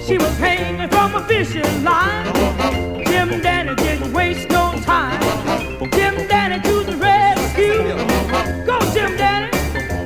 She 0.05 0.17
was 0.17 0.35
hanging 0.37 0.89
from 0.89 1.15
a 1.15 1.23
fishing 1.27 1.83
line. 1.83 2.25
Jim 3.05 3.41
Danny 3.41 3.75
didn't 3.75 4.13
waste 4.13 4.49
no 4.49 4.73
time. 4.83 5.21
Jim 5.91 6.27
Danny 6.27 6.61
to 6.63 6.83
the 6.83 6.97
rescue. 6.97 7.83
Go 8.65 8.79
Jim 8.93 9.15
Danny, 9.17 9.51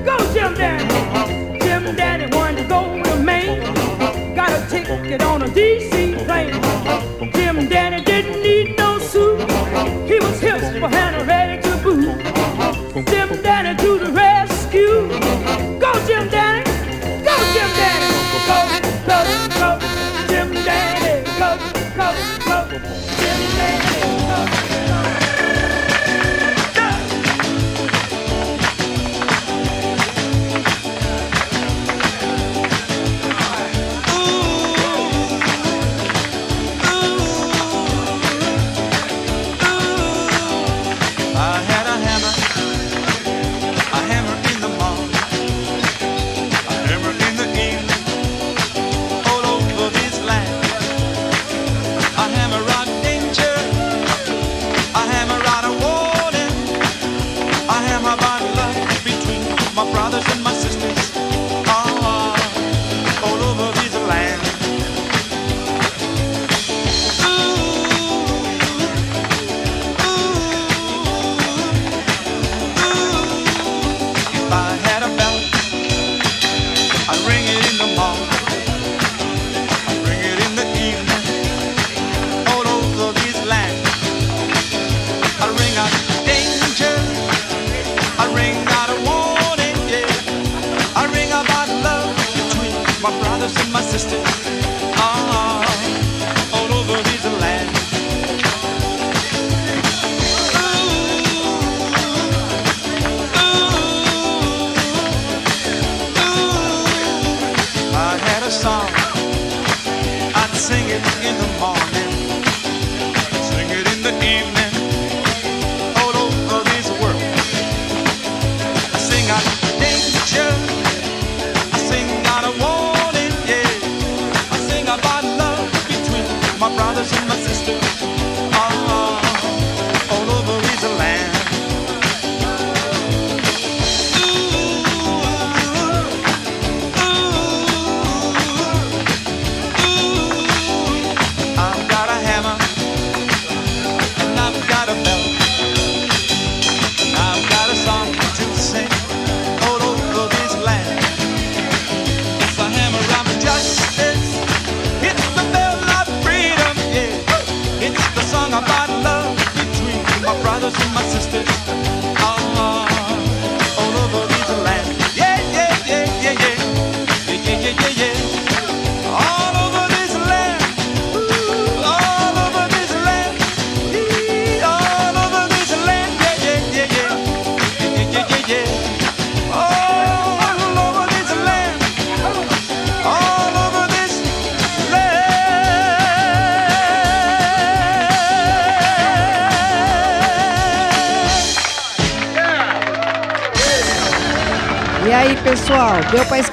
go 0.03 0.17
Jim 0.33 0.53
Danny. 0.55 1.59
Jim 1.59 1.95
Danny 1.95 2.35
wanted 2.35 2.63
to 2.63 2.67
go 2.67 3.01
to 3.03 3.15
Maine. 3.23 3.61
Got 4.35 4.51
a 4.51 4.69
ticket 4.69 5.21
on 5.23 5.41
a 5.43 5.47
DC 5.47 5.94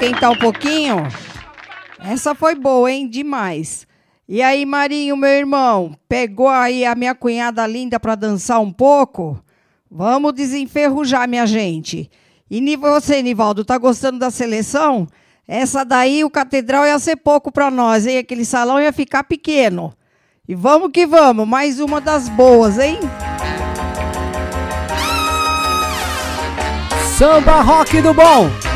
esquentar 0.03 0.31
um 0.31 0.35
pouquinho. 0.35 1.07
Essa 1.99 2.35
foi 2.35 2.55
boa, 2.55 2.91
hein? 2.91 3.07
Demais. 3.07 3.87
E 4.27 4.41
aí, 4.41 4.65
Marinho, 4.65 5.15
meu 5.15 5.29
irmão, 5.29 5.95
pegou 6.09 6.49
aí 6.49 6.85
a 6.85 6.93
minha 6.93 7.15
cunhada 7.15 7.65
linda 7.65 7.99
para 7.99 8.15
dançar 8.15 8.59
um 8.59 8.71
pouco? 8.71 9.41
Vamos 9.89 10.33
desenferrujar, 10.33 11.27
minha 11.27 11.45
gente. 11.45 12.09
E 12.51 12.75
você, 12.75 13.21
Nivaldo, 13.21 13.63
tá 13.63 13.77
gostando 13.77 14.19
da 14.19 14.29
seleção? 14.29 15.07
Essa 15.47 15.85
daí, 15.85 16.23
o 16.23 16.29
Catedral 16.29 16.85
ia 16.85 16.99
ser 16.99 17.15
pouco 17.17 17.51
para 17.51 17.71
nós, 17.71 18.05
hein? 18.05 18.17
Aquele 18.17 18.43
salão 18.43 18.79
ia 18.79 18.91
ficar 18.91 19.23
pequeno. 19.23 19.93
E 20.47 20.53
vamos 20.53 20.91
que 20.91 21.05
vamos, 21.05 21.47
mais 21.47 21.79
uma 21.79 22.01
das 22.01 22.27
boas, 22.27 22.77
hein? 22.77 22.99
Samba 27.17 27.61
Rock 27.61 28.01
do 28.01 28.13
Bom! 28.13 28.72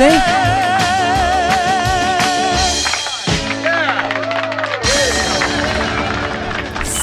Hein? 0.00 0.48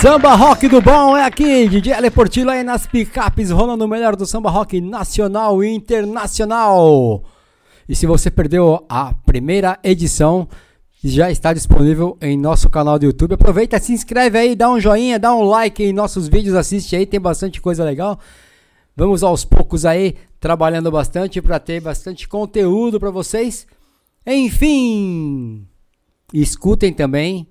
Samba 0.01 0.35
Rock 0.35 0.67
do 0.67 0.81
Bom 0.81 1.17
é 1.17 1.23
aqui, 1.23 1.67
DJ 1.67 1.93
Ale 1.93 2.11
aí 2.51 2.63
nas 2.63 2.85
picapes, 2.85 3.49
rolando 3.49 3.85
o 3.85 3.87
melhor 3.87 4.15
do 4.15 4.25
samba 4.25 4.51
rock 4.51 4.79
nacional 4.79 5.63
e 5.63 5.69
internacional. 5.69 7.23
E 7.89 7.95
se 7.95 8.05
você 8.05 8.29
perdeu 8.29 8.85
a 8.87 9.13
primeira 9.25 9.79
edição, 9.83 10.47
já 11.03 11.31
está 11.31 11.53
disponível 11.53 12.17
em 12.21 12.37
nosso 12.37 12.69
canal 12.69 12.99
do 12.99 13.05
YouTube. 13.05 13.33
Aproveita, 13.33 13.79
se 13.79 13.93
inscreve 13.93 14.37
aí, 14.37 14.55
dá 14.55 14.69
um 14.69 14.79
joinha, 14.79 15.17
dá 15.17 15.33
um 15.33 15.43
like 15.43 15.83
em 15.83 15.93
nossos 15.93 16.27
vídeos, 16.27 16.55
assiste 16.55 16.95
aí, 16.95 17.05
tem 17.05 17.19
bastante 17.19 17.59
coisa 17.59 17.83
legal. 17.83 18.19
Vamos 18.95 19.23
aos 19.23 19.43
poucos 19.43 19.85
aí, 19.85 20.15
trabalhando 20.39 20.89
bastante 20.89 21.41
para 21.41 21.59
ter 21.59 21.81
bastante 21.81 22.27
conteúdo 22.27 22.99
para 22.99 23.11
vocês. 23.11 23.67
Enfim, 24.25 25.67
escutem 26.33 26.93
também 26.93 27.47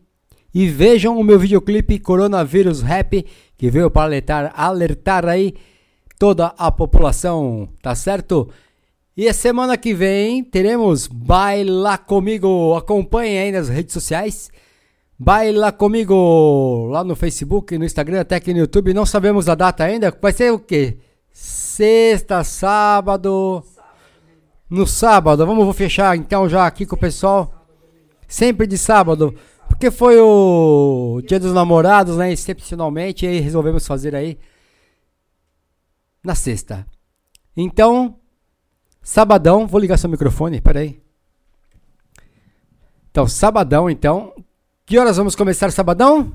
e 0.54 0.66
vejam 0.68 1.18
o 1.18 1.22
meu 1.22 1.38
videoclipe 1.38 1.98
Coronavírus 1.98 2.80
Rap, 2.80 3.26
que 3.58 3.70
veio 3.70 3.90
para 3.90 4.04
alertar, 4.04 4.52
alertar 4.56 5.26
aí 5.26 5.54
toda 6.18 6.54
a 6.56 6.72
população, 6.72 7.68
tá 7.82 7.94
certo? 7.94 8.48
E 9.16 9.28
a 9.28 9.34
semana 9.34 9.76
que 9.76 9.92
vem 9.92 10.42
teremos 10.42 11.06
Baila 11.06 11.98
Comigo. 11.98 12.74
Acompanhem 12.74 13.38
aí 13.38 13.52
nas 13.52 13.68
redes 13.68 13.92
sociais. 13.92 14.50
Baila 15.18 15.70
Comigo 15.70 16.88
lá 16.90 17.04
no 17.04 17.14
Facebook, 17.14 17.76
no 17.76 17.84
Instagram, 17.84 18.22
até 18.22 18.36
aqui 18.36 18.52
no 18.52 18.60
YouTube. 18.60 18.94
Não 18.94 19.04
sabemos 19.04 19.48
a 19.48 19.54
data 19.54 19.84
ainda. 19.84 20.16
Vai 20.20 20.32
ser 20.32 20.52
o 20.52 20.58
quê? 20.58 20.98
Sexta, 21.34 22.44
sábado. 22.44 23.62
No 24.70 24.86
sábado. 24.86 25.44
Vamos 25.44 25.64
vou 25.64 25.74
fechar 25.74 26.16
então 26.16 26.48
já 26.48 26.64
aqui 26.66 26.86
com 26.86 26.94
o 26.94 26.98
pessoal. 26.98 27.66
Sempre 28.28 28.66
de 28.66 28.78
sábado. 28.78 29.34
Porque 29.68 29.90
foi 29.90 30.20
o 30.20 31.20
Dia 31.26 31.40
dos 31.40 31.52
Namorados, 31.52 32.16
né? 32.16 32.32
Excepcionalmente. 32.32 33.26
E 33.26 33.28
aí 33.28 33.40
resolvemos 33.40 33.86
fazer 33.86 34.14
aí 34.14 34.38
na 36.22 36.34
sexta. 36.34 36.86
Então, 37.56 38.18
Sabadão, 39.04 39.66
vou 39.66 39.78
ligar 39.78 39.98
seu 39.98 40.08
microfone, 40.08 40.62
peraí. 40.62 40.98
Então, 43.10 43.28
sabadão, 43.28 43.90
então. 43.90 44.32
Que 44.86 44.98
horas 44.98 45.18
vamos 45.18 45.36
começar 45.36 45.70
sabadão? 45.70 46.32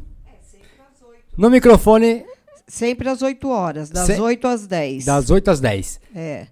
No 1.35 1.49
microfone, 1.49 2.23
Sempre 2.69 3.09
às 3.09 3.21
8 3.21 3.49
horas, 3.49 3.89
das 3.89 4.05
Se- 4.05 4.21
8 4.21 4.47
às 4.47 4.67
10. 4.67 5.03
das 5.05 5.29
8 5.29 5.49
às 5.49 5.59
10. 5.59 5.99
É. 6.15 6.45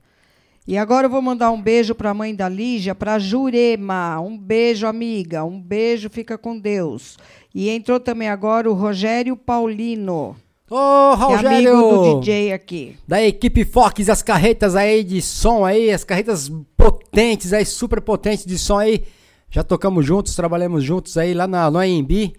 E 0.68 0.77
agora 0.77 1.06
eu 1.06 1.10
vou 1.11 1.22
mandar 1.22 1.49
um 1.52 1.61
beijo 1.61 1.95
para 1.95 2.10
a 2.10 2.14
mãe 2.14 2.35
da 2.35 2.49
Lígia, 2.49 2.94
para 2.94 3.18
Jurema. 3.19 4.19
Um 4.19 4.38
beijo, 4.38 4.85
amiga. 4.85 5.45
Um 5.45 5.61
beijo, 5.61 6.10
fica 6.10 6.38
com 6.38 6.60
Deus. 6.60 7.18
E 7.56 7.69
entrou 7.69 7.99
também 7.99 8.27
agora 8.27 8.69
o 8.69 8.73
Rogério 8.73 9.38
Paulino. 9.38 10.35
Ô, 10.69 11.15
que 11.15 11.23
é 11.23 11.26
Rogério! 11.26 11.77
amigo 11.77 12.15
do 12.15 12.19
DJ 12.19 12.52
aqui. 12.52 12.95
Da 13.07 13.23
equipe 13.23 13.64
Fox, 13.64 14.10
as 14.10 14.22
carretas 14.22 14.76
aí 14.76 15.03
de 15.03 15.22
som 15.22 15.64
aí, 15.64 15.89
as 15.91 16.03
carretas 16.03 16.52
potentes 16.76 17.53
aí, 17.53 17.64
super 17.64 18.02
potentes 18.02 18.45
de 18.45 18.57
som 18.57 18.77
aí. 18.80 19.03
Já 19.49 19.64
tocamos 19.64 20.06
juntos, 20.06 20.35
trabalhamos 20.35 20.84
juntos 20.84 21.15
aí 21.18 21.34
lá 21.34 21.48
na, 21.48 21.72
no 21.72 21.77
AMB. 21.80 22.34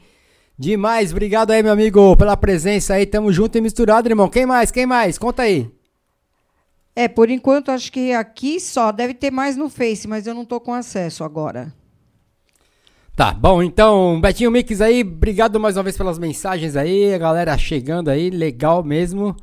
Demais, 0.59 1.12
obrigado 1.12 1.52
aí, 1.52 1.62
meu 1.62 1.72
amigo, 1.72 2.16
pela 2.16 2.36
presença 2.36 2.94
aí. 2.94 3.06
Tamo 3.06 3.32
junto 3.32 3.56
e 3.56 3.60
misturado, 3.60 4.09
irmão. 4.09 4.28
Quem 4.28 4.44
mais? 4.44 4.72
Quem 4.72 4.86
mais? 4.86 5.16
Conta 5.16 5.43
aí. 5.43 5.70
É, 6.97 7.06
por 7.06 7.30
enquanto 7.30 7.70
acho 7.70 7.93
que 7.93 8.12
aqui 8.12 8.59
só. 8.59 8.90
Deve 8.90 9.14
ter 9.14 9.30
mais 9.30 9.56
no 9.56 9.70
Face, 9.70 10.09
mas 10.09 10.26
eu 10.26 10.35
não 10.35 10.44
tô 10.44 10.59
com 10.59 10.74
acesso 10.74 11.22
agora. 11.22 11.72
Tá, 13.14 13.32
bom, 13.32 13.62
então, 13.62 14.20
Betinho 14.20 14.51
Mix 14.51 14.80
aí, 14.80 15.02
obrigado 15.02 15.60
mais 15.60 15.76
uma 15.76 15.82
vez 15.82 15.97
pelas 15.97 16.18
mensagens 16.18 16.76
aí, 16.76 17.12
a 17.12 17.18
galera 17.18 17.56
chegando 17.59 18.09
aí, 18.10 18.30
legal 18.30 18.82
mesmo. 18.82 19.36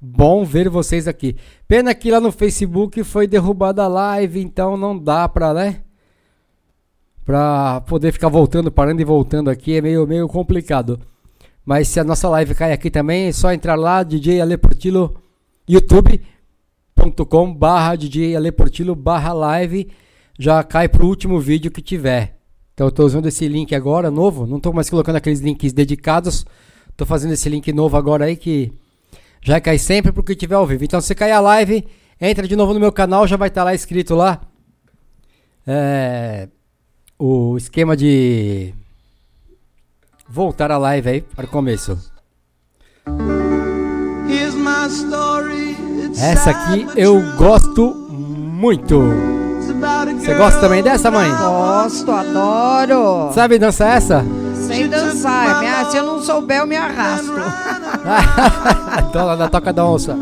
Bom 0.00 0.44
ver 0.44 0.68
vocês 0.68 1.08
aqui. 1.08 1.36
Pena 1.66 1.94
que 1.94 2.10
lá 2.10 2.20
no 2.20 2.30
Facebook 2.30 3.02
foi 3.04 3.26
derrubada 3.26 3.84
a 3.84 3.88
live, 3.88 4.40
então 4.40 4.76
não 4.76 4.96
dá 4.96 5.28
pra, 5.28 5.52
né? 5.54 5.80
Pra 7.28 7.82
poder 7.82 8.10
ficar 8.10 8.30
voltando, 8.30 8.72
parando 8.72 9.02
e 9.02 9.04
voltando 9.04 9.50
aqui 9.50 9.76
é 9.76 9.82
meio, 9.82 10.06
meio 10.06 10.26
complicado. 10.26 10.98
Mas 11.62 11.86
se 11.88 12.00
a 12.00 12.04
nossa 12.04 12.26
live 12.26 12.54
cai 12.54 12.72
aqui 12.72 12.90
também, 12.90 13.26
é 13.26 13.32
só 13.32 13.52
entrar 13.52 13.74
lá, 13.74 14.02
DJ 14.02 14.40
Ale 14.40 14.56
Portillo, 14.56 15.14
youtube.com 15.68 17.52
barra 17.52 17.96
DJ 17.96 18.34
Ale 18.34 18.50
Portillo 18.50 18.94
barra 18.94 19.34
live, 19.34 19.90
já 20.38 20.64
cai 20.64 20.88
pro 20.88 21.06
último 21.06 21.38
vídeo 21.38 21.70
que 21.70 21.82
tiver. 21.82 22.38
Então 22.72 22.86
eu 22.86 22.90
tô 22.90 23.04
usando 23.04 23.26
esse 23.26 23.46
link 23.46 23.74
agora, 23.74 24.10
novo, 24.10 24.46
não 24.46 24.58
tô 24.58 24.72
mais 24.72 24.88
colocando 24.88 25.16
aqueles 25.16 25.40
links 25.40 25.74
dedicados, 25.74 26.46
tô 26.96 27.04
fazendo 27.04 27.34
esse 27.34 27.46
link 27.50 27.70
novo 27.74 27.98
agora 27.98 28.24
aí 28.24 28.36
que 28.36 28.72
já 29.42 29.60
cai 29.60 29.76
sempre 29.76 30.12
pro 30.12 30.24
que 30.24 30.34
tiver 30.34 30.54
ao 30.54 30.66
vivo. 30.66 30.82
Então 30.82 30.98
se 30.98 31.14
cair 31.14 31.32
a 31.32 31.40
live, 31.40 31.86
entra 32.18 32.48
de 32.48 32.56
novo 32.56 32.72
no 32.72 32.80
meu 32.80 32.90
canal, 32.90 33.26
já 33.26 33.36
vai 33.36 33.48
estar 33.48 33.64
lá 33.64 33.74
escrito 33.74 34.14
lá. 34.14 34.40
É, 35.66 36.48
o 37.18 37.56
esquema 37.56 37.96
de 37.96 38.72
voltar 40.28 40.70
a 40.70 40.78
live 40.78 41.08
aí 41.08 41.20
para 41.20 41.46
o 41.46 41.48
começo. 41.48 41.98
Essa 46.20 46.50
aqui 46.50 46.86
eu 46.96 47.20
gosto 47.36 47.94
muito. 48.10 49.00
Você 50.18 50.34
gosta 50.34 50.60
também 50.60 50.82
dessa, 50.82 51.10
mãe? 51.10 51.30
Gosto, 51.30 52.10
adoro. 52.10 53.32
Sabe 53.32 53.58
dançar 53.58 53.96
essa? 53.96 54.24
Sem 54.66 54.88
dançar. 54.88 55.60
Me- 55.60 55.90
se 55.90 55.96
eu 55.96 56.04
não 56.04 56.22
souber, 56.22 56.58
eu 56.58 56.66
me 56.66 56.76
arrasto. 56.76 57.32
então 59.08 59.26
lá 59.26 59.36
na 59.36 59.48
toca 59.48 59.72
da 59.72 59.84
onça. 59.86 60.16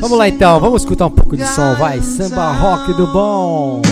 Vamos 0.00 0.18
lá 0.18 0.28
então, 0.28 0.60
vamos 0.60 0.82
escutar 0.82 1.06
um 1.06 1.10
pouco 1.10 1.36
de 1.36 1.46
som, 1.46 1.74
vai. 1.74 2.00
Samba 2.02 2.52
rock 2.52 2.92
do 2.94 3.06
bom. 3.08 3.82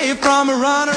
From 0.00 0.48
a 0.48 0.54
run 0.54 0.88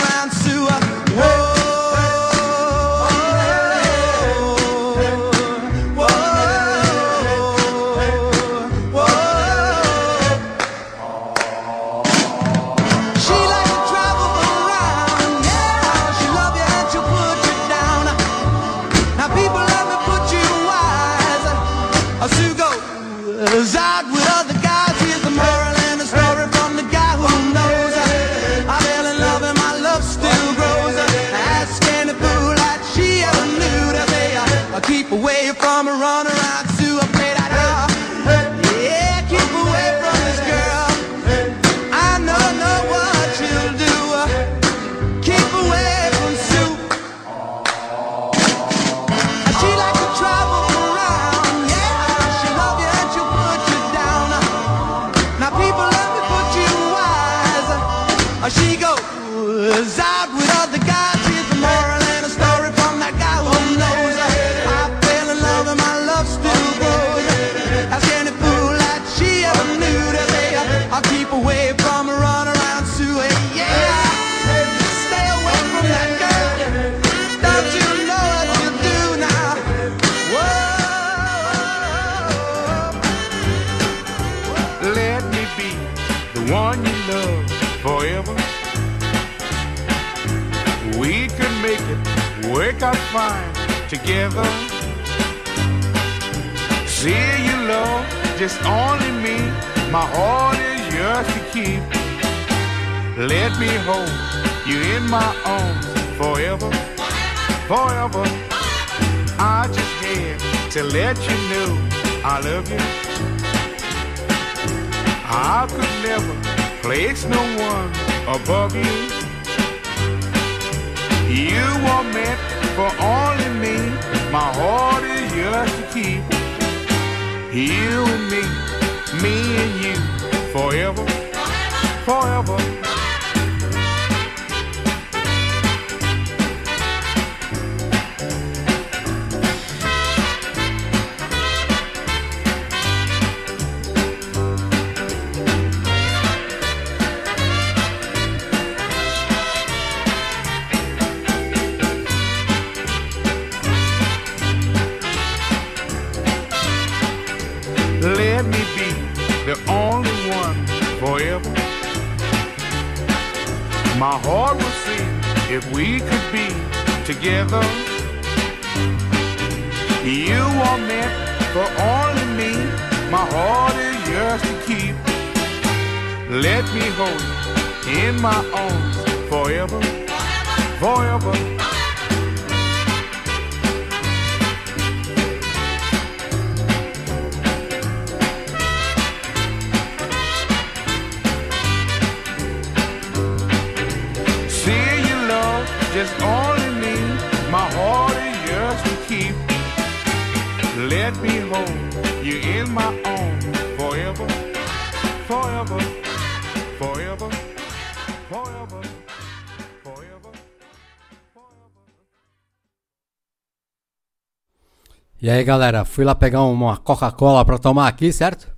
E 215.24 215.30
aí, 215.30 215.42
galera, 215.42 215.86
fui 215.86 216.04
lá 216.04 216.14
pegar 216.14 216.42
uma 216.42 216.76
Coca-Cola 216.76 217.46
pra 217.46 217.58
tomar 217.58 217.88
aqui, 217.88 218.12
certo? 218.12 218.54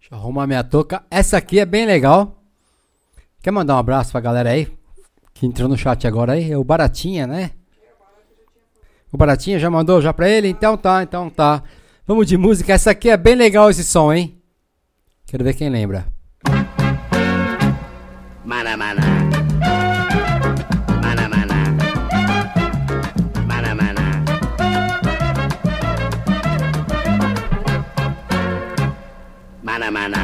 Deixa 0.00 0.12
eu 0.12 0.18
arrumar 0.18 0.44
minha 0.44 0.64
touca. 0.64 1.04
Essa 1.08 1.36
aqui 1.36 1.60
é 1.60 1.64
bem 1.64 1.86
legal. 1.86 2.42
Quer 3.40 3.52
mandar 3.52 3.76
um 3.76 3.78
abraço 3.78 4.10
pra 4.10 4.20
galera 4.20 4.50
aí? 4.50 4.66
Que 5.32 5.46
entrou 5.46 5.68
no 5.68 5.78
chat 5.78 6.04
agora 6.04 6.32
aí? 6.32 6.50
É 6.50 6.58
o 6.58 6.64
Baratinha, 6.64 7.28
né? 7.28 7.52
O 9.12 9.16
Baratinha 9.16 9.56
já 9.60 9.70
mandou 9.70 10.02
já 10.02 10.12
pra 10.12 10.28
ele? 10.28 10.48
Então 10.48 10.76
tá, 10.76 11.04
então 11.04 11.30
tá. 11.30 11.62
Vamos 12.04 12.26
de 12.26 12.36
música. 12.36 12.72
Essa 12.72 12.90
aqui 12.90 13.08
é 13.08 13.16
bem 13.16 13.36
legal 13.36 13.70
esse 13.70 13.84
som, 13.84 14.12
hein? 14.12 14.42
Quero 15.28 15.44
ver 15.44 15.54
quem 15.54 15.70
lembra. 15.70 16.08
Mana. 18.44 18.76
Mana 18.76 19.25
Mana 29.76 29.90
mana. 29.90 30.22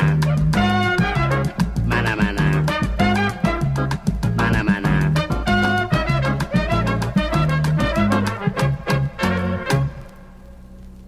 Mana 1.85 2.17
mana. 2.17 2.65
Mana 4.35 4.65
mana. 4.65 5.13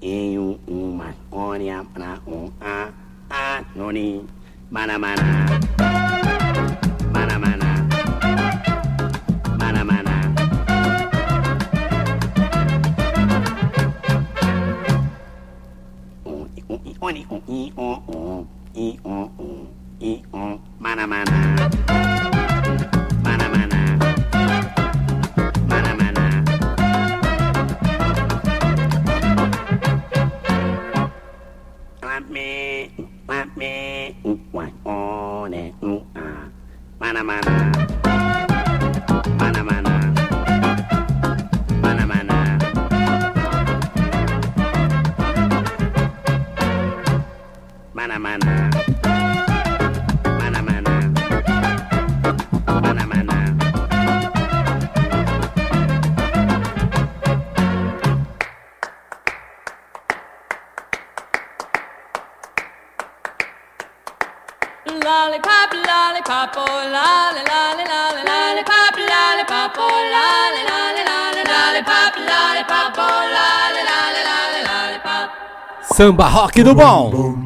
Em 0.02 0.38
um 0.38 0.58
uma 0.68 1.14
ônia 1.32 1.86
na 1.96 2.18
um 2.26 2.52
a 2.60 2.90
a 3.30 3.64
noni. 3.74 4.26
Mana. 4.70 4.98
Mana 4.98 6.33
oni, 17.00 17.26
um, 17.30 17.40
i, 17.48 17.72
um, 17.76 18.02
um, 18.08 18.48
i, 18.76 18.98
um, 19.04 19.30
um, 19.38 19.68
i, 20.00 20.22
um. 20.32 20.60
Mana 20.78 21.06
mana. 21.06 21.70
Mana 23.22 23.48
mana. 23.48 23.80
Mana 25.68 25.94
mana. 26.00 26.44
Clap 32.00 32.28
me, 32.30 32.90
clap 33.26 33.56
me, 33.56 34.16
um, 34.24 34.40
one, 34.52 34.72
on 34.84 35.54
it, 35.54 35.74
um, 35.82 36.02
ah. 36.16 36.48
Mana 37.00 37.24
mana. 37.24 37.50
Mana 37.50 37.83
Mana 48.04 48.18
mana. 48.18 48.70
Mana 50.38 50.60
mana. 50.62 50.94
Mana 52.82 53.04
mana. 53.06 53.36
Lollipop, 64.84 65.72
lollipop, 65.72 66.52
oh 66.56 66.84
lolly, 66.92 67.40
lolly, 67.48 67.84
lolly, 67.88 68.22
lollipop, 68.28 68.96
lollipop, 69.00 69.72
oh 69.78 69.88
lolly, 70.12 70.62
lolly, 70.68 71.04
lolly, 71.08 71.44
lollipop, 71.48 72.12
lollipop, 72.20 72.98
oh 72.98 73.20
lolly, 73.32 73.82
lolly, 73.88 74.22
lolly, 74.28 74.62
lollipop. 74.68 75.30
Samba 75.96 76.24
rock 76.24 76.52
do 76.52 76.74
bom. 76.74 77.43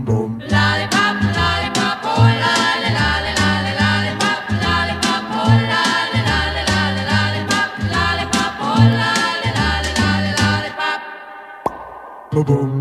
Boom, 12.44 12.77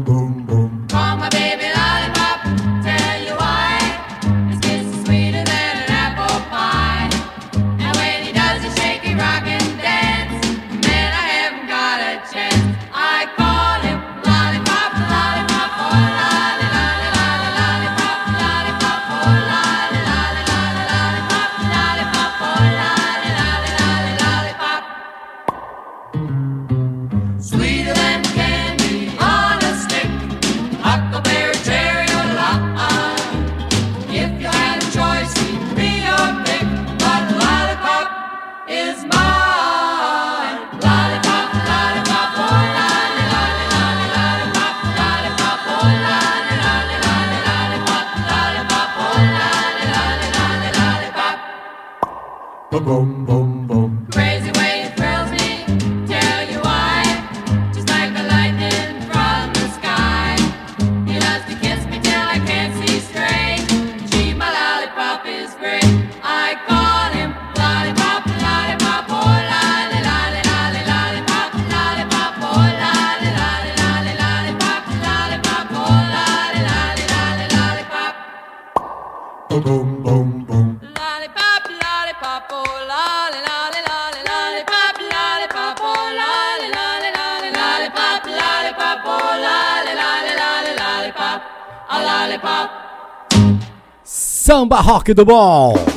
Samba 94.48 94.80
Rock 94.80 95.14
do 95.14 95.26
Bom. 95.26 95.97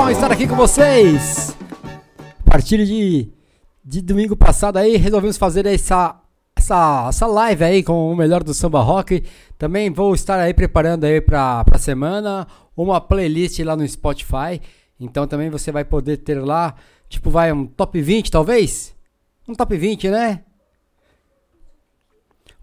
Bom 0.00 0.08
estar 0.08 0.32
aqui 0.32 0.48
com 0.48 0.56
vocês. 0.56 1.54
A 2.46 2.50
partir 2.50 2.86
de, 2.86 3.28
de 3.84 4.00
domingo 4.00 4.34
passado 4.34 4.78
aí, 4.78 4.96
resolvemos 4.96 5.36
fazer 5.36 5.66
essa, 5.66 6.18
essa, 6.56 7.06
essa 7.10 7.26
live 7.26 7.62
aí 7.62 7.82
com 7.82 8.10
o 8.10 8.16
melhor 8.16 8.42
do 8.42 8.54
samba 8.54 8.80
rock. 8.80 9.22
Também 9.58 9.90
vou 9.90 10.14
estar 10.14 10.40
aí 10.40 10.54
preparando 10.54 11.04
aí 11.04 11.20
pra, 11.20 11.62
pra 11.64 11.78
semana 11.78 12.46
uma 12.74 12.98
playlist 12.98 13.58
lá 13.58 13.76
no 13.76 13.86
Spotify. 13.86 14.58
Então 14.98 15.26
também 15.26 15.50
você 15.50 15.70
vai 15.70 15.84
poder 15.84 16.16
ter 16.16 16.40
lá, 16.42 16.74
tipo, 17.06 17.28
vai 17.28 17.52
um 17.52 17.66
top 17.66 18.00
20 18.00 18.30
talvez? 18.30 18.96
Um 19.46 19.54
top 19.54 19.76
20, 19.76 20.08
né? 20.08 20.40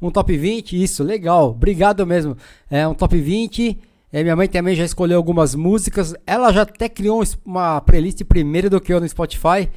Um 0.02 0.10
top 0.10 0.36
20, 0.36 0.82
isso, 0.82 1.04
legal. 1.04 1.52
Obrigado 1.52 2.04
mesmo. 2.04 2.36
É 2.68 2.88
um 2.88 2.96
top 2.96 3.16
20. 3.16 3.80
É, 4.12 4.24
minha 4.24 4.36
mãe 4.36 4.48
também 4.48 4.76
já 4.76 4.86
escolheu 4.86 5.18
algumas 5.18 5.54
músicas. 5.54 6.16
Ela 6.26 6.52
já 6.54 6.62
até 6.62 6.88
criou 6.88 7.22
um 7.22 7.26
uma 7.46 7.82
playlist 7.82 8.24
primeiro 8.24 8.70
do 8.70 8.80
que 8.80 8.94
eu 8.94 9.02
no 9.02 9.08
Spotify. 9.08 9.70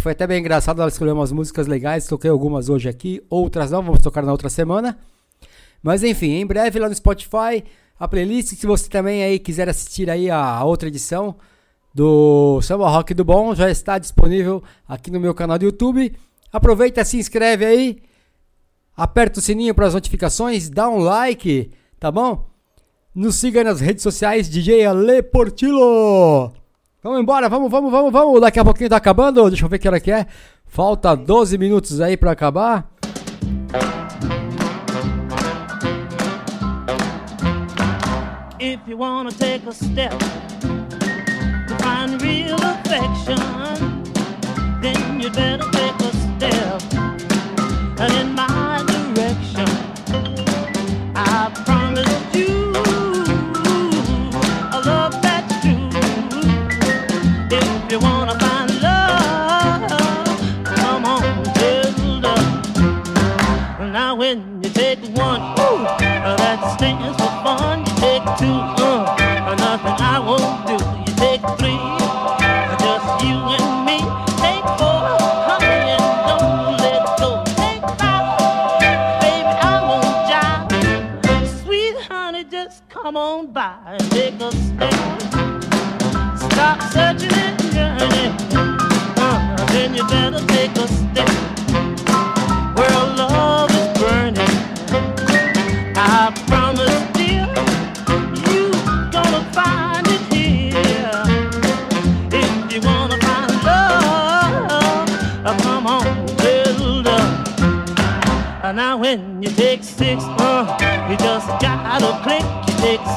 Foi 0.00 0.12
até 0.12 0.26
bem 0.26 0.40
engraçado, 0.40 0.80
ela 0.80 0.90
escolheu 0.90 1.14
umas 1.14 1.32
músicas 1.32 1.66
legais. 1.66 2.06
Toquei 2.06 2.30
algumas 2.30 2.68
hoje 2.68 2.88
aqui, 2.88 3.22
outras 3.30 3.70
não, 3.70 3.82
vamos 3.82 4.02
tocar 4.02 4.22
na 4.22 4.32
outra 4.32 4.50
semana. 4.50 4.98
Mas 5.82 6.02
enfim, 6.02 6.32
em 6.32 6.46
breve 6.46 6.78
lá 6.78 6.88
no 6.88 6.94
Spotify, 6.94 7.64
a 7.98 8.06
playlist. 8.06 8.54
Se 8.54 8.66
você 8.66 8.88
também 8.90 9.22
aí 9.24 9.38
quiser 9.38 9.68
assistir 9.68 10.10
aí 10.10 10.30
a 10.30 10.62
outra 10.64 10.88
edição 10.88 11.36
do 11.94 12.60
Samba 12.60 12.88
Rock 12.90 13.14
do 13.14 13.24
Bom, 13.24 13.54
já 13.54 13.70
está 13.70 13.98
disponível 13.98 14.62
aqui 14.86 15.10
no 15.10 15.18
meu 15.18 15.34
canal 15.34 15.58
do 15.58 15.64
YouTube. 15.64 16.14
Aproveita, 16.52 17.04
se 17.04 17.16
inscreve 17.16 17.64
aí. 17.64 18.02
Aperta 18.94 19.38
o 19.38 19.42
sininho 19.42 19.74
para 19.74 19.86
as 19.86 19.94
notificações, 19.94 20.68
dá 20.68 20.88
um 20.90 20.98
like, 20.98 21.70
tá 21.98 22.10
bom? 22.12 22.50
Nos 23.12 23.34
siga 23.36 23.64
nas 23.64 23.80
redes 23.80 24.04
sociais, 24.04 24.48
DJ 24.48 24.86
Ale 24.86 25.20
Portillo. 25.22 26.52
Vamos 27.02 27.20
embora, 27.20 27.48
vamos, 27.48 27.68
vamos, 27.68 27.90
vamos, 27.90 28.12
vamos. 28.12 28.40
Daqui 28.40 28.60
a 28.60 28.64
pouquinho 28.64 28.88
tá 28.88 28.98
acabando. 28.98 29.48
Deixa 29.50 29.64
eu 29.64 29.68
ver 29.68 29.80
que 29.80 29.88
hora 29.88 29.98
que 29.98 30.12
é. 30.12 30.26
Falta 30.66 31.16
12 31.16 31.58
minutos 31.58 32.00
aí 32.00 32.16
para 32.16 32.30
acabar. 32.30 32.88
If 38.60 38.78
you 38.86 38.96
wanna 38.96 39.32
take 39.32 39.66
a 39.66 39.72
step 39.72 40.16
to 41.66 41.74
find 41.82 42.22
real 42.22 42.58
affection, 42.62 44.04
then 44.80 45.20
you 45.20 45.30
better 45.30 45.68
take 45.72 45.96
a 45.98 46.12
step 46.14 46.80
and 47.98 48.12
in 48.20 48.34
my 48.34 48.59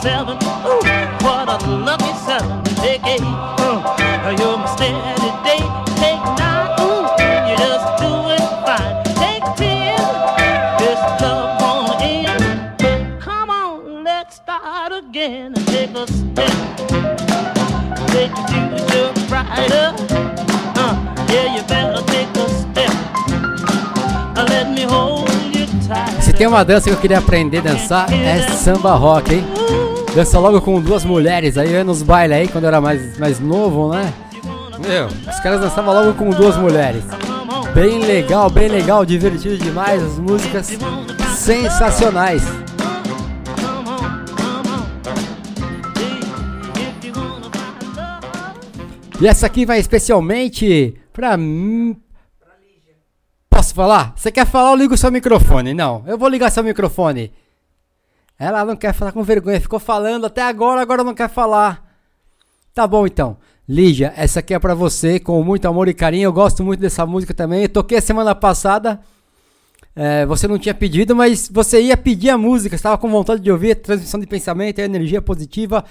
seven, 0.04 0.36
ooh, 0.36 0.84
what 1.24 1.48
a 1.48 1.58
lucky 1.66 2.14
seven. 2.28 2.60
Uh, 3.64 4.36
you're 4.38 4.58
my 4.58 4.66
steady. 4.76 5.32
Take 5.96 6.24
nine, 6.36 6.76
ooh, 6.84 7.08
you 7.48 7.56
just 7.56 7.88
doing 8.04 8.46
fine. 8.66 8.96
Take 9.16 9.48
ten, 9.56 9.96
this 10.78 11.00
love 11.22 11.62
won't 11.62 12.02
end. 12.02 13.22
Come 13.22 13.50
on, 13.50 14.04
let's 14.04 14.36
start 14.36 14.92
again 14.92 15.54
and 15.56 15.68
take 15.68 15.96
a 15.96 16.06
step. 16.06 16.54
Take 18.12 18.36
future 18.52 19.14
brighter. 19.30 19.96
Uh, 20.76 20.96
yeah, 21.32 21.56
you 21.56 21.64
better 21.64 22.04
take 22.12 22.28
a 22.36 22.50
step. 22.50 22.92
Uh, 24.36 24.46
let 24.50 24.70
me 24.70 24.84
hold. 24.84 25.32
Se 26.22 26.34
tem 26.34 26.48
uma 26.48 26.64
dança 26.66 26.90
que 26.90 26.96
eu 26.96 26.98
queria 26.98 27.20
aprender 27.20 27.60
a 27.60 27.62
dançar, 27.62 28.12
é 28.12 28.42
samba 28.50 28.96
rock, 28.96 29.34
hein? 29.34 29.63
Dança 30.16 30.38
logo 30.40 30.62
com 30.62 30.80
duas 30.80 31.04
mulheres, 31.04 31.58
aí 31.58 31.70
eu 31.70 31.78
ia 31.80 31.84
nos 31.84 32.04
bailes 32.04 32.38
aí 32.38 32.48
quando 32.48 32.66
eu 32.66 32.68
era 32.68 32.80
mais, 32.80 33.18
mais 33.18 33.40
novo, 33.40 33.92
né? 33.92 34.14
Meu, 34.88 35.08
os 35.08 35.40
caras 35.40 35.60
dançavam 35.60 35.92
logo 35.92 36.14
com 36.14 36.30
duas 36.30 36.56
mulheres. 36.56 37.04
Bem 37.74 37.98
legal, 37.98 38.48
bem 38.48 38.68
legal, 38.68 39.04
divertido 39.04 39.58
demais, 39.58 40.04
as 40.04 40.20
músicas 40.20 40.78
sensacionais. 41.36 42.44
E 49.20 49.28
essa 49.28 49.48
aqui 49.48 49.66
vai 49.66 49.80
especialmente 49.80 50.96
pra 51.12 51.36
mim. 51.38 51.98
Posso 53.50 53.74
falar? 53.74 54.14
Você 54.16 54.32
quer 54.32 54.46
falar? 54.46 54.72
Eu 54.72 54.76
ligo 54.76 54.96
seu 54.96 55.12
microfone. 55.12 55.74
Não, 55.74 56.04
eu 56.06 56.20
vou 56.20 56.30
ligar 56.30 56.52
seu 56.52 56.64
microfone. 56.64 57.32
Ela 58.38 58.66
não 58.66 58.76
quer 58.76 58.94
falar 58.94 59.12
com 59.12 59.24
vergonha, 59.24 59.62
ficou 59.62 59.80
falando 59.80 60.26
até 60.26 60.42
agora, 60.42 60.82
agora 60.82 61.04
não 61.04 61.14
quer 61.14 61.30
falar. 61.30 61.84
Tá 62.74 62.88
bom 62.88 63.06
então. 63.06 63.38
Lígia, 63.68 64.14
essa 64.18 64.40
aqui 64.40 64.54
é 64.54 64.60
pra 64.60 64.74
você, 64.74 65.20
com 65.20 65.42
muito 65.44 65.68
amor 65.68 65.88
e 65.88 65.94
carinho. 65.94 66.26
Eu 66.26 66.34
gosto 66.34 66.64
muito 66.64 66.80
dessa 66.80 67.06
música 67.06 67.34
também. 67.34 67.64
Eu 67.64 67.70
toquei 67.70 67.98
a 67.98 68.02
semana 68.02 68.36
passada. 68.36 69.00
É, 69.96 70.26
você 70.26 70.48
não 70.48 70.58
tinha 70.58 70.74
pedido, 70.74 71.16
mas 71.16 71.48
você 71.48 71.82
ia 71.82 71.96
pedir 71.96 72.32
a 72.32 72.38
música, 72.38 72.76
estava 72.76 72.98
com 72.98 73.10
vontade 73.10 73.42
de 73.42 73.52
ouvir, 73.52 73.76
transmissão 73.76 74.20
de 74.20 74.26
pensamento, 74.26 74.80
energia 74.80 75.22
positiva. 75.22 75.86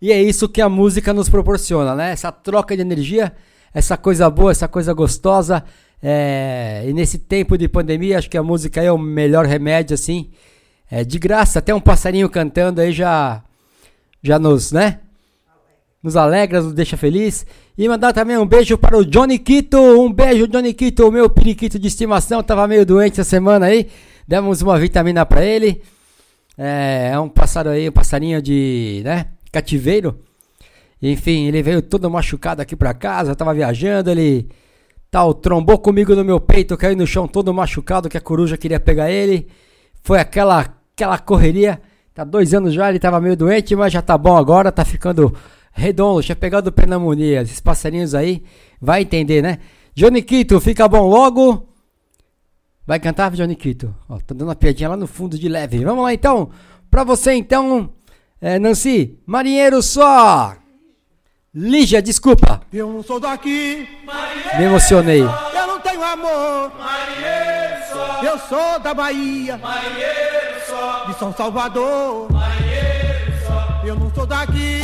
E 0.00 0.10
é 0.10 0.22
isso 0.22 0.48
que 0.48 0.62
a 0.62 0.68
música 0.68 1.12
nos 1.12 1.28
proporciona, 1.28 1.94
né? 1.94 2.12
Essa 2.12 2.32
troca 2.32 2.74
de 2.74 2.82
energia, 2.82 3.32
essa 3.74 3.96
coisa 3.96 4.30
boa, 4.30 4.50
essa 4.50 4.66
coisa 4.66 4.92
gostosa. 4.94 5.62
É, 6.02 6.84
e 6.86 6.92
nesse 6.92 7.18
tempo 7.18 7.58
de 7.58 7.68
pandemia, 7.68 8.18
acho 8.18 8.30
que 8.30 8.38
a 8.38 8.42
música 8.42 8.82
é 8.82 8.90
o 8.90 8.98
melhor 8.98 9.44
remédio, 9.44 9.94
assim. 9.94 10.30
É, 10.90 11.04
de 11.04 11.18
graça, 11.18 11.58
até 11.58 11.74
um 11.74 11.80
passarinho 11.80 12.28
cantando 12.30 12.80
aí 12.80 12.92
já, 12.92 13.42
já 14.22 14.38
nos, 14.38 14.72
né? 14.72 15.00
Nos 16.02 16.16
alegra, 16.16 16.62
nos 16.62 16.72
deixa 16.72 16.96
feliz. 16.96 17.44
E 17.76 17.88
mandar 17.88 18.12
também 18.12 18.36
um 18.36 18.46
beijo 18.46 18.78
para 18.78 18.96
o 18.96 19.04
Johnny 19.04 19.38
Quito. 19.38 19.78
Um 19.78 20.12
beijo, 20.12 20.48
Johnny 20.48 20.72
Quito, 20.72 21.06
o 21.06 21.12
meu 21.12 21.28
periquito 21.28 21.78
de 21.78 21.88
estimação. 21.88 22.42
Tava 22.42 22.66
meio 22.66 22.86
doente 22.86 23.20
essa 23.20 23.28
semana 23.28 23.66
aí. 23.66 23.88
Demos 24.26 24.62
uma 24.62 24.78
vitamina 24.78 25.26
para 25.26 25.44
ele. 25.44 25.82
É, 26.56 27.10
é 27.12 27.20
um 27.20 27.28
pássaro 27.28 27.70
aí, 27.70 27.88
um 27.88 27.92
passarinho 27.92 28.40
de, 28.40 29.02
né? 29.04 29.26
Cativeiro. 29.52 30.18
Enfim, 31.00 31.46
ele 31.46 31.62
veio 31.62 31.82
todo 31.82 32.10
machucado 32.10 32.62
aqui 32.62 32.74
pra 32.74 32.94
casa. 32.94 33.34
Tava 33.36 33.54
viajando, 33.54 34.10
ele 34.10 34.48
tal, 35.10 35.34
trombou 35.34 35.78
comigo 35.78 36.14
no 36.14 36.24
meu 36.24 36.40
peito, 36.40 36.76
caiu 36.76 36.96
no 36.96 37.06
chão 37.06 37.26
todo 37.26 37.54
machucado, 37.54 38.08
que 38.08 38.16
a 38.16 38.20
coruja 38.20 38.56
queria 38.56 38.80
pegar 38.80 39.10
ele. 39.10 39.48
Foi 40.02 40.18
aquela, 40.18 40.77
aquela 40.98 41.18
correria. 41.18 41.80
Tá 42.12 42.24
dois 42.24 42.52
anos 42.52 42.74
já, 42.74 42.88
ele 42.90 42.98
tava 42.98 43.20
meio 43.20 43.36
doente, 43.36 43.76
mas 43.76 43.92
já 43.92 44.02
tá 44.02 44.18
bom 44.18 44.36
agora, 44.36 44.72
tá 44.72 44.84
ficando 44.84 45.32
redondo, 45.72 46.22
tinha 46.22 46.34
pegado 46.34 46.72
pneumonia. 46.72 47.42
Esses 47.42 47.60
passarinhos 47.60 48.14
aí, 48.14 48.42
vai 48.80 49.02
entender, 49.02 49.40
né? 49.40 49.58
Johnny 49.94 50.22
Quito, 50.22 50.60
fica 50.60 50.88
bom 50.88 51.06
logo. 51.06 51.68
Vai 52.84 52.98
cantar, 52.98 53.30
Johnny 53.32 53.54
Quito? 53.54 53.94
Ó, 54.08 54.16
tá 54.16 54.34
dando 54.34 54.48
uma 54.48 54.56
piadinha 54.56 54.88
lá 54.88 54.96
no 54.96 55.06
fundo 55.06 55.38
de 55.38 55.48
leve. 55.48 55.84
Vamos 55.84 56.02
lá 56.02 56.12
então, 56.12 56.50
pra 56.90 57.04
você 57.04 57.32
então, 57.34 57.90
é, 58.40 58.58
Nancy, 58.58 59.16
marinheiro 59.24 59.80
só. 59.80 60.56
Lígia, 61.54 62.02
desculpa, 62.02 62.60
Eu 62.72 62.92
não 62.92 63.02
sou 63.02 63.18
daqui, 63.20 63.86
me 64.58 64.64
emocionei. 64.64 65.22
eu 65.22 65.66
não 65.66 65.80
tenho 65.80 66.02
amor. 66.02 66.72
Eu 68.22 68.38
sou 68.38 68.78
da 68.80 68.92
Bahia, 68.92 69.58
de 71.06 71.18
São 71.18 71.32
Salvador. 71.32 72.28
Eu 73.84 73.94
não 73.96 74.10
sou 74.14 74.26
daqui, 74.26 74.77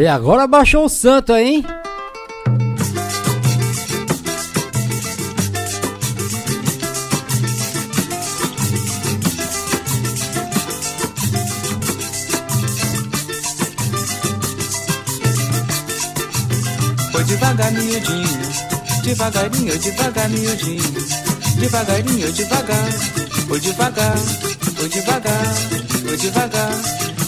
E 0.00 0.06
agora 0.06 0.46
baixou 0.46 0.84
o 0.84 0.88
santo 0.88 1.34
hein? 1.34 1.64
Foi 17.10 17.24
devagar, 17.24 17.72
miudinho, 17.72 18.38
devagarinho, 19.02 19.78
devagar, 19.80 20.28
miudinho, 20.28 20.94
devagarinho, 21.58 22.32
devagar, 22.32 22.92
foi 23.48 23.58
devagar, 23.58 24.16
foi 24.76 24.88
devagar, 24.88 25.54
foi 26.06 26.16
devagar, 26.16 26.70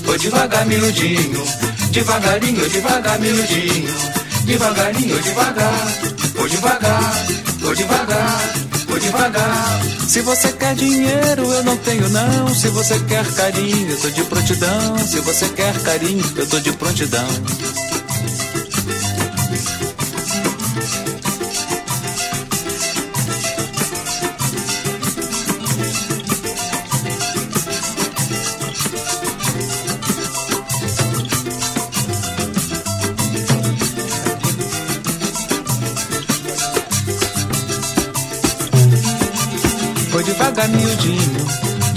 foi 0.04 0.18
devagar, 0.18 0.66
miudinho, 0.66 1.69
devagarinho, 1.90 2.68
devagar, 2.68 3.18
miudinho, 3.18 3.94
devagarinho, 4.44 5.22
devagar, 5.22 5.88
foi 6.34 6.48
devagar, 6.48 7.14
foi 7.60 7.76
devagar, 7.76 8.40
foi 8.86 9.00
devagar. 9.00 9.80
Se 10.08 10.20
você 10.22 10.52
quer 10.52 10.74
dinheiro, 10.74 11.42
eu 11.52 11.62
não 11.64 11.76
tenho 11.78 12.08
não. 12.08 12.48
Se 12.54 12.68
você 12.68 12.98
quer 13.00 13.24
carinho, 13.34 13.90
eu 13.90 14.00
tô 14.00 14.10
de 14.10 14.24
prontidão. 14.24 14.98
Se 14.98 15.20
você 15.20 15.48
quer 15.50 15.72
carinho, 15.82 16.24
eu 16.36 16.46
tô 16.48 16.58
de 16.58 16.72
prontidão. 16.72 17.28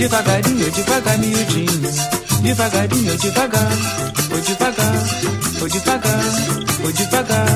Devagarinho, 0.04 0.70
devagar, 0.70 1.18
miudinho. 1.18 1.92
Devagarinho, 2.42 3.18
devagar. 3.20 3.70
Vou 4.30 4.42
devagar, 4.42 4.94
vou 5.60 5.70
devagar, 5.70 6.20
vou 6.82 6.92
devagar. 6.92 7.48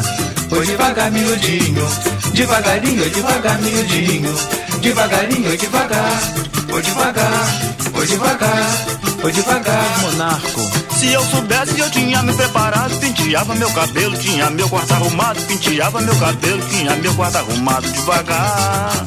Vou 0.49 0.64
devagar, 0.64 1.11
miudinho. 1.11 1.86
Devagarinho, 2.34 3.10
devagar, 3.10 3.61
miudinho. 3.61 4.34
Devagarinho, 4.80 5.57
devagar. 5.57 6.22
Vou 6.69 6.82
devagar, 6.82 7.48
vou 7.91 8.06
devagar, 8.06 8.78
vou 9.22 9.30
devagar, 9.30 9.99
monarco. 10.03 10.61
Se 10.95 11.11
eu 11.11 11.26
soubesse, 11.26 11.78
eu 11.78 11.91
tinha 11.91 12.24
me 12.24 12.32
preparado. 12.32 12.98
Penteava 13.02 13.56
meu 13.56 13.69
cabelo, 13.72 14.18
tinha 14.19 14.49
meu 14.52 14.69
quarto 14.69 14.94
arrumado. 14.94 15.41
Penteava 15.41 15.99
meu 15.99 16.15
cabelo, 16.15 16.61
tinha 16.69 16.95
meu 16.95 17.14
quarto 17.14 17.40
arrumado 17.40 17.91
devagar. 17.91 19.03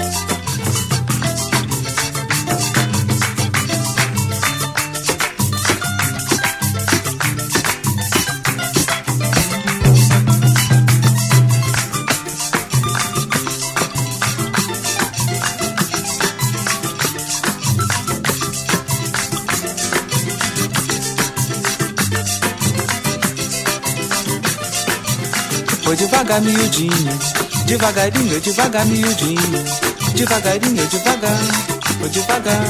Devagar, 26.31 26.41
miudinho. 26.43 27.19
Devagarinho, 27.67 28.41
devagar, 28.41 28.87
miudinho. 28.87 29.65
Devagarinho, 30.15 30.87
devagar. 30.87 31.39
Vou 31.99 32.09
devagar, 32.09 32.65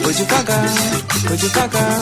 vou 0.00 0.12
devagar, 0.12 0.64
vou 1.28 1.36
devagar. 1.36 2.00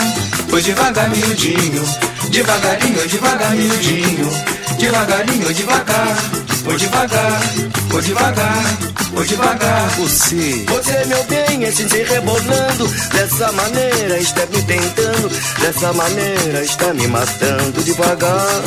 Vou 0.48 0.60
devagar, 0.60 1.10
miudinho. 1.10 1.84
Devagarinho, 2.30 3.08
devagar, 3.08 3.54
miudinho. 3.54 4.30
Devagarinho, 4.78 5.54
devagar. 5.54 6.16
Vou 6.64 6.76
devagar, 6.78 7.40
vou 7.90 8.00
devagar, 8.00 8.64
vou 9.12 9.24
devagar. 9.24 9.88
Você. 9.98 10.64
Você, 10.66 11.04
meu 11.04 11.22
bem, 11.24 11.64
é 11.64 11.68
assim 11.68 11.86
se 11.86 12.02
rebolando 12.04 12.88
Dessa 13.12 13.52
maneira 13.52 14.18
está 14.18 14.46
me 14.46 14.62
tentando 14.62 15.28
Dessa 15.60 15.92
maneira 15.92 16.64
está 16.64 16.94
me 16.94 17.06
matando 17.06 17.82
devagar 17.82 18.62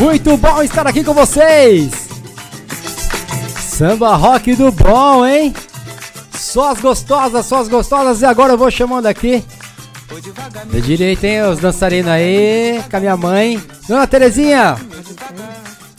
Muito 0.00 0.34
bom 0.38 0.62
estar 0.62 0.86
aqui 0.86 1.04
com 1.04 1.12
vocês. 1.12 2.08
Samba 3.58 4.16
rock 4.16 4.56
do 4.56 4.72
bom, 4.72 5.26
hein? 5.26 5.54
Só 6.32 6.70
as 6.70 6.80
gostosas, 6.80 7.44
só 7.44 7.60
as 7.60 7.68
gostosas. 7.68 8.22
E 8.22 8.24
agora 8.24 8.54
eu 8.54 8.58
vou 8.58 8.70
chamando 8.70 9.04
aqui. 9.04 9.44
De 10.70 10.80
direita, 10.80 11.26
hein? 11.26 11.42
Os 11.42 11.58
dançarinos 11.58 12.10
aí, 12.10 12.82
com 12.90 12.96
a 12.96 13.00
minha 13.00 13.16
mãe. 13.16 13.62
Dona 13.86 14.06
Terezinha, 14.06 14.76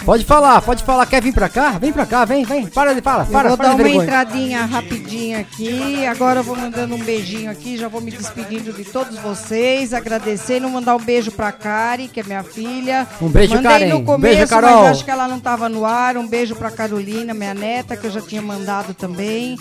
pode 0.06 0.26
falar, 0.26 0.62
pode 0.62 0.84
falar. 0.84 1.06
Quer 1.06 1.22
vir 1.22 1.34
pra 1.34 1.48
cá? 1.50 1.72
Vem 1.80 1.92
pra 1.94 2.06
cá, 2.06 2.26
vem, 2.26 2.44
vem. 2.44 2.68
Para 2.68 2.94
de 2.94 3.02
falar, 3.02 3.26
Eu 3.26 3.32
para, 3.32 3.48
vou 3.50 3.58
para 3.58 3.68
dar 3.70 3.76
uma 3.76 3.84
vergonha. 3.84 4.04
entradinha 4.04 4.66
rapidinha 4.66 5.40
aqui. 5.40 6.06
Agora 6.06 6.40
eu 6.40 6.44
vou 6.44 6.56
mandando 6.56 6.96
um 6.96 7.00
beijinho 7.00 7.50
aqui. 7.52 7.78
Já 7.78 7.88
vou 7.88 8.02
me 8.02 8.12
despedindo 8.12 8.74
de 8.74 8.84
todos 8.84 9.18
vocês. 9.20 9.94
Agradecendo, 9.94 10.70
mandar 10.70 10.96
um 10.96 11.00
beijo 11.04 11.32
pra 11.32 11.52
Kari, 11.52 12.08
que 12.08 12.20
é 12.20 12.24
minha 12.24 12.44
filha. 12.44 13.08
Um 13.22 13.30
beijo, 13.30 13.56
Mandei 13.56 13.72
Karen. 13.72 13.90
no 13.90 13.98
Um 13.98 14.06
começo, 14.06 14.36
beijo, 14.38 14.50
Carol. 14.50 14.82
mas 14.84 14.92
acho 14.92 15.06
que 15.06 15.12
ela 15.12 15.28
não 15.28 15.38
estava 15.38 15.70
no 15.70 15.86
ar. 15.86 16.18
Um 16.18 16.28
beijo 16.28 16.56
pra 16.56 16.72
Carolina, 16.72 17.34
minha 17.34 17.54
neta, 17.54 17.96
que 17.96 18.06
eu 18.08 18.12
já 18.12 18.22
tinha 18.22 18.42
mandado 18.42 18.94
também. 18.94 19.58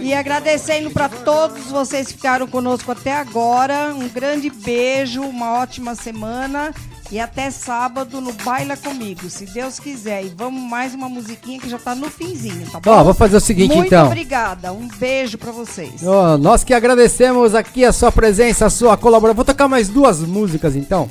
E 0.00 0.14
agradecendo 0.14 0.90
pra 0.90 1.08
todos 1.08 1.66
vocês 1.66 2.08
que 2.08 2.14
ficaram 2.14 2.46
conosco 2.46 2.92
até 2.92 3.14
agora. 3.16 3.92
Um 3.94 4.08
grande 4.08 4.50
beijo, 4.50 5.22
uma 5.22 5.54
ótima 5.58 5.94
semana. 5.94 6.72
E 7.10 7.18
até 7.18 7.50
sábado 7.50 8.20
no 8.20 8.32
Baila 8.32 8.76
Comigo, 8.76 9.30
se 9.30 9.46
Deus 9.46 9.80
quiser. 9.80 10.24
E 10.24 10.28
vamos 10.36 10.62
mais 10.62 10.92
uma 10.94 11.08
musiquinha 11.08 11.58
que 11.58 11.68
já 11.68 11.78
tá 11.78 11.94
no 11.94 12.10
finzinho, 12.10 12.66
tá 12.70 12.78
bom? 12.78 12.90
Ó, 12.90 13.02
vou 13.04 13.14
fazer 13.14 13.38
o 13.38 13.40
seguinte, 13.40 13.74
Muito 13.74 13.86
então. 13.86 14.06
obrigada. 14.06 14.72
Um 14.72 14.86
beijo 14.98 15.38
pra 15.38 15.50
vocês. 15.50 16.06
Ó, 16.06 16.36
nós 16.36 16.62
que 16.62 16.74
agradecemos 16.74 17.54
aqui 17.54 17.82
a 17.82 17.92
sua 17.92 18.12
presença, 18.12 18.66
a 18.66 18.70
sua 18.70 18.96
colaboração. 18.98 19.36
Vou 19.36 19.44
tocar 19.44 19.68
mais 19.68 19.88
duas 19.88 20.20
músicas 20.20 20.76
então. 20.76 21.08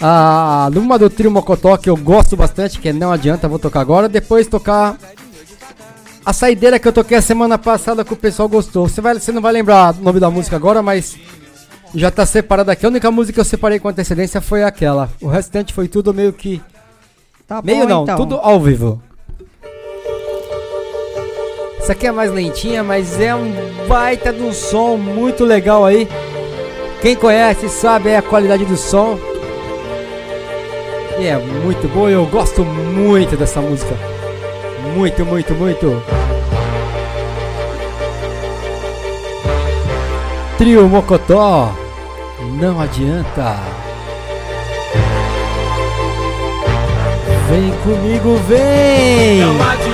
Ah, 0.00 0.68
numa 0.72 0.96
do 0.98 1.10
Trio 1.10 1.30
Mocotó 1.30 1.76
que 1.76 1.90
eu 1.90 1.96
gosto 1.96 2.36
bastante, 2.36 2.78
que 2.78 2.92
não 2.92 3.10
adianta, 3.10 3.48
vou 3.48 3.58
tocar 3.58 3.80
agora. 3.80 4.08
Depois 4.08 4.46
tocar 4.46 4.96
a 6.24 6.32
saideira 6.32 6.78
que 6.78 6.86
eu 6.86 6.92
toquei 6.92 7.16
a 7.16 7.22
semana 7.22 7.58
passada 7.58 8.04
que 8.04 8.12
o 8.12 8.16
pessoal 8.16 8.48
gostou. 8.48 8.88
Você, 8.88 9.00
vai, 9.00 9.14
você 9.14 9.32
não 9.32 9.42
vai 9.42 9.52
lembrar 9.52 9.92
o 9.94 10.02
nome 10.02 10.20
da 10.20 10.30
música 10.30 10.54
agora, 10.54 10.82
mas 10.82 11.16
já 11.94 12.10
tá 12.10 12.26
separada 12.26 12.72
aqui. 12.72 12.84
A 12.84 12.88
única 12.88 13.10
música 13.10 13.34
que 13.34 13.40
eu 13.40 13.44
separei 13.44 13.78
com 13.78 13.88
antecedência 13.88 14.40
foi 14.40 14.64
aquela. 14.64 15.08
O 15.20 15.28
restante 15.28 15.72
foi 15.72 15.88
tudo 15.88 16.12
meio 16.12 16.32
que. 16.32 16.60
Tá 17.46 17.62
meio 17.62 17.82
bom, 17.82 17.88
não, 17.88 18.02
então. 18.02 18.16
tudo 18.16 18.36
ao 18.36 18.60
vivo. 18.60 19.00
Essa 21.78 21.92
aqui 21.92 22.06
é 22.06 22.12
mais 22.12 22.32
lentinha, 22.32 22.82
mas 22.82 23.20
é 23.20 23.34
um 23.34 23.52
baita 23.86 24.32
de 24.32 24.42
um 24.42 24.52
som 24.52 24.96
muito 24.96 25.44
legal 25.44 25.84
aí. 25.84 26.08
Quem 27.02 27.14
conhece 27.14 27.68
sabe 27.68 28.14
a 28.16 28.22
qualidade 28.22 28.64
do 28.64 28.76
som. 28.76 29.18
E 31.18 31.26
é 31.26 31.38
muito 31.38 31.86
boa, 31.88 32.10
eu 32.10 32.26
gosto 32.26 32.64
muito 32.64 33.36
dessa 33.36 33.60
música. 33.60 33.94
Muito, 34.96 35.24
muito, 35.26 35.54
muito. 35.54 36.02
Trio 40.56 40.88
Mocotó, 40.88 41.83
não 42.52 42.80
adianta. 42.80 43.56
Vem 47.48 47.70
comigo, 47.82 48.36
vem! 48.48 49.93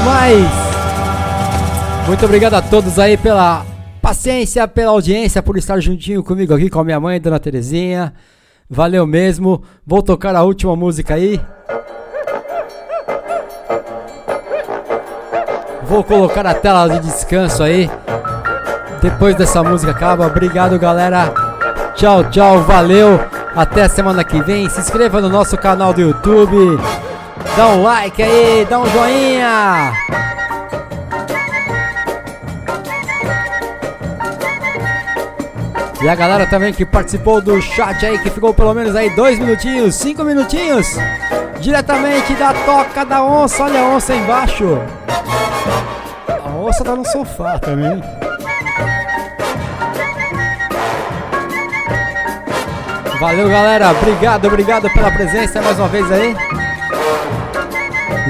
Demais! 0.00 0.48
Muito 2.06 2.24
obrigado 2.24 2.54
a 2.54 2.62
todos 2.62 2.98
aí 2.98 3.18
pela 3.18 3.66
paciência, 4.00 4.66
pela 4.66 4.92
audiência, 4.92 5.42
por 5.42 5.58
estar 5.58 5.78
juntinho 5.78 6.24
comigo 6.24 6.54
aqui 6.54 6.70
com 6.70 6.80
a 6.80 6.84
minha 6.84 6.98
mãe, 6.98 7.20
Dona 7.20 7.38
Terezinha. 7.38 8.14
Valeu 8.68 9.06
mesmo. 9.06 9.62
Vou 9.86 10.02
tocar 10.02 10.34
a 10.34 10.42
última 10.42 10.74
música 10.74 11.14
aí. 11.14 11.38
Vou 15.82 16.02
colocar 16.02 16.46
a 16.46 16.54
tela 16.54 16.88
de 16.88 17.00
descanso 17.00 17.62
aí. 17.62 17.90
Depois 19.02 19.36
dessa 19.36 19.62
música 19.62 19.92
acaba. 19.92 20.26
Obrigado, 20.26 20.78
galera. 20.78 21.30
Tchau, 21.94 22.24
tchau. 22.30 22.62
Valeu. 22.62 23.20
Até 23.54 23.86
semana 23.86 24.24
que 24.24 24.40
vem. 24.40 24.66
Se 24.70 24.80
inscreva 24.80 25.20
no 25.20 25.28
nosso 25.28 25.58
canal 25.58 25.92
do 25.92 26.00
YouTube. 26.00 26.78
Dá 27.56 27.68
um 27.68 27.82
like 27.82 28.22
aí, 28.22 28.64
dá 28.68 28.78
um 28.78 28.86
joinha. 28.86 29.92
E 36.02 36.08
a 36.08 36.14
galera 36.14 36.46
também 36.46 36.72
que 36.72 36.86
participou 36.86 37.42
do 37.42 37.60
chat 37.60 38.06
aí, 38.06 38.18
que 38.18 38.30
ficou 38.30 38.54
pelo 38.54 38.72
menos 38.72 38.96
aí 38.96 39.10
dois 39.10 39.38
minutinhos, 39.38 39.94
cinco 39.96 40.24
minutinhos, 40.24 40.86
diretamente 41.60 42.32
da 42.34 42.54
toca 42.54 43.04
da 43.04 43.22
onça. 43.22 43.64
Olha 43.64 43.80
a 43.80 43.84
onça 43.84 44.14
embaixo. 44.14 44.78
A 46.42 46.48
onça 46.56 46.82
tá 46.82 46.96
no 46.96 47.06
sofá 47.06 47.58
também. 47.58 48.02
Valeu, 53.20 53.50
galera. 53.50 53.90
Obrigado, 53.90 54.46
obrigado 54.46 54.88
pela 54.88 55.10
presença 55.10 55.60
mais 55.60 55.78
uma 55.78 55.88
vez 55.88 56.10
aí. 56.10 56.34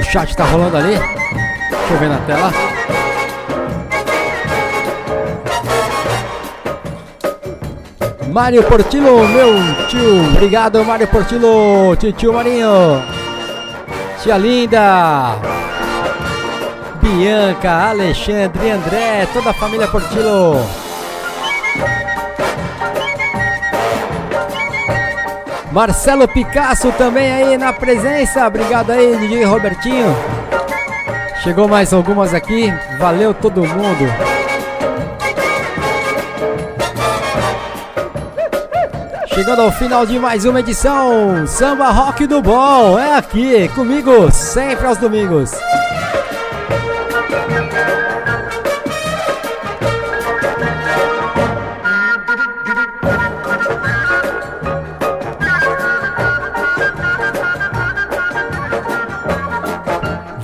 O 0.01 0.03
chat 0.03 0.35
tá 0.35 0.45
rolando 0.45 0.79
ali. 0.79 0.99
Deixa 0.99 1.93
eu 1.93 1.99
ver 1.99 2.09
na 2.09 2.17
tela. 2.21 2.51
Mário 8.33 8.63
Portilo, 8.63 9.29
meu 9.29 9.55
tio. 9.89 10.25
Obrigado, 10.31 10.83
Mário 10.87 11.07
Portilo. 11.07 11.95
Tio, 12.17 12.33
Marinho. 12.33 13.03
Tia 14.23 14.39
Linda. 14.39 15.37
Bianca, 17.03 17.91
Alexandre, 17.91 18.71
André, 18.71 19.29
toda 19.35 19.51
a 19.51 19.55
família 19.55 19.87
Portilo. 19.87 20.67
Marcelo 25.73 26.27
Picasso 26.27 26.91
também 26.93 27.31
aí 27.33 27.57
na 27.57 27.73
presença. 27.73 28.47
Obrigado 28.47 28.91
aí, 28.91 29.17
DJ 29.17 29.45
Robertinho. 29.45 30.15
Chegou 31.43 31.69
mais 31.69 31.93
algumas 31.93 32.35
aqui. 32.35 32.73
Valeu 32.99 33.33
todo 33.33 33.65
mundo. 33.65 34.31
Chegando 39.33 39.63
ao 39.63 39.71
final 39.71 40.05
de 40.05 40.19
mais 40.19 40.45
uma 40.45 40.61
edição 40.61 41.47
Samba 41.47 41.91
Rock 41.91 42.27
do 42.27 42.43
Bom. 42.43 42.99
É 42.99 43.17
aqui 43.17 43.69
comigo 43.69 44.31
sempre 44.33 44.87
aos 44.87 44.99
domingos. 44.99 45.53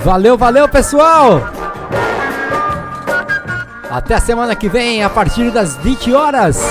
Valeu, 0.07 0.37
valeu, 0.37 0.69
pessoal! 0.69 1.41
Até 3.91 4.15
a 4.15 4.21
semana 4.21 4.55
que 4.55 4.69
vem, 4.69 5.03
a 5.03 5.09
partir 5.09 5.51
das 5.51 5.75
20 5.75 6.13
horas. 6.13 6.65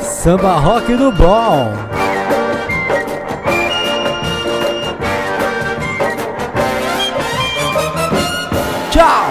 Samba 0.00 0.54
Rock 0.54 0.96
do 0.96 1.12
Bom. 1.12 1.72
Tchau! 8.90 9.26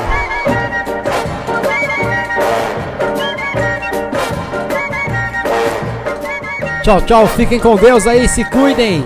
Tchau, 6.83 7.01
tchau. 7.01 7.27
Fiquem 7.27 7.59
com 7.59 7.75
Deus 7.75 8.07
aí, 8.07 8.29
se 8.29 8.45
cuidem. 8.45 9.05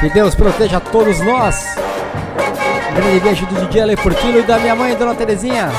Que 0.00 0.08
Deus 0.08 0.34
proteja 0.34 0.80
todos 0.80 1.20
nós. 1.20 1.79
Grande 3.00 3.20
beijo 3.20 3.46
do 3.46 3.54
DJ 3.54 3.80
Ale 3.80 3.96
Portilo 3.96 4.40
e 4.40 4.42
da 4.42 4.58
minha 4.58 4.76
mãe, 4.76 4.94
Dona 4.94 5.14
Terezinha. 5.14 5.70